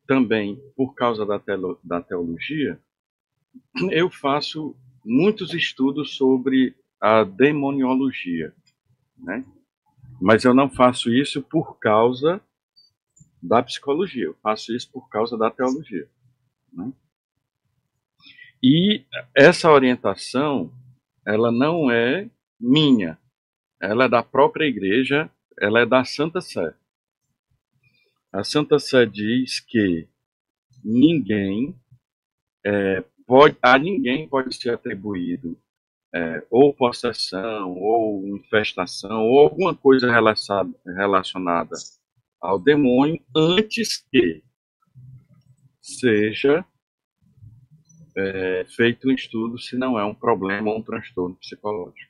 também, 0.08 0.60
por 0.76 0.94
causa 0.96 1.26
da, 1.26 1.40
teolo, 1.40 1.80
da 1.84 2.02
teologia, 2.02 2.80
eu 3.92 4.10
faço 4.10 4.76
muitos 5.06 5.54
estudos 5.54 6.16
sobre 6.16 6.76
a 7.00 7.24
demoniologia, 7.24 8.54
né? 9.18 9.46
Mas 10.22 10.44
eu 10.44 10.54
não 10.54 10.70
faço 10.70 11.14
isso 11.14 11.42
por 11.42 11.80
causa 11.80 12.42
da 13.42 13.64
psicologia, 13.64 14.26
eu 14.26 14.36
faço 14.44 14.76
isso 14.76 14.92
por 14.92 15.08
causa 15.10 15.38
da 15.38 15.50
teologia. 15.50 16.10
Né? 16.74 16.92
E 18.62 19.06
essa 19.34 19.72
orientação, 19.72 20.74
ela 21.26 21.52
não 21.52 21.90
é 21.90 22.30
minha, 22.60 23.18
ela 23.82 24.06
é 24.06 24.10
da 24.10 24.22
própria 24.22 24.66
igreja, 24.66 25.32
ela 25.58 25.80
é 25.80 25.86
da 25.86 26.04
Santa 26.04 26.42
Sé. 26.42 26.76
A 28.32 28.44
Santa 28.44 28.78
Sé 28.78 29.06
diz 29.06 29.62
que 29.62 30.08
ninguém 30.84 31.74
é, 32.66 33.02
pode, 33.26 33.58
a 33.62 33.78
ninguém 33.80 34.28
pode 34.28 34.54
ser 34.54 34.72
atribuído 34.72 35.58
é, 36.14 36.44
ou 36.50 36.74
possessão, 36.74 37.72
ou 37.78 38.28
infestação, 38.28 39.28
ou 39.28 39.40
alguma 39.40 39.76
coisa 39.76 40.12
relacionada, 40.12 41.76
ao 42.42 42.58
demônio, 42.58 43.22
antes 43.36 43.98
que 44.10 44.42
seja 45.82 46.66
é, 48.16 48.66
feito 48.76 49.10
um 49.10 49.12
estudo 49.12 49.60
se 49.60 49.78
não 49.78 50.00
é 50.00 50.06
um 50.06 50.16
problema 50.16 50.72
ou 50.72 50.80
um 50.80 50.82
transtorno 50.82 51.36
psicológico. 51.36 52.10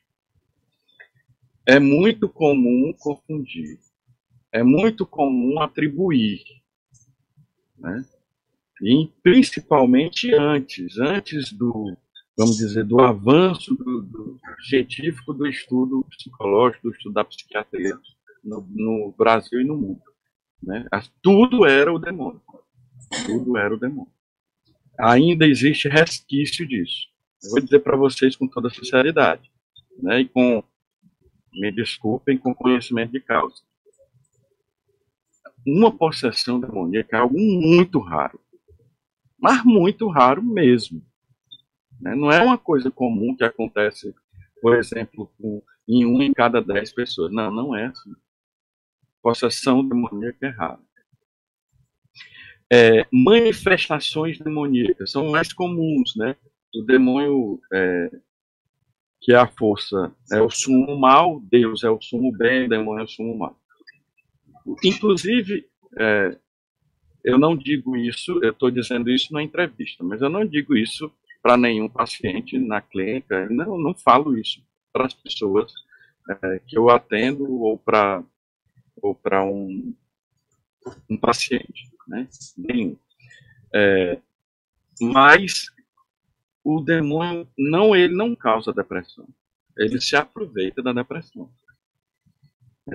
É 1.66 1.78
muito 1.78 2.28
comum 2.28 2.92
confundir, 2.98 3.78
é 4.52 4.62
muito 4.62 5.06
comum 5.06 5.60
atribuir, 5.60 6.42
né? 7.76 8.04
E 8.82 9.08
principalmente 9.22 10.34
antes, 10.34 10.98
antes 10.98 11.52
do, 11.52 11.96
vamos 12.40 12.56
dizer, 12.56 12.84
do 12.84 12.98
avanço 13.02 13.74
do, 13.74 14.00
do 14.00 14.40
científico 14.66 15.34
do 15.34 15.46
estudo 15.46 16.02
psicológico, 16.08 16.88
do 16.88 16.94
estudo 16.94 17.12
da 17.12 17.22
psiquiatria 17.22 17.98
no, 18.42 18.66
no 18.70 19.14
Brasil 19.16 19.60
e 19.60 19.64
no 19.64 19.76
mundo. 19.76 20.02
Né? 20.62 20.86
Tudo 21.20 21.66
era 21.66 21.92
o 21.92 21.98
demônio. 21.98 22.40
Tudo 23.26 23.58
era 23.58 23.74
o 23.74 23.78
demônio. 23.78 24.10
Ainda 24.98 25.46
existe 25.46 25.86
resquício 25.86 26.66
disso. 26.66 27.08
Eu 27.44 27.50
vou 27.50 27.60
dizer 27.60 27.80
para 27.80 27.96
vocês 27.96 28.34
com 28.34 28.48
toda 28.48 28.70
sinceridade, 28.70 29.50
né? 29.98 30.20
E 30.20 30.28
com 30.28 30.62
me 31.52 31.70
desculpem 31.70 32.38
com 32.38 32.54
conhecimento 32.54 33.12
de 33.12 33.20
causa. 33.20 33.62
Uma 35.66 35.90
possessão 35.90 36.58
demoníaca 36.58 37.16
é 37.16 37.20
algo 37.20 37.38
muito 37.38 37.98
raro. 37.98 38.40
Mas 39.38 39.62
muito 39.64 40.08
raro 40.08 40.42
mesmo. 40.42 41.02
Né? 42.00 42.14
Não 42.14 42.30
é 42.30 42.42
uma 42.42 42.58
coisa 42.58 42.90
comum 42.90 43.36
que 43.36 43.44
acontece, 43.44 44.14
por 44.60 44.76
exemplo, 44.76 45.30
com, 45.38 45.62
em 45.88 46.04
um 46.04 46.22
em 46.22 46.32
cada 46.32 46.60
dez 46.62 46.92
pessoas. 46.92 47.32
Não, 47.32 47.50
não 47.50 47.76
é 47.76 47.86
assim 47.86 48.14
possessão 49.22 49.86
demoníaca 49.86 50.46
é 50.46 50.50
rara. 50.50 50.80
É, 52.72 53.06
manifestações 53.12 54.38
demoníacas 54.38 55.10
são 55.10 55.28
mais 55.30 55.52
comuns, 55.52 56.14
né? 56.16 56.36
O 56.74 56.82
demônio, 56.82 57.60
é, 57.72 58.10
que 59.20 59.32
é 59.32 59.36
a 59.36 59.46
força, 59.46 60.14
é 60.30 60.40
o 60.40 60.48
sumo 60.48 60.96
mal, 60.96 61.40
Deus 61.40 61.82
é 61.82 61.90
o 61.90 62.00
sumo 62.00 62.30
bem, 62.30 62.66
o 62.66 62.68
demônio 62.68 63.00
é 63.00 63.04
o 63.04 63.08
sumo 63.08 63.36
mal. 63.36 63.58
Inclusive, 64.84 65.68
é, 65.98 66.38
eu 67.24 67.38
não 67.38 67.56
digo 67.56 67.96
isso, 67.96 68.38
eu 68.42 68.52
estou 68.52 68.70
dizendo 68.70 69.10
isso 69.10 69.32
na 69.32 69.42
entrevista, 69.42 70.04
mas 70.04 70.22
eu 70.22 70.28
não 70.28 70.46
digo 70.46 70.76
isso 70.76 71.12
para 71.42 71.56
nenhum 71.56 71.88
paciente 71.88 72.58
na 72.58 72.80
clínica, 72.80 73.48
não, 73.48 73.78
não 73.78 73.94
falo 73.94 74.36
isso 74.36 74.62
para 74.92 75.06
as 75.06 75.14
pessoas 75.14 75.72
é, 76.42 76.60
que 76.66 76.76
eu 76.76 76.90
atendo 76.90 77.50
ou 77.60 77.78
para 77.78 78.22
ou 79.02 79.18
um, 79.44 79.94
um 81.08 81.16
paciente, 81.16 81.90
né? 82.06 82.28
É, 83.72 84.20
mas 85.00 85.66
o 86.62 86.80
demônio 86.80 87.48
não 87.56 87.96
ele 87.96 88.14
não 88.14 88.36
causa 88.36 88.72
depressão. 88.72 89.26
Ele 89.76 90.00
se 90.00 90.14
aproveita 90.16 90.82
da 90.82 90.92
depressão. 90.92 91.50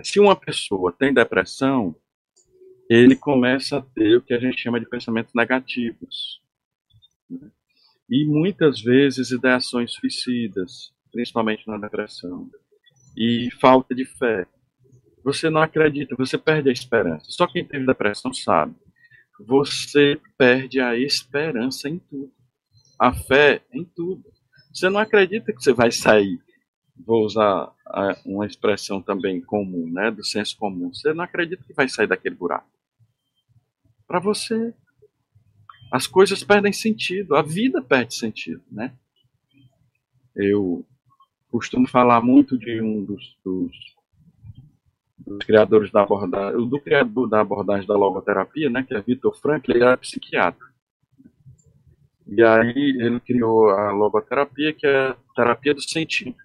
Se 0.04 0.20
uma 0.20 0.36
pessoa 0.36 0.92
tem 0.92 1.14
depressão, 1.14 1.96
ele 2.90 3.16
começa 3.16 3.78
a 3.78 3.82
ter 3.82 4.18
o 4.18 4.22
que 4.22 4.34
a 4.34 4.40
gente 4.40 4.62
chama 4.62 4.80
de 4.80 4.88
pensamentos 4.88 5.34
negativos. 5.34 6.42
Né? 7.30 7.50
E 8.10 8.26
muitas 8.26 8.82
vezes 8.82 9.32
ideações 9.32 9.94
suicidas, 9.94 10.94
principalmente 11.12 11.68
na 11.68 11.78
depressão. 11.78 12.50
E 13.18 13.50
falta 13.60 13.96
de 13.96 14.06
fé. 14.06 14.48
Você 15.24 15.50
não 15.50 15.62
acredita, 15.62 16.16
você 16.16 16.38
perde 16.38 16.70
a 16.70 16.72
esperança. 16.72 17.26
Só 17.30 17.48
quem 17.48 17.66
teve 17.66 17.86
depressão 17.86 18.34
sabe. 18.34 18.76
Você 19.40 20.20
perde 20.38 20.80
a 20.80 20.98
esperança 20.98 21.90
em 21.90 21.98
tudo. 21.98 22.32
A 23.00 23.12
fé 23.12 23.62
em 23.74 23.84
tudo. 23.84 24.24
Você 24.74 24.90
não 24.90 25.00
acredita 25.00 25.52
que 25.52 25.62
você 25.62 25.74
vai 25.74 25.92
sair. 25.92 26.40
Vou 26.98 27.26
usar 27.26 27.74
uma 28.26 28.46
expressão 28.46 29.02
também 29.02 29.42
comum, 29.42 29.90
né, 29.92 30.12
do 30.12 30.24
senso 30.24 30.56
comum. 30.58 30.94
Você 30.94 31.14
não 31.14 31.24
acredita 31.24 31.64
que 31.64 31.74
vai 31.74 31.90
sair 31.90 32.08
daquele 32.08 32.36
buraco. 32.36 32.70
Para 34.08 34.20
você, 34.20 34.74
as 35.96 36.08
coisas 36.08 36.44
perdem 36.44 36.74
sentido, 36.74 37.36
a 37.36 37.42
vida 37.42 37.82
perde 37.82 38.16
sentido, 38.16 38.62
né? 38.70 38.94
Eu 40.36 40.86
costumo 41.50 41.88
falar 41.88 42.22
muito 42.22 42.58
de 42.58 42.82
um 42.82 43.04
dos, 43.04 43.38
dos 43.44 43.96
dos 45.18 45.44
criadores 45.46 45.92
da 45.92 46.04
abordagem, 46.04 46.70
do 46.70 46.80
criador 46.80 47.28
da 47.28 47.42
abordagem 47.42 47.88
da 47.88 47.96
logoterapia, 47.96 48.70
né, 48.70 48.84
que 48.84 48.94
é 48.94 49.02
Vitor 49.02 49.36
Frankl, 49.40 49.72
ele 49.72 49.84
era 49.84 49.98
psiquiatra. 49.98 50.68
E 52.28 52.44
aí 52.44 52.98
ele 53.00 53.20
criou 53.22 53.70
a 53.70 53.92
logoterapia, 53.92 54.74
que 54.74 54.86
é 54.86 55.08
a 55.08 55.18
terapia 55.36 55.74
do 55.74 55.82
sentir. 55.82 56.36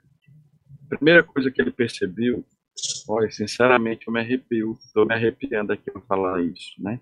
A 0.87 0.97
primeira 0.97 1.23
coisa 1.23 1.51
que 1.51 1.61
ele 1.61 1.71
percebeu, 1.71 2.45
olha, 3.09 3.31
sinceramente 3.31 4.07
eu 4.07 4.13
me 4.13 4.21
arrepio, 4.21 4.79
estou 4.85 5.05
me 5.05 5.15
arrepiando 5.15 5.73
aqui 5.73 5.91
para 5.91 6.01
falar 6.03 6.41
isso, 6.43 6.73
né? 6.79 7.01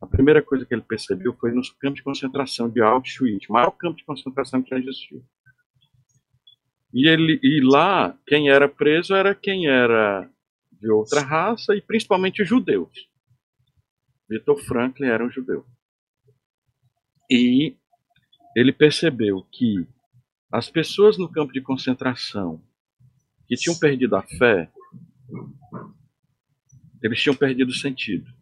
A 0.00 0.06
primeira 0.06 0.42
coisa 0.42 0.64
que 0.64 0.72
ele 0.74 0.82
percebeu 0.82 1.34
foi 1.34 1.50
nos 1.52 1.70
campos 1.70 1.96
de 1.96 2.04
concentração 2.04 2.68
de 2.70 2.80
Auschwitz, 2.80 3.48
maior 3.48 3.72
campo 3.72 3.96
de 3.96 4.04
concentração 4.04 4.62
que 4.62 4.70
já 4.70 4.78
existiu. 4.78 5.24
E, 6.92 7.08
ele, 7.08 7.38
e 7.42 7.60
lá, 7.62 8.16
quem 8.26 8.48
era 8.48 8.68
preso 8.68 9.14
era 9.14 9.34
quem 9.34 9.66
era 9.66 10.30
de 10.72 10.90
outra 10.90 11.20
raça 11.20 11.74
e 11.74 11.82
principalmente 11.82 12.44
judeus. 12.44 13.08
Victor 14.28 14.58
Franklin 14.60 15.08
era 15.08 15.24
um 15.24 15.30
judeu. 15.30 15.66
E 17.30 17.76
ele 18.54 18.72
percebeu 18.72 19.46
que 19.52 19.86
as 20.50 20.70
pessoas 20.70 21.18
no 21.18 21.30
campo 21.30 21.52
de 21.52 21.60
concentração 21.60 22.62
que 23.46 23.56
tinham 23.56 23.78
perdido 23.78 24.16
a 24.16 24.22
fé, 24.22 24.70
eles 27.02 27.20
tinham 27.20 27.36
perdido 27.36 27.70
o 27.70 27.74
sentido. 27.74 28.37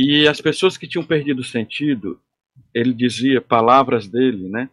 E 0.00 0.28
as 0.28 0.40
pessoas 0.40 0.78
que 0.78 0.86
tinham 0.86 1.04
perdido 1.04 1.40
o 1.40 1.44
sentido, 1.44 2.20
ele 2.72 2.94
dizia, 2.94 3.40
palavras 3.40 4.06
dele, 4.06 4.48
né, 4.48 4.70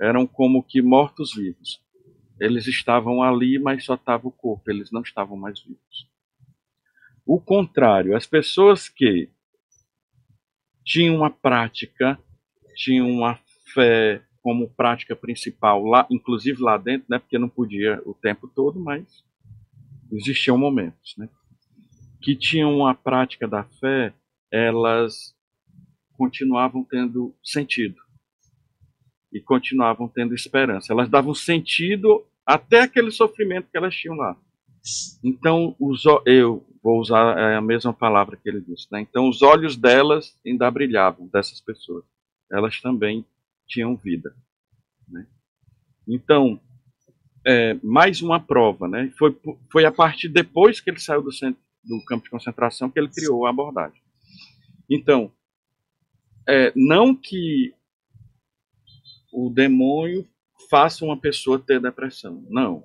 eram 0.00 0.26
como 0.26 0.60
que 0.60 0.82
mortos-vivos. 0.82 1.80
Eles 2.40 2.66
estavam 2.66 3.22
ali, 3.22 3.60
mas 3.60 3.84
só 3.84 3.94
estava 3.94 4.26
o 4.26 4.32
corpo, 4.32 4.68
eles 4.68 4.90
não 4.90 5.02
estavam 5.02 5.36
mais 5.36 5.62
vivos. 5.62 6.10
O 7.24 7.40
contrário, 7.40 8.16
as 8.16 8.26
pessoas 8.26 8.88
que 8.88 9.30
tinham 10.84 11.14
uma 11.14 11.30
prática, 11.30 12.18
tinham 12.74 13.08
uma 13.08 13.38
fé 13.72 14.20
como 14.42 14.68
prática 14.68 15.14
principal, 15.14 15.84
lá, 15.84 16.08
inclusive 16.10 16.60
lá 16.60 16.76
dentro, 16.76 17.06
né, 17.08 17.20
porque 17.20 17.38
não 17.38 17.48
podia 17.48 18.02
o 18.04 18.14
tempo 18.14 18.48
todo, 18.48 18.80
mas 18.80 19.24
existiam 20.10 20.58
momentos, 20.58 21.16
né, 21.16 21.28
que 22.20 22.34
tinham 22.34 22.76
uma 22.76 22.96
prática 22.96 23.46
da 23.46 23.62
fé, 23.62 24.12
elas 24.52 25.34
continuavam 26.16 26.84
tendo 26.84 27.34
sentido 27.42 27.96
e 29.32 29.40
continuavam 29.40 30.08
tendo 30.08 30.34
esperança. 30.34 30.92
Elas 30.92 31.08
davam 31.08 31.34
sentido 31.34 32.26
até 32.44 32.82
aquele 32.82 33.10
sofrimento 33.10 33.70
que 33.70 33.76
elas 33.76 33.94
tinham 33.94 34.16
lá. 34.16 34.36
Então, 35.22 35.76
os, 35.78 36.02
eu 36.26 36.66
vou 36.82 36.98
usar 36.98 37.38
é, 37.38 37.56
a 37.56 37.60
mesma 37.60 37.92
palavra 37.92 38.36
que 38.36 38.48
ele 38.48 38.60
disse. 38.60 38.86
Né? 38.90 39.00
Então, 39.00 39.28
os 39.28 39.42
olhos 39.42 39.76
delas 39.76 40.36
ainda 40.44 40.70
brilhavam, 40.70 41.28
dessas 41.28 41.60
pessoas. 41.60 42.04
Elas 42.50 42.80
também 42.80 43.24
tinham 43.68 43.96
vida. 43.96 44.34
Né? 45.08 45.26
Então, 46.08 46.60
é, 47.46 47.74
mais 47.82 48.20
uma 48.20 48.40
prova. 48.40 48.88
Né? 48.88 49.12
Foi, 49.18 49.36
foi 49.70 49.84
a 49.84 49.92
partir 49.92 50.28
depois 50.28 50.80
que 50.80 50.90
ele 50.90 50.98
saiu 50.98 51.22
do, 51.22 51.32
centro, 51.32 51.60
do 51.84 52.02
campo 52.04 52.24
de 52.24 52.30
concentração 52.30 52.90
que 52.90 52.98
ele 52.98 53.08
criou 53.08 53.46
a 53.46 53.50
abordagem. 53.50 54.00
Então, 54.90 55.32
é, 56.48 56.72
não 56.74 57.14
que 57.14 57.72
o 59.32 59.48
demônio 59.48 60.28
faça 60.68 61.04
uma 61.04 61.16
pessoa 61.16 61.60
ter 61.60 61.80
depressão. 61.80 62.44
Não. 62.50 62.82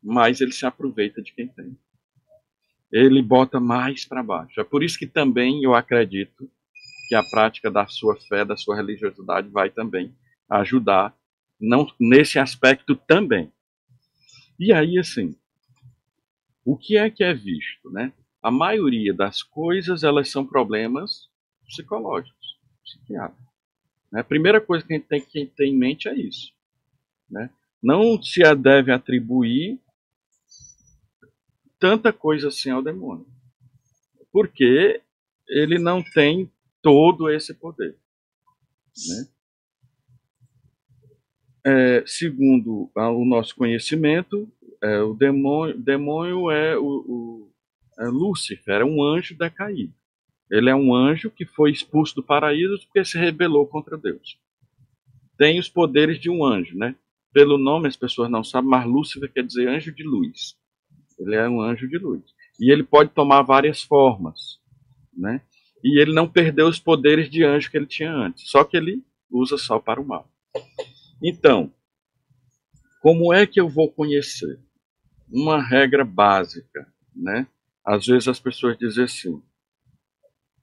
Mas 0.00 0.40
ele 0.40 0.52
se 0.52 0.64
aproveita 0.64 1.20
de 1.20 1.32
quem 1.32 1.48
tem. 1.48 1.76
Ele 2.90 3.20
bota 3.20 3.58
mais 3.58 4.04
para 4.04 4.22
baixo. 4.22 4.60
É 4.60 4.64
por 4.64 4.84
isso 4.84 4.98
que 4.98 5.06
também 5.06 5.64
eu 5.64 5.74
acredito 5.74 6.48
que 7.08 7.14
a 7.14 7.22
prática 7.22 7.70
da 7.70 7.86
sua 7.86 8.16
fé, 8.20 8.44
da 8.44 8.56
sua 8.56 8.76
religiosidade, 8.76 9.48
vai 9.48 9.70
também 9.70 10.14
ajudar 10.48 11.16
não 11.60 11.86
nesse 11.98 12.38
aspecto 12.38 12.94
também. 12.94 13.52
E 14.58 14.72
aí, 14.72 14.98
assim, 14.98 15.34
o 16.64 16.76
que 16.76 16.96
é 16.96 17.10
que 17.10 17.24
é 17.24 17.34
visto, 17.34 17.90
né? 17.90 18.12
A 18.42 18.50
maioria 18.50 19.14
das 19.14 19.42
coisas 19.42 20.02
elas 20.02 20.28
são 20.30 20.44
problemas 20.44 21.28
psicológicos, 21.64 22.58
psiquiátricos. 22.84 23.52
Né? 24.10 24.20
A 24.20 24.24
primeira 24.24 24.60
coisa 24.60 24.84
que 24.84 24.92
a 24.92 24.96
gente 24.96 25.06
tem 25.06 25.24
que 25.24 25.46
ter 25.46 25.66
em 25.66 25.76
mente 25.76 26.08
é 26.08 26.14
isso. 26.14 26.52
Né? 27.30 27.48
Não 27.82 28.20
se 28.22 28.42
deve 28.56 28.92
atribuir 28.92 29.80
tanta 31.78 32.12
coisa 32.12 32.48
assim 32.48 32.70
ao 32.70 32.82
demônio. 32.82 33.26
Porque 34.30 35.00
ele 35.48 35.78
não 35.78 36.02
tem 36.02 36.50
todo 36.80 37.30
esse 37.30 37.54
poder. 37.54 37.96
Né? 39.08 39.28
É, 41.64 42.04
segundo 42.06 42.90
o 42.94 43.24
nosso 43.24 43.54
conhecimento, 43.54 44.50
é, 44.82 45.00
o 45.00 45.14
demônio, 45.14 45.78
demônio 45.78 46.50
é 46.50 46.76
o, 46.76 46.84
o 46.84 47.51
é 47.98 48.06
Lúcifer, 48.06 48.80
é 48.80 48.84
um 48.84 49.02
anjo 49.02 49.36
decaído. 49.36 49.94
Ele 50.50 50.68
é 50.68 50.74
um 50.74 50.94
anjo 50.94 51.30
que 51.30 51.46
foi 51.46 51.70
expulso 51.70 52.14
do 52.14 52.22
paraíso 52.22 52.78
porque 52.86 53.04
se 53.04 53.18
rebelou 53.18 53.66
contra 53.66 53.96
Deus. 53.96 54.38
Tem 55.38 55.58
os 55.58 55.68
poderes 55.68 56.20
de 56.20 56.28
um 56.28 56.44
anjo, 56.44 56.76
né? 56.76 56.94
Pelo 57.32 57.56
nome 57.56 57.88
as 57.88 57.96
pessoas 57.96 58.30
não 58.30 58.44
sabem, 58.44 58.68
mas 58.68 58.86
Lúcifer 58.86 59.32
quer 59.32 59.44
dizer 59.44 59.68
anjo 59.68 59.92
de 59.92 60.02
luz. 60.02 60.54
Ele 61.18 61.34
é 61.34 61.48
um 61.48 61.60
anjo 61.60 61.88
de 61.88 61.96
luz. 61.96 62.22
E 62.60 62.70
ele 62.70 62.82
pode 62.82 63.10
tomar 63.10 63.42
várias 63.42 63.82
formas, 63.82 64.60
né? 65.12 65.40
E 65.82 66.00
ele 66.00 66.12
não 66.12 66.28
perdeu 66.28 66.68
os 66.68 66.78
poderes 66.78 67.30
de 67.30 67.42
anjo 67.44 67.70
que 67.70 67.76
ele 67.76 67.86
tinha 67.86 68.12
antes, 68.12 68.48
só 68.50 68.62
que 68.62 68.76
ele 68.76 69.02
usa 69.30 69.56
só 69.56 69.78
para 69.78 70.00
o 70.00 70.06
mal. 70.06 70.30
Então, 71.22 71.72
como 73.00 73.32
é 73.32 73.46
que 73.46 73.60
eu 73.60 73.68
vou 73.68 73.90
conhecer? 73.90 74.60
Uma 75.30 75.62
regra 75.62 76.04
básica, 76.04 76.86
né? 77.16 77.46
Às 77.84 78.06
vezes 78.06 78.28
as 78.28 78.38
pessoas 78.38 78.78
dizem 78.78 79.04
assim, 79.04 79.42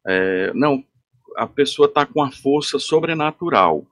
é, 0.07 0.53
não, 0.53 0.83
a 1.35 1.45
pessoa 1.45 1.87
está 1.87 2.05
com 2.05 2.23
a 2.23 2.31
força 2.31 2.79
sobrenatural, 2.79 3.85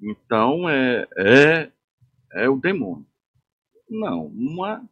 então 0.00 0.68
é, 0.68 1.06
é, 1.16 1.72
é 2.32 2.48
o 2.48 2.56
demônio. 2.56 3.06
Não, 3.90 4.26
uma, 4.26 4.88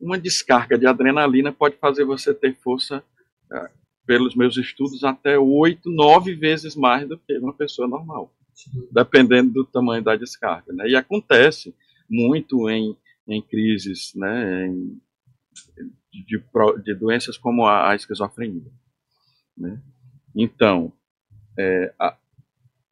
uma 0.00 0.18
descarga 0.18 0.78
de 0.78 0.86
adrenalina 0.86 1.52
pode 1.52 1.76
fazer 1.76 2.04
você 2.04 2.32
ter 2.32 2.54
força, 2.56 3.02
é, 3.52 3.70
pelos 4.06 4.36
meus 4.36 4.56
estudos, 4.56 5.02
até 5.02 5.38
oito, 5.38 5.90
nove 5.90 6.34
vezes 6.34 6.76
mais 6.76 7.08
do 7.08 7.18
que 7.18 7.36
uma 7.38 7.54
pessoa 7.54 7.88
normal, 7.88 8.32
dependendo 8.92 9.50
do 9.50 9.64
tamanho 9.64 10.02
da 10.02 10.14
descarga. 10.14 10.72
Né? 10.72 10.90
E 10.90 10.96
acontece 10.96 11.74
muito 12.08 12.68
em, 12.68 12.96
em 13.26 13.40
crises, 13.40 14.12
né, 14.14 14.66
em, 14.66 15.00
de, 16.22 16.42
de 16.82 16.94
doenças 16.94 17.36
como 17.36 17.66
a, 17.66 17.90
a 17.90 17.94
esquizofrenia. 17.94 18.70
Né? 19.56 19.80
Então, 20.34 20.92
é, 21.58 21.94
a, 21.98 22.16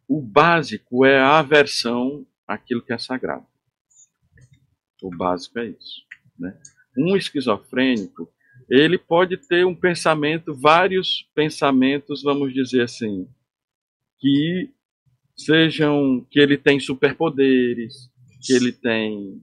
o 0.08 0.20
básico 0.20 1.04
é 1.04 1.18
a 1.18 1.38
aversão 1.38 2.26
àquilo 2.46 2.82
que 2.82 2.92
é 2.92 2.98
sagrado. 2.98 3.46
O 5.02 5.10
básico 5.10 5.58
é 5.58 5.66
isso. 5.66 6.02
Né? 6.38 6.56
Um 6.96 7.16
esquizofrênico, 7.16 8.30
ele 8.68 8.98
pode 8.98 9.36
ter 9.36 9.66
um 9.66 9.74
pensamento, 9.74 10.54
vários 10.54 11.28
pensamentos, 11.34 12.22
vamos 12.22 12.52
dizer 12.52 12.82
assim, 12.82 13.28
que 14.18 14.70
sejam 15.36 16.24
que 16.30 16.38
ele 16.38 16.56
tem 16.56 16.78
superpoderes, 16.78 18.10
que 18.40 18.52
ele 18.52 18.72
tem 18.72 19.42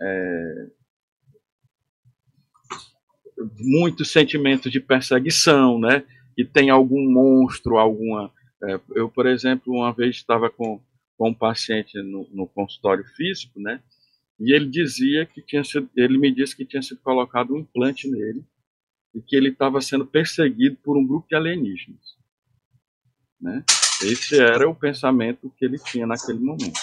é, 0.00 0.70
muitos 3.58 4.10
sentimentos 4.10 4.70
de 4.70 4.80
perseguição, 4.80 5.78
né? 5.78 6.04
E 6.36 6.44
tem 6.44 6.70
algum 6.70 7.10
monstro, 7.10 7.78
alguma. 7.78 8.32
É, 8.62 8.80
eu, 8.94 9.08
por 9.08 9.26
exemplo, 9.26 9.74
uma 9.74 9.92
vez 9.92 10.16
estava 10.16 10.50
com, 10.50 10.80
com 11.16 11.30
um 11.30 11.34
paciente 11.34 12.00
no, 12.02 12.28
no, 12.32 12.46
consultório 12.46 13.04
físico, 13.16 13.60
né? 13.60 13.80
E 14.38 14.54
ele 14.54 14.66
dizia 14.66 15.24
que 15.26 15.40
tinha 15.40 15.64
sido, 15.64 15.88
ele 15.96 16.18
me 16.18 16.34
disse 16.34 16.56
que 16.56 16.64
tinha 16.64 16.82
sido 16.82 17.00
colocado 17.00 17.54
um 17.54 17.58
implante 17.58 18.08
nele 18.08 18.44
e 19.14 19.20
que 19.20 19.34
ele 19.34 19.48
estava 19.48 19.80
sendo 19.80 20.06
perseguido 20.06 20.76
por 20.82 20.96
um 20.96 21.06
grupo 21.06 21.26
de 21.28 21.36
alienígenas, 21.36 22.16
né? 23.40 23.64
Esse 24.02 24.38
era 24.38 24.68
o 24.68 24.74
pensamento 24.74 25.50
que 25.56 25.64
ele 25.64 25.78
tinha 25.78 26.06
naquele 26.06 26.38
momento. 26.38 26.78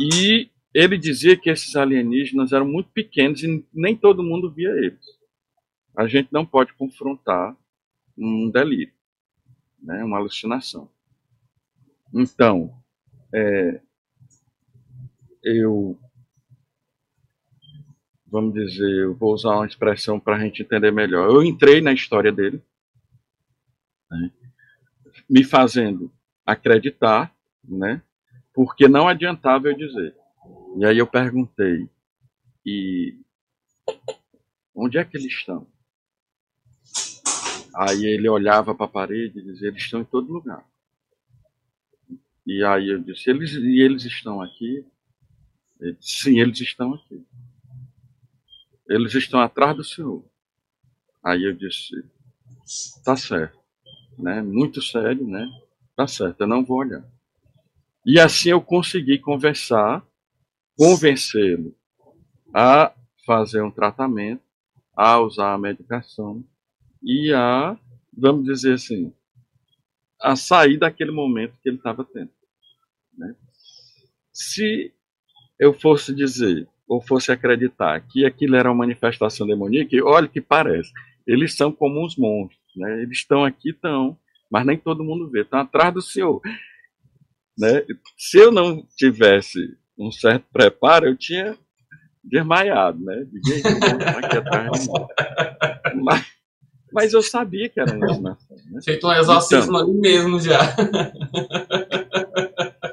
E 0.00 0.48
ele 0.76 0.98
dizia 0.98 1.38
que 1.38 1.48
esses 1.48 1.74
alienígenas 1.74 2.52
eram 2.52 2.66
muito 2.66 2.90
pequenos 2.90 3.42
e 3.42 3.64
nem 3.72 3.96
todo 3.96 4.22
mundo 4.22 4.52
via 4.52 4.68
eles. 4.72 5.06
A 5.96 6.06
gente 6.06 6.28
não 6.30 6.44
pode 6.44 6.74
confrontar 6.74 7.56
um 8.14 8.50
delírio, 8.50 8.92
né, 9.82 10.04
uma 10.04 10.18
alucinação. 10.18 10.90
Então, 12.12 12.78
é, 13.32 13.80
eu, 15.42 15.98
vamos 18.26 18.52
dizer, 18.52 19.04
eu 19.04 19.14
vou 19.14 19.32
usar 19.32 19.56
uma 19.56 19.66
expressão 19.66 20.20
para 20.20 20.36
a 20.36 20.38
gente 20.40 20.60
entender 20.60 20.90
melhor. 20.90 21.30
Eu 21.30 21.42
entrei 21.42 21.80
na 21.80 21.94
história 21.94 22.30
dele, 22.30 22.62
né, 24.10 24.30
me 25.26 25.42
fazendo 25.42 26.12
acreditar, 26.44 27.34
né, 27.64 28.02
porque 28.52 28.86
não 28.86 29.08
adiantava 29.08 29.68
eu 29.68 29.74
dizer 29.74 30.14
e 30.76 30.84
aí 30.84 30.98
eu 30.98 31.06
perguntei, 31.06 31.88
e 32.64 33.18
onde 34.74 34.98
é 34.98 35.04
que 35.04 35.16
eles 35.16 35.32
estão? 35.32 35.66
Aí 37.74 38.04
ele 38.04 38.28
olhava 38.28 38.74
para 38.74 38.84
a 38.86 38.88
parede 38.88 39.38
e 39.38 39.42
dizia, 39.42 39.68
eles 39.68 39.82
estão 39.82 40.00
em 40.00 40.04
todo 40.04 40.32
lugar. 40.32 40.66
E 42.46 42.62
aí 42.62 42.90
eu 42.90 43.00
disse, 43.00 43.30
eles, 43.30 43.52
e 43.52 43.80
eles 43.80 44.04
estão 44.04 44.40
aqui? 44.40 44.84
Ele 45.80 45.94
disse, 45.94 46.22
Sim, 46.22 46.40
eles 46.40 46.60
estão 46.60 46.94
aqui. 46.94 47.24
Eles 48.88 49.14
estão 49.14 49.40
atrás 49.40 49.76
do 49.76 49.82
Senhor. 49.82 50.24
Aí 51.24 51.42
eu 51.42 51.52
disse, 51.52 52.04
tá 53.02 53.16
certo. 53.16 53.58
Né? 54.18 54.42
Muito 54.42 54.80
sério, 54.80 55.26
né? 55.26 55.48
Tá 55.96 56.06
certo, 56.06 56.42
eu 56.42 56.46
não 56.46 56.64
vou 56.64 56.78
olhar. 56.78 57.04
E 58.04 58.20
assim 58.20 58.50
eu 58.50 58.60
consegui 58.60 59.18
conversar 59.18 60.06
convencê-lo 60.76 61.74
a 62.54 62.92
fazer 63.24 63.62
um 63.62 63.70
tratamento, 63.70 64.42
a 64.96 65.18
usar 65.20 65.52
a 65.52 65.58
medicação 65.58 66.44
e 67.02 67.32
a, 67.32 67.76
vamos 68.16 68.44
dizer 68.44 68.74
assim, 68.74 69.12
a 70.20 70.36
sair 70.36 70.78
daquele 70.78 71.10
momento 71.10 71.58
que 71.62 71.68
ele 71.68 71.76
estava 71.76 72.04
tendo. 72.04 72.30
Né? 73.16 73.34
Se 74.32 74.92
eu 75.58 75.72
fosse 75.72 76.14
dizer, 76.14 76.68
ou 76.86 77.00
fosse 77.00 77.32
acreditar 77.32 78.00
que 78.00 78.24
aquilo 78.24 78.56
era 78.56 78.70
uma 78.70 78.78
manifestação 78.78 79.46
demoníaca, 79.46 79.96
olha 80.04 80.28
que 80.28 80.40
parece, 80.40 80.92
eles 81.26 81.54
são 81.54 81.72
como 81.72 82.04
uns 82.04 82.16
monstros, 82.16 82.60
né? 82.76 83.02
eles 83.02 83.18
estão 83.18 83.44
aqui, 83.44 83.70
estão, 83.70 84.18
mas 84.50 84.64
nem 84.64 84.78
todo 84.78 85.04
mundo 85.04 85.28
vê, 85.28 85.42
estão 85.42 85.60
atrás 85.60 85.92
do 85.92 86.00
Senhor. 86.00 86.40
Né? 87.58 87.84
Se 88.16 88.38
eu 88.38 88.52
não 88.52 88.86
tivesse 88.96 89.76
um 89.98 90.10
certo 90.10 90.44
preparo, 90.52 91.06
eu 91.06 91.16
tinha 91.16 91.56
desmaiado, 92.22 92.98
né? 93.02 93.26
aqui 94.18 94.36
atrás 94.36 94.82
de 94.82 94.88
mas, 96.02 96.26
mas 96.92 97.12
eu 97.12 97.22
sabia 97.22 97.68
que 97.68 97.80
era 97.80 97.92
uma 97.94 98.06
alucinação. 98.06 98.56
Né? 98.70 98.80
Feito 98.84 99.06
um 99.06 99.12
exorcismo 99.12 99.76
então, 99.76 99.88
ali 99.88 100.00
mesmo 100.00 100.40
já. 100.40 100.60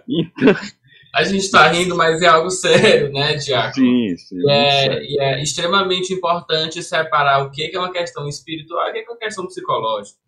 Então, 0.08 0.54
a 1.16 1.24
gente 1.24 1.43
está 1.43 1.68
rindo, 1.68 1.95
mas 1.95 2.22
é 2.22 2.28
algo 2.28 2.49
sério, 2.49 3.12
né, 3.12 3.38
Tiago? 3.38 3.74
Sim, 3.74 4.16
sim. 4.18 4.38
E 4.39 4.51
é, 4.51 5.04
e 5.04 5.20
é, 5.20 5.43
extremamente 5.43 6.14
importante 6.14 6.82
separar 6.82 7.43
o 7.43 7.51
que 7.51 7.72
é 7.74 7.80
uma 7.80 7.91
questão 7.91 8.28
espiritual 8.28 8.88
e 8.88 8.89
o 8.89 8.93
que 8.93 8.99
é 8.99 9.10
uma 9.10 9.18
questão 9.18 9.45
psicológica. 9.45 10.20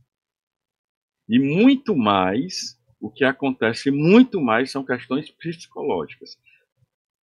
E 1.27 1.39
muito 1.39 1.95
mais, 1.95 2.77
o 2.99 3.09
que 3.09 3.23
acontece 3.23 3.89
muito 3.89 4.39
mais 4.39 4.71
são 4.71 4.85
questões 4.85 5.29
psicológicas 5.31 6.37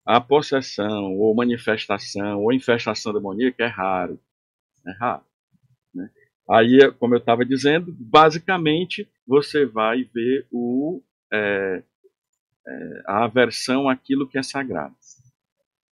a 0.04 0.20
possessão, 0.20 1.16
ou 1.16 1.34
manifestação, 1.34 2.40
ou 2.40 2.52
infestação 2.52 3.12
demoníaca 3.12 3.64
é 3.64 3.68
raro. 3.68 4.20
É 4.86 4.92
raro. 4.92 5.24
Né? 5.94 6.10
Aí, 6.50 6.92
como 6.98 7.14
eu 7.14 7.18
estava 7.18 7.44
dizendo, 7.44 7.94
basicamente 7.98 9.08
você 9.26 9.64
vai 9.64 10.04
ver 10.04 10.46
o, 10.50 11.00
é, 11.32 11.82
é, 12.66 13.02
a 13.06 13.24
aversão 13.24 13.88
àquilo 13.88 14.28
que 14.28 14.38
é 14.38 14.42
sagrado. 14.42 14.94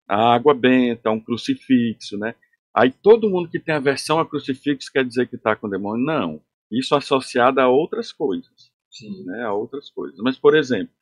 A 0.07 0.35
água 0.35 0.53
benta, 0.55 1.11
um 1.11 1.21
crucifixo, 1.21 2.19
né? 2.19 2.35
Aí 2.75 2.93
todo 2.93 3.31
mundo 3.31 3.49
que 3.49 3.59
tem 3.59 3.75
aversão 3.75 4.19
a 4.19 4.29
crucifixo 4.29 4.93
quer 4.93 5.05
dizer 5.05 5.29
que 5.29 5.37
está 5.37 5.57
com 5.57 5.69
demônio? 5.69 6.05
Não. 6.05 6.43
Isso 6.71 6.95
associado 6.95 7.61
a 7.61 7.69
outras 7.69 8.13
coisas. 8.13 8.71
Sim. 8.91 9.25
Né? 9.25 9.45
A 9.45 9.53
outras 9.53 9.91
coisas. 9.91 10.19
Mas, 10.19 10.39
por 10.39 10.55
exemplo, 10.55 10.93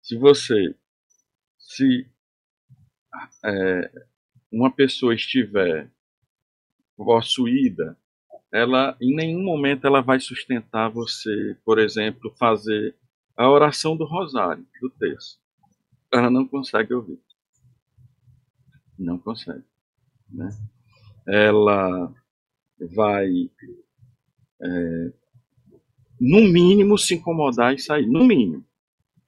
se 0.00 0.16
você 0.16 0.74
se 1.58 2.06
é, 3.44 3.90
uma 4.50 4.70
pessoa 4.70 5.14
estiver 5.14 5.90
possuída, 6.96 7.96
ela 8.52 8.96
em 9.00 9.14
nenhum 9.14 9.42
momento 9.42 9.86
ela 9.86 10.00
vai 10.00 10.18
sustentar 10.18 10.88
você, 10.88 11.56
por 11.64 11.78
exemplo, 11.78 12.34
fazer 12.38 12.94
a 13.36 13.50
oração 13.50 13.96
do 13.96 14.04
rosário, 14.04 14.66
do 14.80 14.88
texto. 14.90 15.38
Ela 16.12 16.30
não 16.30 16.46
consegue 16.46 16.94
ouvir. 16.94 17.20
Não 18.98 19.18
consegue. 19.18 19.64
Né? 20.30 20.48
Ela 21.26 22.14
vai 22.80 23.50
é, 24.62 25.12
no 26.20 26.40
mínimo, 26.40 26.96
se 26.96 27.14
incomodar 27.14 27.74
e 27.74 27.78
sair. 27.78 28.06
No 28.06 28.24
mínimo. 28.24 28.64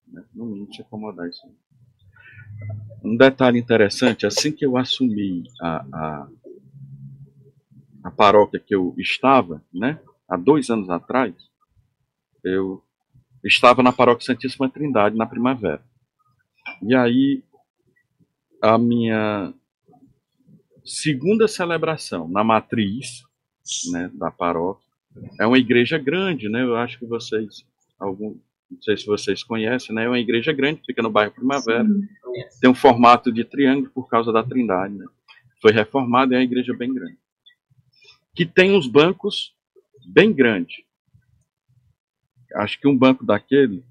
Né? 0.07 0.24
No 0.34 0.47
mínimo, 0.47 0.72
se 0.72 0.80
incomodar 0.80 1.28
e 1.28 1.32
sair. 1.34 1.58
Um 3.03 3.17
detalhe 3.17 3.59
interessante, 3.59 4.27
assim 4.27 4.53
que 4.53 4.65
eu 4.65 4.77
assumi 4.77 5.45
a, 5.61 5.87
a, 5.93 6.29
a 8.05 8.11
paróquia 8.11 8.61
que 8.61 8.75
eu 8.75 8.95
estava, 8.99 9.63
né, 9.73 10.01
há 10.29 10.37
dois 10.37 10.69
anos 10.69 10.91
atrás, 10.91 11.35
eu 12.45 12.83
estava 13.45 13.83
na 13.83 13.93
paróquia 13.93 14.27
Santíssima 14.27 14.69
Trindade, 14.69 15.17
na 15.17 15.27
primavera. 15.27 15.83
E 16.83 16.95
aí, 16.95 17.43
a 18.61 18.77
minha 18.77 19.53
segunda 20.85 21.47
celebração 21.47 22.29
na 22.29 22.43
matriz 22.43 23.23
né, 23.91 24.11
da 24.15 24.31
paróquia, 24.31 24.89
é 25.41 25.47
uma 25.47 25.59
igreja 25.59 25.99
grande, 25.99 26.49
né? 26.49 26.63
Eu 26.63 26.77
acho 26.77 26.99
que 26.99 27.07
vocês, 27.07 27.65
algum, 27.99 28.37
não 28.71 28.83
sei 28.83 28.97
se 28.97 29.07
vocês 29.07 29.43
conhecem, 29.43 29.95
né? 29.95 30.05
É 30.05 30.09
uma 30.09 30.19
igreja 30.19 30.53
grande, 30.53 30.83
fica 30.85 31.03
no 31.03 31.11
bairro 31.11 31.33
Primavera. 31.33 31.85
Sim. 31.85 32.09
Tem 32.61 32.71
um 32.71 32.75
formato 32.75 33.33
de 33.33 33.45
triângulo 33.45 33.91
por 33.91 34.09
causa 34.09 34.33
da 34.33 34.43
Trindade, 34.43 34.95
né? 34.95 35.07
Foi 35.61 35.73
reformada 35.73 36.35
e 36.35 36.37
é 36.37 36.39
uma 36.39 36.45
igreja 36.45 36.77
bem 36.77 36.93
grande. 36.93 37.19
Que 38.35 38.45
tem 38.47 38.73
uns 38.73 38.87
bancos 38.87 39.55
bem 40.07 40.33
grandes. 40.33 40.85
Acho 42.55 42.79
que 42.81 42.87
um 42.87 42.97
banco 42.97 43.25
daquele 43.25 43.85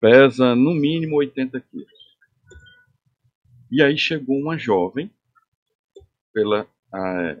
pesa 0.00 0.54
no 0.54 0.72
mínimo 0.74 1.16
80 1.16 1.60
quilos. 1.60 2.02
E 3.70 3.82
aí 3.82 3.96
chegou 3.96 4.36
uma 4.38 4.58
jovem, 4.58 5.10
pela, 6.32 6.66
ah, 6.92 7.36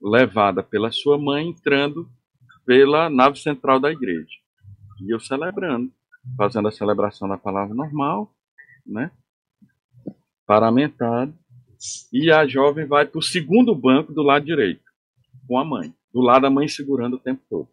levada 0.00 0.62
pela 0.62 0.90
sua 0.90 1.18
mãe, 1.18 1.48
entrando 1.48 2.08
pela 2.64 3.10
nave 3.10 3.38
central 3.38 3.78
da 3.80 3.90
igreja. 3.90 4.38
E 5.00 5.12
eu 5.12 5.20
celebrando, 5.20 5.92
fazendo 6.36 6.68
a 6.68 6.72
celebração 6.72 7.28
da 7.28 7.38
palavra 7.38 7.74
normal, 7.74 8.34
né? 8.84 9.10
Paramentado. 10.46 11.36
E 12.12 12.30
a 12.30 12.46
jovem 12.46 12.86
vai 12.86 13.06
para 13.06 13.18
o 13.18 13.22
segundo 13.22 13.74
banco 13.74 14.12
do 14.12 14.22
lado 14.22 14.44
direito, 14.44 14.82
com 15.46 15.58
a 15.58 15.64
mãe. 15.64 15.94
Do 16.12 16.20
lado 16.20 16.42
da 16.42 16.50
mãe 16.50 16.66
segurando 16.66 17.14
o 17.14 17.20
tempo 17.20 17.42
todo. 17.48 17.68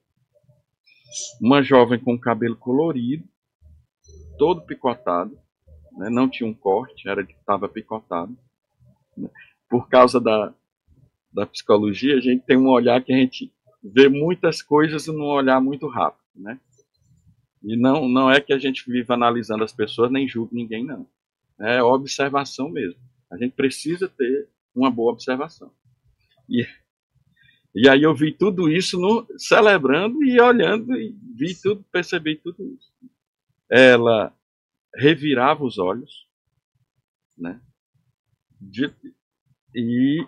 Uma 1.42 1.64
jovem 1.64 2.00
com 2.00 2.20
cabelo 2.20 2.56
colorido, 2.56 3.28
todo 4.38 4.66
picotado, 4.66 5.38
né? 5.98 6.10
não 6.10 6.30
tinha 6.30 6.48
um 6.48 6.54
corte, 6.54 7.08
era 7.08 7.22
estava 7.22 7.70
picotado. 7.70 8.38
Né? 9.18 9.30
Por 9.70 9.88
causa 9.88 10.20
da, 10.20 10.54
da 11.34 11.46
psicologia, 11.46 12.18
a 12.18 12.22
gente 12.22 12.46
tem 12.46 12.58
um 12.58 12.70
olhar 12.70 13.02
que 13.04 13.14
a 13.14 13.18
gente 13.18 13.52
vê 13.84 14.10
muitas 14.10 14.62
coisas 14.62 15.08
num 15.08 15.26
olhar 15.26 15.62
muito 15.62 15.88
rápido, 15.88 16.24
né? 16.36 16.60
E 17.66 17.76
não, 17.76 18.07
não 18.07 18.30
é 18.30 18.39
que 18.39 18.53
a 18.53 18.59
gente 18.59 18.89
viva 18.89 19.16
analisando 19.16 19.63
as 19.63 19.74
pessoas, 19.74 20.11
nem 20.11 20.28
julga 20.28 20.51
ninguém, 20.53 20.86
não. 20.86 21.09
É 21.59 21.82
observação 21.82 22.70
mesmo. 22.70 22.99
A 23.32 23.38
gente 23.38 23.53
precisa 23.53 24.07
ter 24.07 24.47
uma 24.74 24.91
boa 24.91 25.11
observação. 25.11 25.72
E, 26.47 26.68
e 27.74 27.89
aí 27.89 28.03
eu 28.03 28.13
vi 28.13 28.32
tudo 28.32 28.70
isso 28.70 28.99
no, 28.99 29.28
celebrando 29.36 30.24
e 30.24 30.39
olhando, 30.39 30.95
e 30.95 31.18
vi 31.36 31.59
tudo, 31.59 31.84
percebi 31.91 32.36
tudo 32.36 32.63
isso. 32.63 32.93
Ela 33.68 34.32
revirava 34.95 35.63
os 35.63 35.80
olhos, 35.80 36.28
né? 37.36 37.59
De, 38.61 38.93
e 39.74 40.24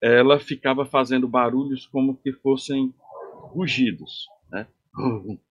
ela 0.00 0.40
ficava 0.40 0.86
fazendo 0.86 1.28
barulhos 1.28 1.86
como 1.86 2.16
que 2.16 2.32
fossem 2.32 2.94
rugidos, 3.50 4.26
né? 4.50 4.66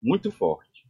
Muito 0.08 0.32
forte. 0.32 0.88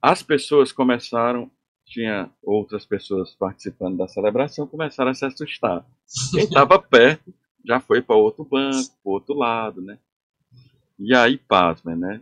As 0.00 0.22
pessoas 0.22 0.72
começaram, 0.72 1.50
tinha 1.86 2.30
outras 2.42 2.84
pessoas 2.84 3.34
participando 3.34 3.96
da 3.96 4.06
celebração, 4.06 4.66
começaram 4.66 5.10
a 5.10 5.14
se 5.14 5.24
assustar. 5.24 5.84
Quem 6.32 6.44
estava 6.44 6.78
perto 6.80 7.32
já 7.64 7.80
foi 7.80 8.02
para 8.02 8.16
outro 8.16 8.44
banco, 8.44 8.90
para 9.02 9.12
outro 9.12 9.34
lado, 9.34 9.80
né? 9.80 9.98
E 10.98 11.14
aí, 11.14 11.38
pasmem, 11.38 11.96
né? 11.96 12.20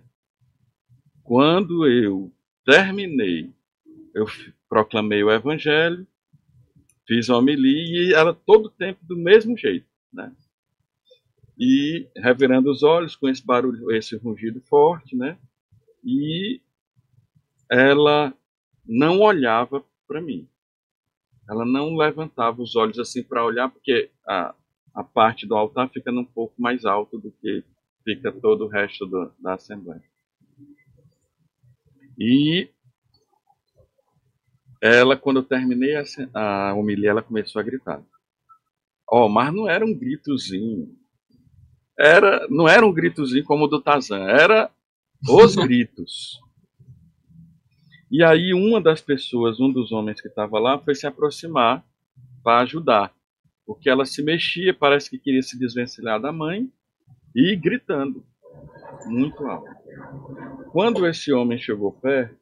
Quando 1.25 1.87
eu 1.87 2.33
terminei, 2.65 3.53
eu 4.15 4.27
proclamei 4.69 5.23
o 5.23 5.33
evangelho, 5.33 6.07
fiz 7.07 7.29
uma 7.29 7.39
homilia 7.39 8.11
e 8.11 8.13
ela 8.15 8.33
todo 8.33 8.67
o 8.67 8.71
tempo 8.71 9.05
do 9.05 9.17
mesmo 9.17 9.57
jeito, 9.57 9.87
né? 10.13 10.33
E 11.59 12.09
revirando 12.17 12.71
os 12.71 12.83
olhos 12.83 13.17
com 13.17 13.29
esse 13.29 13.45
barulho, 13.45 13.91
esse 13.91 14.17
rugido 14.17 14.61
forte, 14.61 15.17
né? 15.17 15.37
E 16.05 16.61
ela 17.71 18.33
não 18.87 19.21
olhava 19.21 19.85
para 20.07 20.21
mim. 20.21 20.49
Ela 21.49 21.65
não 21.65 21.97
levantava 21.97 22.63
os 22.63 22.77
olhos 22.77 22.99
assim 22.99 23.23
para 23.23 23.45
olhar, 23.45 23.69
porque 23.71 24.11
a, 24.27 24.55
a 24.95 25.03
parte 25.03 25.47
do 25.47 25.57
altar 25.57 25.89
fica 25.91 26.13
um 26.13 26.25
pouco 26.25 26.55
mais 26.61 26.85
alto 26.85 27.19
do 27.19 27.33
que 27.33 27.65
fica 28.05 28.31
todo 28.31 28.65
o 28.65 28.69
resto 28.69 29.07
do, 29.07 29.33
da 29.41 29.55
Assembleia. 29.55 30.03
E 32.19 32.69
ela, 34.81 35.17
quando 35.17 35.39
eu 35.39 35.45
terminei 35.45 35.97
a, 35.97 36.05
a 36.35 36.75
homilia, 36.75 37.11
ela 37.11 37.23
começou 37.23 37.61
a 37.61 37.63
gritar. 37.63 38.03
Oh, 39.11 39.29
mas 39.29 39.53
não 39.53 39.69
era 39.69 39.85
um 39.85 39.95
gritozinho. 39.95 40.97
Era, 41.99 42.47
não 42.49 42.69
era 42.69 42.87
um 42.87 42.93
gritozinho 42.93 43.45
como 43.45 43.65
o 43.65 43.69
do 43.69 43.81
Tazan, 43.81 44.25
era 44.29 44.71
os 45.29 45.57
gritos. 45.57 46.41
E 48.11 48.23
aí 48.23 48.55
uma 48.55 48.81
das 48.81 49.01
pessoas, 49.01 49.61
um 49.61 49.71
dos 49.71 49.93
homens 49.93 50.21
que 50.21 50.29
estava 50.29 50.59
lá, 50.59 50.79
foi 50.79 50.95
se 50.95 51.07
aproximar 51.07 51.85
para 52.43 52.63
ajudar. 52.63 53.13
Porque 53.67 53.91
ela 53.91 54.07
se 54.07 54.23
mexia, 54.23 54.73
parece 54.73 55.11
que 55.11 55.19
queria 55.19 55.43
se 55.43 55.59
desvencilhar 55.59 56.21
da 56.21 56.33
mãe, 56.33 56.71
e 57.35 57.55
gritando, 57.55 58.25
muito 59.07 59.47
alto. 59.47 59.71
Quando 60.71 61.07
esse 61.07 61.33
homem 61.33 61.59
chegou 61.59 61.93
perto, 61.93 62.37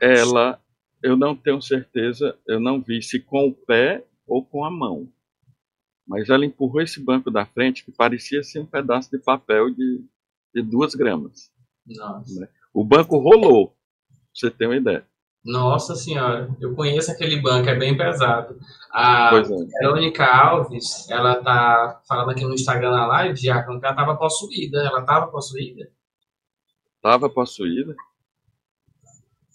ela, 0.00 0.58
eu 1.02 1.16
não 1.16 1.36
tenho 1.36 1.60
certeza, 1.60 2.38
eu 2.46 2.58
não 2.58 2.80
vi 2.80 3.02
se 3.02 3.20
com 3.20 3.48
o 3.48 3.52
pé 3.52 4.04
ou 4.26 4.44
com 4.44 4.64
a 4.64 4.70
mão. 4.70 5.08
Mas 6.10 6.28
ela 6.28 6.44
empurrou 6.44 6.82
esse 6.82 7.00
banco 7.00 7.30
da 7.30 7.46
frente 7.46 7.84
que 7.84 7.92
parecia 7.92 8.42
ser 8.42 8.58
um 8.58 8.66
pedaço 8.66 9.08
de 9.12 9.18
papel 9.18 9.70
de, 9.70 10.04
de 10.52 10.60
duas 10.60 10.92
gramas. 10.92 11.52
Nossa. 11.86 12.40
Né? 12.40 12.48
O 12.74 12.82
banco 12.82 13.16
rolou, 13.16 13.68
pra 13.68 13.76
você 14.34 14.50
ter 14.50 14.66
uma 14.66 14.76
ideia. 14.76 15.06
Nossa 15.44 15.94
senhora, 15.94 16.50
eu 16.60 16.74
conheço 16.74 17.12
aquele 17.12 17.40
banco, 17.40 17.68
é 17.68 17.76
bem 17.76 17.96
pesado. 17.96 18.58
A 18.90 19.30
pois 19.30 19.48
é. 19.48 19.54
Verônica 19.54 20.26
Alves, 20.26 21.08
ela 21.08 21.36
tá 21.36 22.02
falando 22.08 22.30
aqui 22.30 22.44
no 22.44 22.54
Instagram 22.54 22.90
na 22.90 23.06
live, 23.06 23.40
Diácono, 23.40 23.78
que 23.78 23.86
ela 23.86 23.94
tava 23.94 24.16
possuída. 24.16 24.80
Ela 24.80 25.02
tava 25.02 25.28
possuída? 25.28 25.92
Tava 27.00 27.30
possuída? 27.30 27.94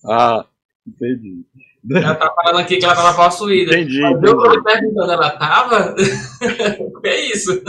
Ah, 0.06 0.48
entendi. 0.88 1.46
Ela 1.92 2.16
tá 2.16 2.34
falando 2.34 2.60
aqui 2.60 2.78
que 2.78 2.86
ela 2.86 2.96
tava 2.96 3.14
possuída. 3.16 3.74
Entendi. 3.76 4.02
Mas 4.02 4.12
entendi. 4.12 4.28
eu 4.28 4.38
tô 4.38 4.64
perguntando, 4.64 5.12
ela 5.12 5.30
tava? 5.32 5.96
é 7.04 7.26
isso. 7.28 7.62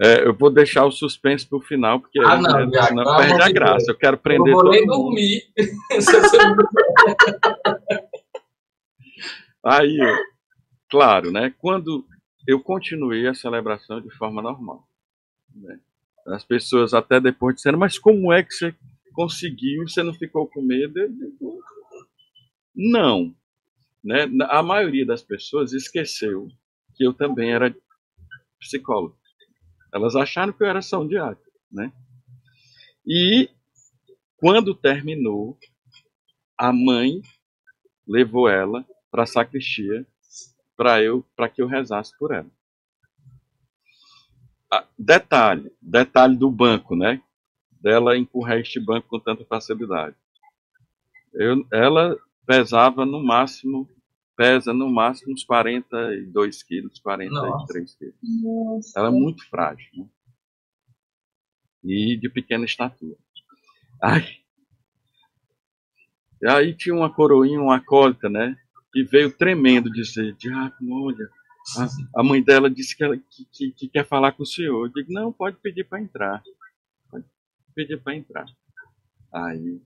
É, 0.00 0.26
eu 0.26 0.34
vou 0.34 0.50
deixar 0.50 0.84
o 0.84 0.90
suspense 0.90 1.46
pro 1.46 1.60
final, 1.60 2.00
porque 2.00 2.18
ah, 2.18 2.36
não, 2.36 2.58
é, 2.58 2.68
já, 2.70 2.90
não 2.92 3.16
perde 3.16 3.42
a 3.42 3.52
graça. 3.52 3.90
Eu 3.90 3.96
quero 3.96 4.18
prender 4.18 4.50
eu 4.52 4.58
vou 4.58 4.70
nem 4.70 4.84
dormir. 4.84 5.42
Aí, 9.64 9.98
claro, 10.90 11.30
né? 11.30 11.54
Quando 11.58 12.04
eu 12.48 12.60
continuei 12.60 13.28
a 13.28 13.34
celebração 13.34 14.00
de 14.00 14.10
forma 14.10 14.42
normal, 14.42 14.84
né? 15.54 15.78
as 16.26 16.44
pessoas 16.44 16.94
até 16.94 17.20
depois 17.20 17.56
disseram, 17.56 17.78
mas 17.78 17.98
como 17.98 18.32
é 18.32 18.42
que 18.42 18.52
você 18.52 18.74
conseguiu, 19.12 19.88
você 19.88 20.02
não 20.02 20.14
ficou 20.14 20.48
com 20.48 20.62
medo? 20.62 20.98
Não. 22.74 23.34
Né? 24.02 24.26
A 24.48 24.62
maioria 24.62 25.06
das 25.06 25.22
pessoas 25.22 25.72
esqueceu 25.72 26.48
que 26.94 27.04
eu 27.04 27.12
também 27.12 27.52
era 27.52 27.74
psicólogo. 28.58 29.16
Elas 29.92 30.16
acharam 30.16 30.52
que 30.52 30.62
eu 30.62 30.66
era 30.66 30.82
São 30.82 31.06
Diácono. 31.06 31.52
Né? 31.70 31.92
E 33.06 33.50
quando 34.36 34.74
terminou, 34.74 35.58
a 36.56 36.72
mãe 36.72 37.22
levou 38.06 38.48
ela 38.48 38.86
para 39.10 39.24
a 39.24 39.26
sacristia 39.26 40.06
para 40.76 41.02
eu 41.02 41.24
para 41.36 41.48
que 41.48 41.62
eu 41.62 41.66
rezasse 41.66 42.16
por 42.18 42.32
ela. 42.32 42.50
Ah, 44.72 44.86
detalhe, 44.98 45.70
detalhe 45.80 46.36
do 46.36 46.50
banco, 46.50 46.96
né? 46.96 47.22
dela 47.82 48.16
empurrar 48.16 48.58
este 48.58 48.78
banco 48.78 49.08
com 49.08 49.18
tanta 49.18 49.44
facilidade. 49.44 50.14
Eu, 51.34 51.66
ela 51.72 52.16
pesava 52.46 53.04
no 53.06 53.22
máximo, 53.22 53.88
pesa 54.36 54.72
no 54.72 54.90
máximo 54.90 55.32
uns 55.32 55.44
42 55.44 56.62
quilos, 56.62 56.98
43 57.00 57.50
Nossa. 57.50 57.98
quilos. 57.98 58.14
Nossa. 58.42 58.98
Ela 58.98 59.08
é 59.08 59.12
muito 59.12 59.48
frágil. 59.48 59.88
Né? 59.96 60.06
e 61.84 62.16
de 62.16 62.28
pequena 62.28 62.64
estatura. 62.64 63.16
Ai. 64.00 64.38
E 66.40 66.48
aí 66.48 66.74
tinha 66.74 66.94
uma 66.94 67.12
coroinha, 67.12 67.60
uma 67.60 67.76
acólita, 67.76 68.28
né? 68.28 68.56
Que 68.92 69.04
veio 69.04 69.36
tremendo 69.36 69.90
dizer, 69.90 70.34
Diácono, 70.34 71.06
olha, 71.06 71.28
a, 71.78 72.20
a, 72.20 72.24
mãe 72.24 72.42
dela 72.42 72.68
disse 72.68 72.96
que, 72.96 73.04
ela, 73.04 73.16
que, 73.16 73.44
que, 73.52 73.72
que, 73.72 73.88
quer 73.88 74.06
falar 74.06 74.32
com 74.32 74.42
o 74.42 74.46
senhor. 74.46 74.86
Eu 74.86 74.92
digo, 74.92 75.12
não, 75.12 75.32
pode 75.32 75.56
pedir 75.58 75.84
para 75.84 76.00
entrar. 76.00 76.42
Pode 77.10 77.24
pedir 77.74 78.02
para 78.02 78.16
entrar. 78.16 78.46
Aí 79.32 79.80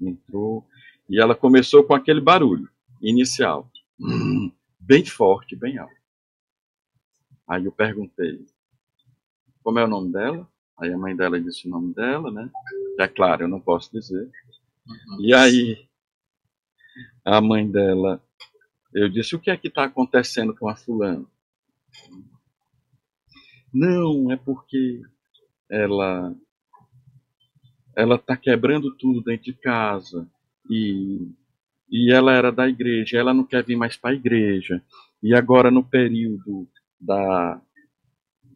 entrou 0.00 0.64
e 1.08 1.20
ela 1.20 1.34
começou 1.34 1.84
com 1.84 1.94
aquele 1.94 2.20
barulho 2.20 2.68
inicial, 3.00 3.70
bem 4.80 5.04
forte, 5.04 5.54
bem 5.54 5.78
alto. 5.78 5.94
Aí 7.48 7.64
eu 7.64 7.72
perguntei, 7.72 8.44
como 9.62 9.78
é 9.78 9.84
o 9.84 9.88
nome 9.88 10.12
dela? 10.12 10.48
Aí 10.78 10.92
a 10.92 10.98
mãe 10.98 11.14
dela 11.16 11.40
disse 11.40 11.66
o 11.66 11.70
nome 11.70 11.94
dela, 11.94 12.30
né? 12.30 12.50
É 12.98 13.06
claro, 13.06 13.44
eu 13.44 13.48
não 13.48 13.60
posso 13.60 13.90
dizer. 13.92 14.30
Uhum. 14.86 15.20
E 15.20 15.32
aí 15.32 15.86
a 17.24 17.40
mãe 17.40 17.68
dela, 17.68 18.22
eu 18.92 19.08
disse, 19.08 19.34
o 19.34 19.40
que 19.40 19.50
é 19.50 19.56
que 19.56 19.68
está 19.68 19.84
acontecendo 19.84 20.54
com 20.54 20.68
a 20.68 20.76
fulana? 20.76 21.24
Não, 23.72 24.30
é 24.30 24.36
porque 24.36 25.02
ela 25.68 26.34
ela 27.96 28.16
está 28.16 28.36
quebrando 28.36 28.94
tudo 28.94 29.22
dentro 29.22 29.46
de 29.46 29.54
casa 29.54 30.28
e 30.70 31.32
e 31.88 32.12
ela 32.12 32.32
era 32.32 32.50
da 32.50 32.68
igreja, 32.68 33.16
ela 33.16 33.32
não 33.32 33.44
quer 33.44 33.64
vir 33.64 33.76
mais 33.76 33.96
para 33.96 34.10
a 34.10 34.14
igreja. 34.14 34.82
E 35.22 35.32
agora 35.32 35.70
no 35.70 35.84
período 35.84 36.68
da 37.00 37.60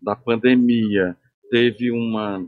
da 0.03 0.17
pandemia 0.17 1.17
teve 1.51 1.91
uma 1.91 2.45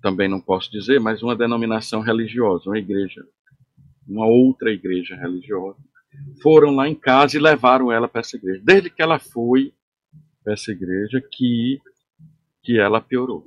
também 0.00 0.28
não 0.28 0.40
posso 0.40 0.70
dizer, 0.70 1.00
mas 1.00 1.22
uma 1.22 1.34
denominação 1.34 2.00
religiosa, 2.00 2.68
uma 2.68 2.78
igreja, 2.78 3.26
uma 4.06 4.26
outra 4.26 4.70
igreja 4.70 5.16
religiosa, 5.16 5.78
foram 6.42 6.74
lá 6.74 6.88
em 6.88 6.94
casa 6.94 7.36
e 7.36 7.40
levaram 7.40 7.90
ela 7.90 8.06
para 8.06 8.20
essa 8.20 8.36
igreja. 8.36 8.60
Desde 8.62 8.90
que 8.90 9.00
ela 9.02 9.18
foi 9.18 9.72
para 10.42 10.52
essa 10.52 10.70
igreja 10.72 11.22
que 11.30 11.80
que 12.62 12.78
ela 12.78 13.00
piorou. 13.00 13.46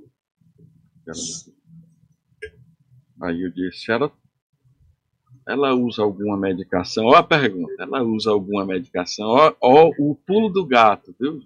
Aí 3.22 3.42
eu 3.42 3.52
disse, 3.52 3.92
ela, 3.92 4.12
ela 5.48 5.74
usa 5.74 6.04
alguma 6.04 6.38
medicação? 6.38 7.06
Olha 7.06 7.20
a 7.20 7.24
pergunta, 7.24 7.74
ela 7.80 8.04
usa 8.04 8.32
alguma 8.32 8.66
medicação? 8.66 9.28
Ó, 9.60 9.92
o 9.98 10.16
pulo 10.16 10.50
do 10.50 10.66
gato, 10.66 11.16
viu, 11.20 11.42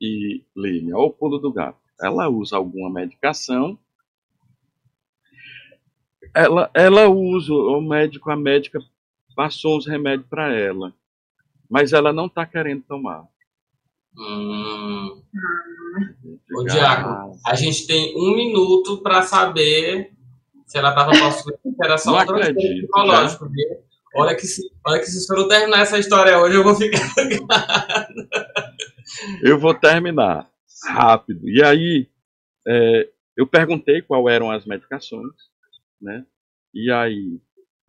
E 0.00 0.42
Lívia, 0.56 0.96
olha 0.96 1.06
o 1.06 1.10
pulo 1.12 1.38
do 1.38 1.52
gato. 1.52 1.78
Ela 2.00 2.28
usa 2.28 2.56
alguma 2.56 2.90
medicação? 2.90 3.78
Ela, 6.34 6.70
ela 6.74 7.08
usa, 7.08 7.52
o 7.52 7.80
médico, 7.80 8.30
a 8.30 8.36
médica 8.36 8.80
passou 9.36 9.76
uns 9.76 9.86
remédios 9.86 10.28
para 10.28 10.52
ela, 10.52 10.92
mas 11.68 11.92
ela 11.92 12.12
não 12.12 12.26
está 12.26 12.46
querendo 12.46 12.82
tomar. 12.82 13.26
Hum. 14.16 15.22
Ô, 16.52 16.64
Diaco, 16.64 17.38
a 17.46 17.54
gente 17.54 17.86
tem 17.86 18.14
um 18.16 18.36
minuto 18.36 19.02
para 19.02 19.22
saber 19.22 20.12
se 20.66 20.78
ela 20.78 20.90
estava 20.90 21.10
possuindo, 21.10 21.76
era 21.82 21.96
só 21.96 22.20
um 22.20 22.26
transtorno 22.26 22.54
psicológico. 22.54 23.48
Olha 24.16 24.36
que, 24.36 24.46
se, 24.46 24.62
olha 24.86 25.00
que 25.00 25.06
se 25.06 25.32
eu 25.32 25.48
terminar 25.48 25.80
essa 25.80 25.98
história 25.98 26.38
hoje, 26.38 26.56
eu 26.56 26.62
vou 26.62 26.74
ficar. 26.74 27.00
eu 29.42 29.58
vou 29.58 29.74
terminar 29.74 30.48
rápido. 30.84 31.48
E 31.48 31.64
aí, 31.64 32.08
é, 32.66 33.08
eu 33.36 33.46
perguntei 33.46 34.02
qual 34.02 34.28
eram 34.28 34.50
as 34.50 34.64
medicações, 34.64 35.34
né? 36.00 36.24
E 36.72 36.92
aí, 36.92 37.40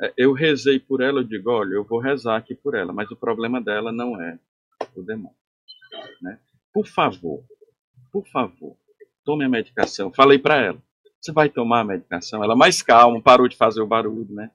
é, 0.02 0.14
eu 0.18 0.34
rezei 0.34 0.80
por 0.80 1.02
ela, 1.02 1.20
eu 1.20 1.24
digo, 1.24 1.52
olha, 1.52 1.76
eu 1.76 1.84
vou 1.84 2.00
rezar 2.00 2.38
aqui 2.38 2.56
por 2.56 2.76
ela, 2.76 2.92
mas 2.92 3.10
o 3.12 3.16
problema 3.16 3.62
dela 3.62 3.92
não 3.92 4.20
é 4.20 4.40
o 4.96 5.04
demônio. 5.04 5.38
Né? 6.22 6.40
Por 6.74 6.88
favor, 6.88 7.44
por 8.16 8.26
favor, 8.28 8.78
tome 9.26 9.44
a 9.44 9.50
medicação. 9.50 10.10
Falei 10.10 10.40
para 10.40 10.56
ela, 10.56 10.82
você 11.20 11.34
vai 11.34 11.50
tomar 11.50 11.82
a 11.82 11.84
medicação? 11.84 12.42
Ela 12.42 12.56
mais 12.56 12.82
calma, 12.82 13.22
parou 13.22 13.46
de 13.46 13.58
fazer 13.58 13.82
o 13.82 13.86
barulho, 13.86 14.34
né? 14.34 14.52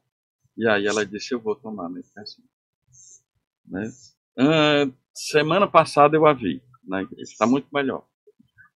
E 0.57 0.67
aí 0.67 0.87
ela 0.87 1.05
disse, 1.05 1.35
eu 1.35 1.41
vou 1.41 1.55
tomar 1.55 1.85
a 1.85 1.91
medicação. 1.91 2.43
Né? 3.69 3.87
Ah, 4.39 4.91
semana 5.13 5.67
passada 5.67 6.17
eu 6.17 6.25
a 6.25 6.33
vi 6.33 6.63
na 6.83 7.03
igreja, 7.03 7.33
está 7.33 7.47
muito 7.47 7.69
melhor. 7.71 8.03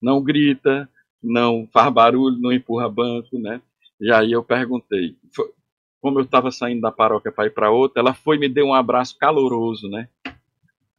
Não 0.02 0.22
grita, 0.22 0.86
não 1.22 1.66
faz 1.72 1.90
barulho, 1.90 2.38
não 2.38 2.52
empurra 2.52 2.86
banco, 2.86 3.38
né? 3.38 3.62
E 3.98 4.12
aí 4.12 4.32
eu 4.32 4.44
perguntei, 4.44 5.16
como 5.98 6.18
eu 6.18 6.24
estava 6.24 6.50
saindo 6.50 6.82
da 6.82 6.92
paróquia 6.92 7.32
para 7.32 7.46
ir 7.46 7.54
para 7.54 7.70
outra, 7.70 8.02
ela 8.02 8.12
foi 8.12 8.36
me 8.36 8.50
deu 8.50 8.66
um 8.66 8.74
abraço 8.74 9.16
caloroso, 9.16 9.88
né? 9.88 10.10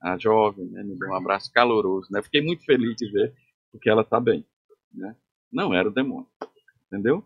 a 0.02 0.18
jovem, 0.20 0.66
né, 0.68 0.84
me 0.84 0.96
deu 0.96 1.10
um 1.10 1.16
abraço 1.16 1.52
caloroso, 1.52 2.08
né? 2.12 2.22
Fiquei 2.22 2.40
muito 2.40 2.64
feliz 2.64 2.96
de 2.96 3.12
ver 3.12 3.34
porque 3.76 3.90
ela 3.90 4.02
está 4.02 4.20
bem, 4.20 4.46
né? 4.94 5.16
Não 5.52 5.74
era 5.74 5.88
o 5.88 5.94
demônio, 5.94 6.28
entendeu? 6.88 7.24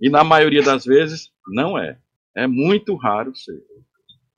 E 0.00 0.08
na 0.08 0.22
maioria 0.22 0.62
das 0.62 0.84
vezes 0.84 1.30
não 1.48 1.76
é. 1.76 1.98
É 2.36 2.46
muito 2.46 2.94
raro 2.94 3.34
ser. 3.34 3.60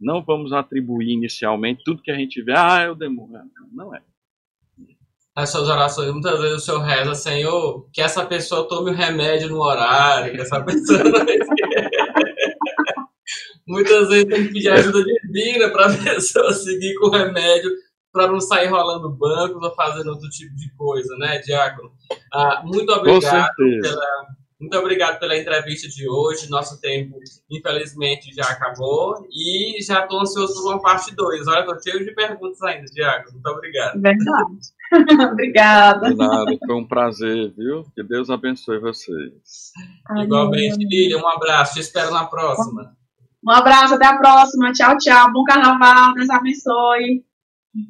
Não 0.01 0.25
vamos 0.25 0.53
atribuir 0.53 1.13
inicialmente 1.13 1.83
tudo 1.85 2.03
que 2.03 2.11
a 2.11 2.17
gente 2.17 2.43
vê, 2.43 2.55
ah, 2.57 2.81
é 2.81 2.91
o 2.91 2.95
demônio. 2.95 3.39
Não 3.71 3.95
é. 3.95 4.01
As 5.37 5.51
suas 5.51 5.69
orações, 5.69 6.11
muitas 6.11 6.41
vezes 6.41 6.57
o 6.57 6.61
senhor 6.61 6.81
reza, 6.81 7.15
Senhor, 7.15 7.89
que 7.93 8.01
essa 8.01 8.25
pessoa 8.25 8.67
tome 8.67 8.91
o 8.91 8.95
remédio 8.95 9.49
no 9.49 9.61
horário, 9.61 10.33
que 10.33 10.41
essa 10.41 10.61
pessoa 10.65 11.05
não 11.05 11.13
Muitas 13.67 14.09
vezes 14.09 14.25
tem 14.27 14.47
que 14.47 14.53
pedir 14.53 14.71
ajuda 14.71 15.05
divina 15.05 15.71
para 15.71 15.87
a 15.87 15.97
pessoa 16.03 16.53
seguir 16.53 16.95
com 16.95 17.07
o 17.07 17.11
remédio 17.11 17.71
para 18.13 18.27
não 18.27 18.41
sair 18.41 18.69
rolando 18.69 19.11
bancos 19.11 19.63
ou 19.63 19.75
fazendo 19.75 20.11
outro 20.11 20.29
tipo 20.29 20.55
de 20.57 20.73
coisa, 20.75 21.17
né, 21.17 21.39
Diácono? 21.39 21.93
Ah, 22.33 22.63
muito 22.65 22.91
obrigado 22.93 23.55
pela, 23.57 24.27
muito 24.61 24.77
obrigado 24.77 25.19
pela 25.19 25.39
entrevista 25.39 25.89
de 25.89 26.07
hoje. 26.07 26.51
Nosso 26.51 26.79
tempo, 26.83 27.17
infelizmente, 27.51 28.35
já 28.35 28.45
acabou. 28.45 29.27
E 29.33 29.83
já 29.83 30.03
estou 30.03 30.21
ansioso 30.21 30.55
por 30.55 30.75
uma 30.75 30.83
parte 30.83 31.15
2. 31.15 31.49
Olha, 31.49 31.61
estou 31.61 31.83
cheio 31.83 32.05
de 32.05 32.15
perguntas 32.15 32.61
ainda, 32.63 32.85
Diácono. 32.93 33.33
Muito 33.33 33.49
obrigado. 33.49 34.01
Verdade. 34.01 34.59
Obrigada. 35.33 36.11
De 36.11 36.17
nada, 36.17 36.59
foi 36.67 36.75
um 36.75 36.87
prazer, 36.87 37.55
viu? 37.57 37.85
Que 37.95 38.03
Deus 38.03 38.29
abençoe 38.29 38.81
vocês. 38.81 39.71
Amém. 40.07 40.25
Igualmente, 40.25 40.85
Lília. 40.85 41.17
Um 41.17 41.29
abraço. 41.29 41.75
Te 41.75 41.81
espero 41.81 42.11
na 42.11 42.27
próxima. 42.27 42.93
Um 43.43 43.51
abraço, 43.53 43.95
até 43.95 44.07
a 44.07 44.19
próxima. 44.19 44.73
Tchau, 44.73 44.99
tchau. 44.99 45.33
Bom 45.33 45.45
carnaval, 45.45 46.13
Deus 46.15 46.29
abençoe. 46.29 47.25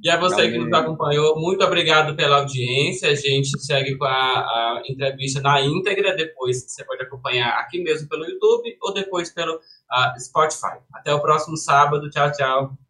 E 0.03 0.11
a 0.11 0.19
você 0.19 0.43
Amém. 0.43 0.53
que 0.53 0.59
nos 0.59 0.73
acompanhou, 0.73 1.41
muito 1.41 1.65
obrigado 1.65 2.15
pela 2.15 2.37
audiência. 2.37 3.11
A 3.11 3.15
gente 3.15 3.59
segue 3.61 3.97
com 3.97 4.05
a, 4.05 4.11
a, 4.11 4.83
entrevista 4.87 5.41
na 5.41 5.61
íntegra. 5.63 6.15
Depois 6.15 6.65
você 6.69 6.85
pode 6.85 7.03
acompanhar 7.03 7.59
aqui 7.59 7.83
mesmo 7.83 8.09
pelo 8.09 8.27
YouTube 8.27 8.77
ou 8.83 8.93
depois 8.93 9.33
pelo 9.33 9.55
uh, 9.57 10.21
Spotify. 10.21 10.79
Até 10.93 11.15
o 11.15 11.21
próximo 11.21 11.57
sábado. 11.57 12.11
Tchau, 12.11 12.31
tchau. 12.33 12.90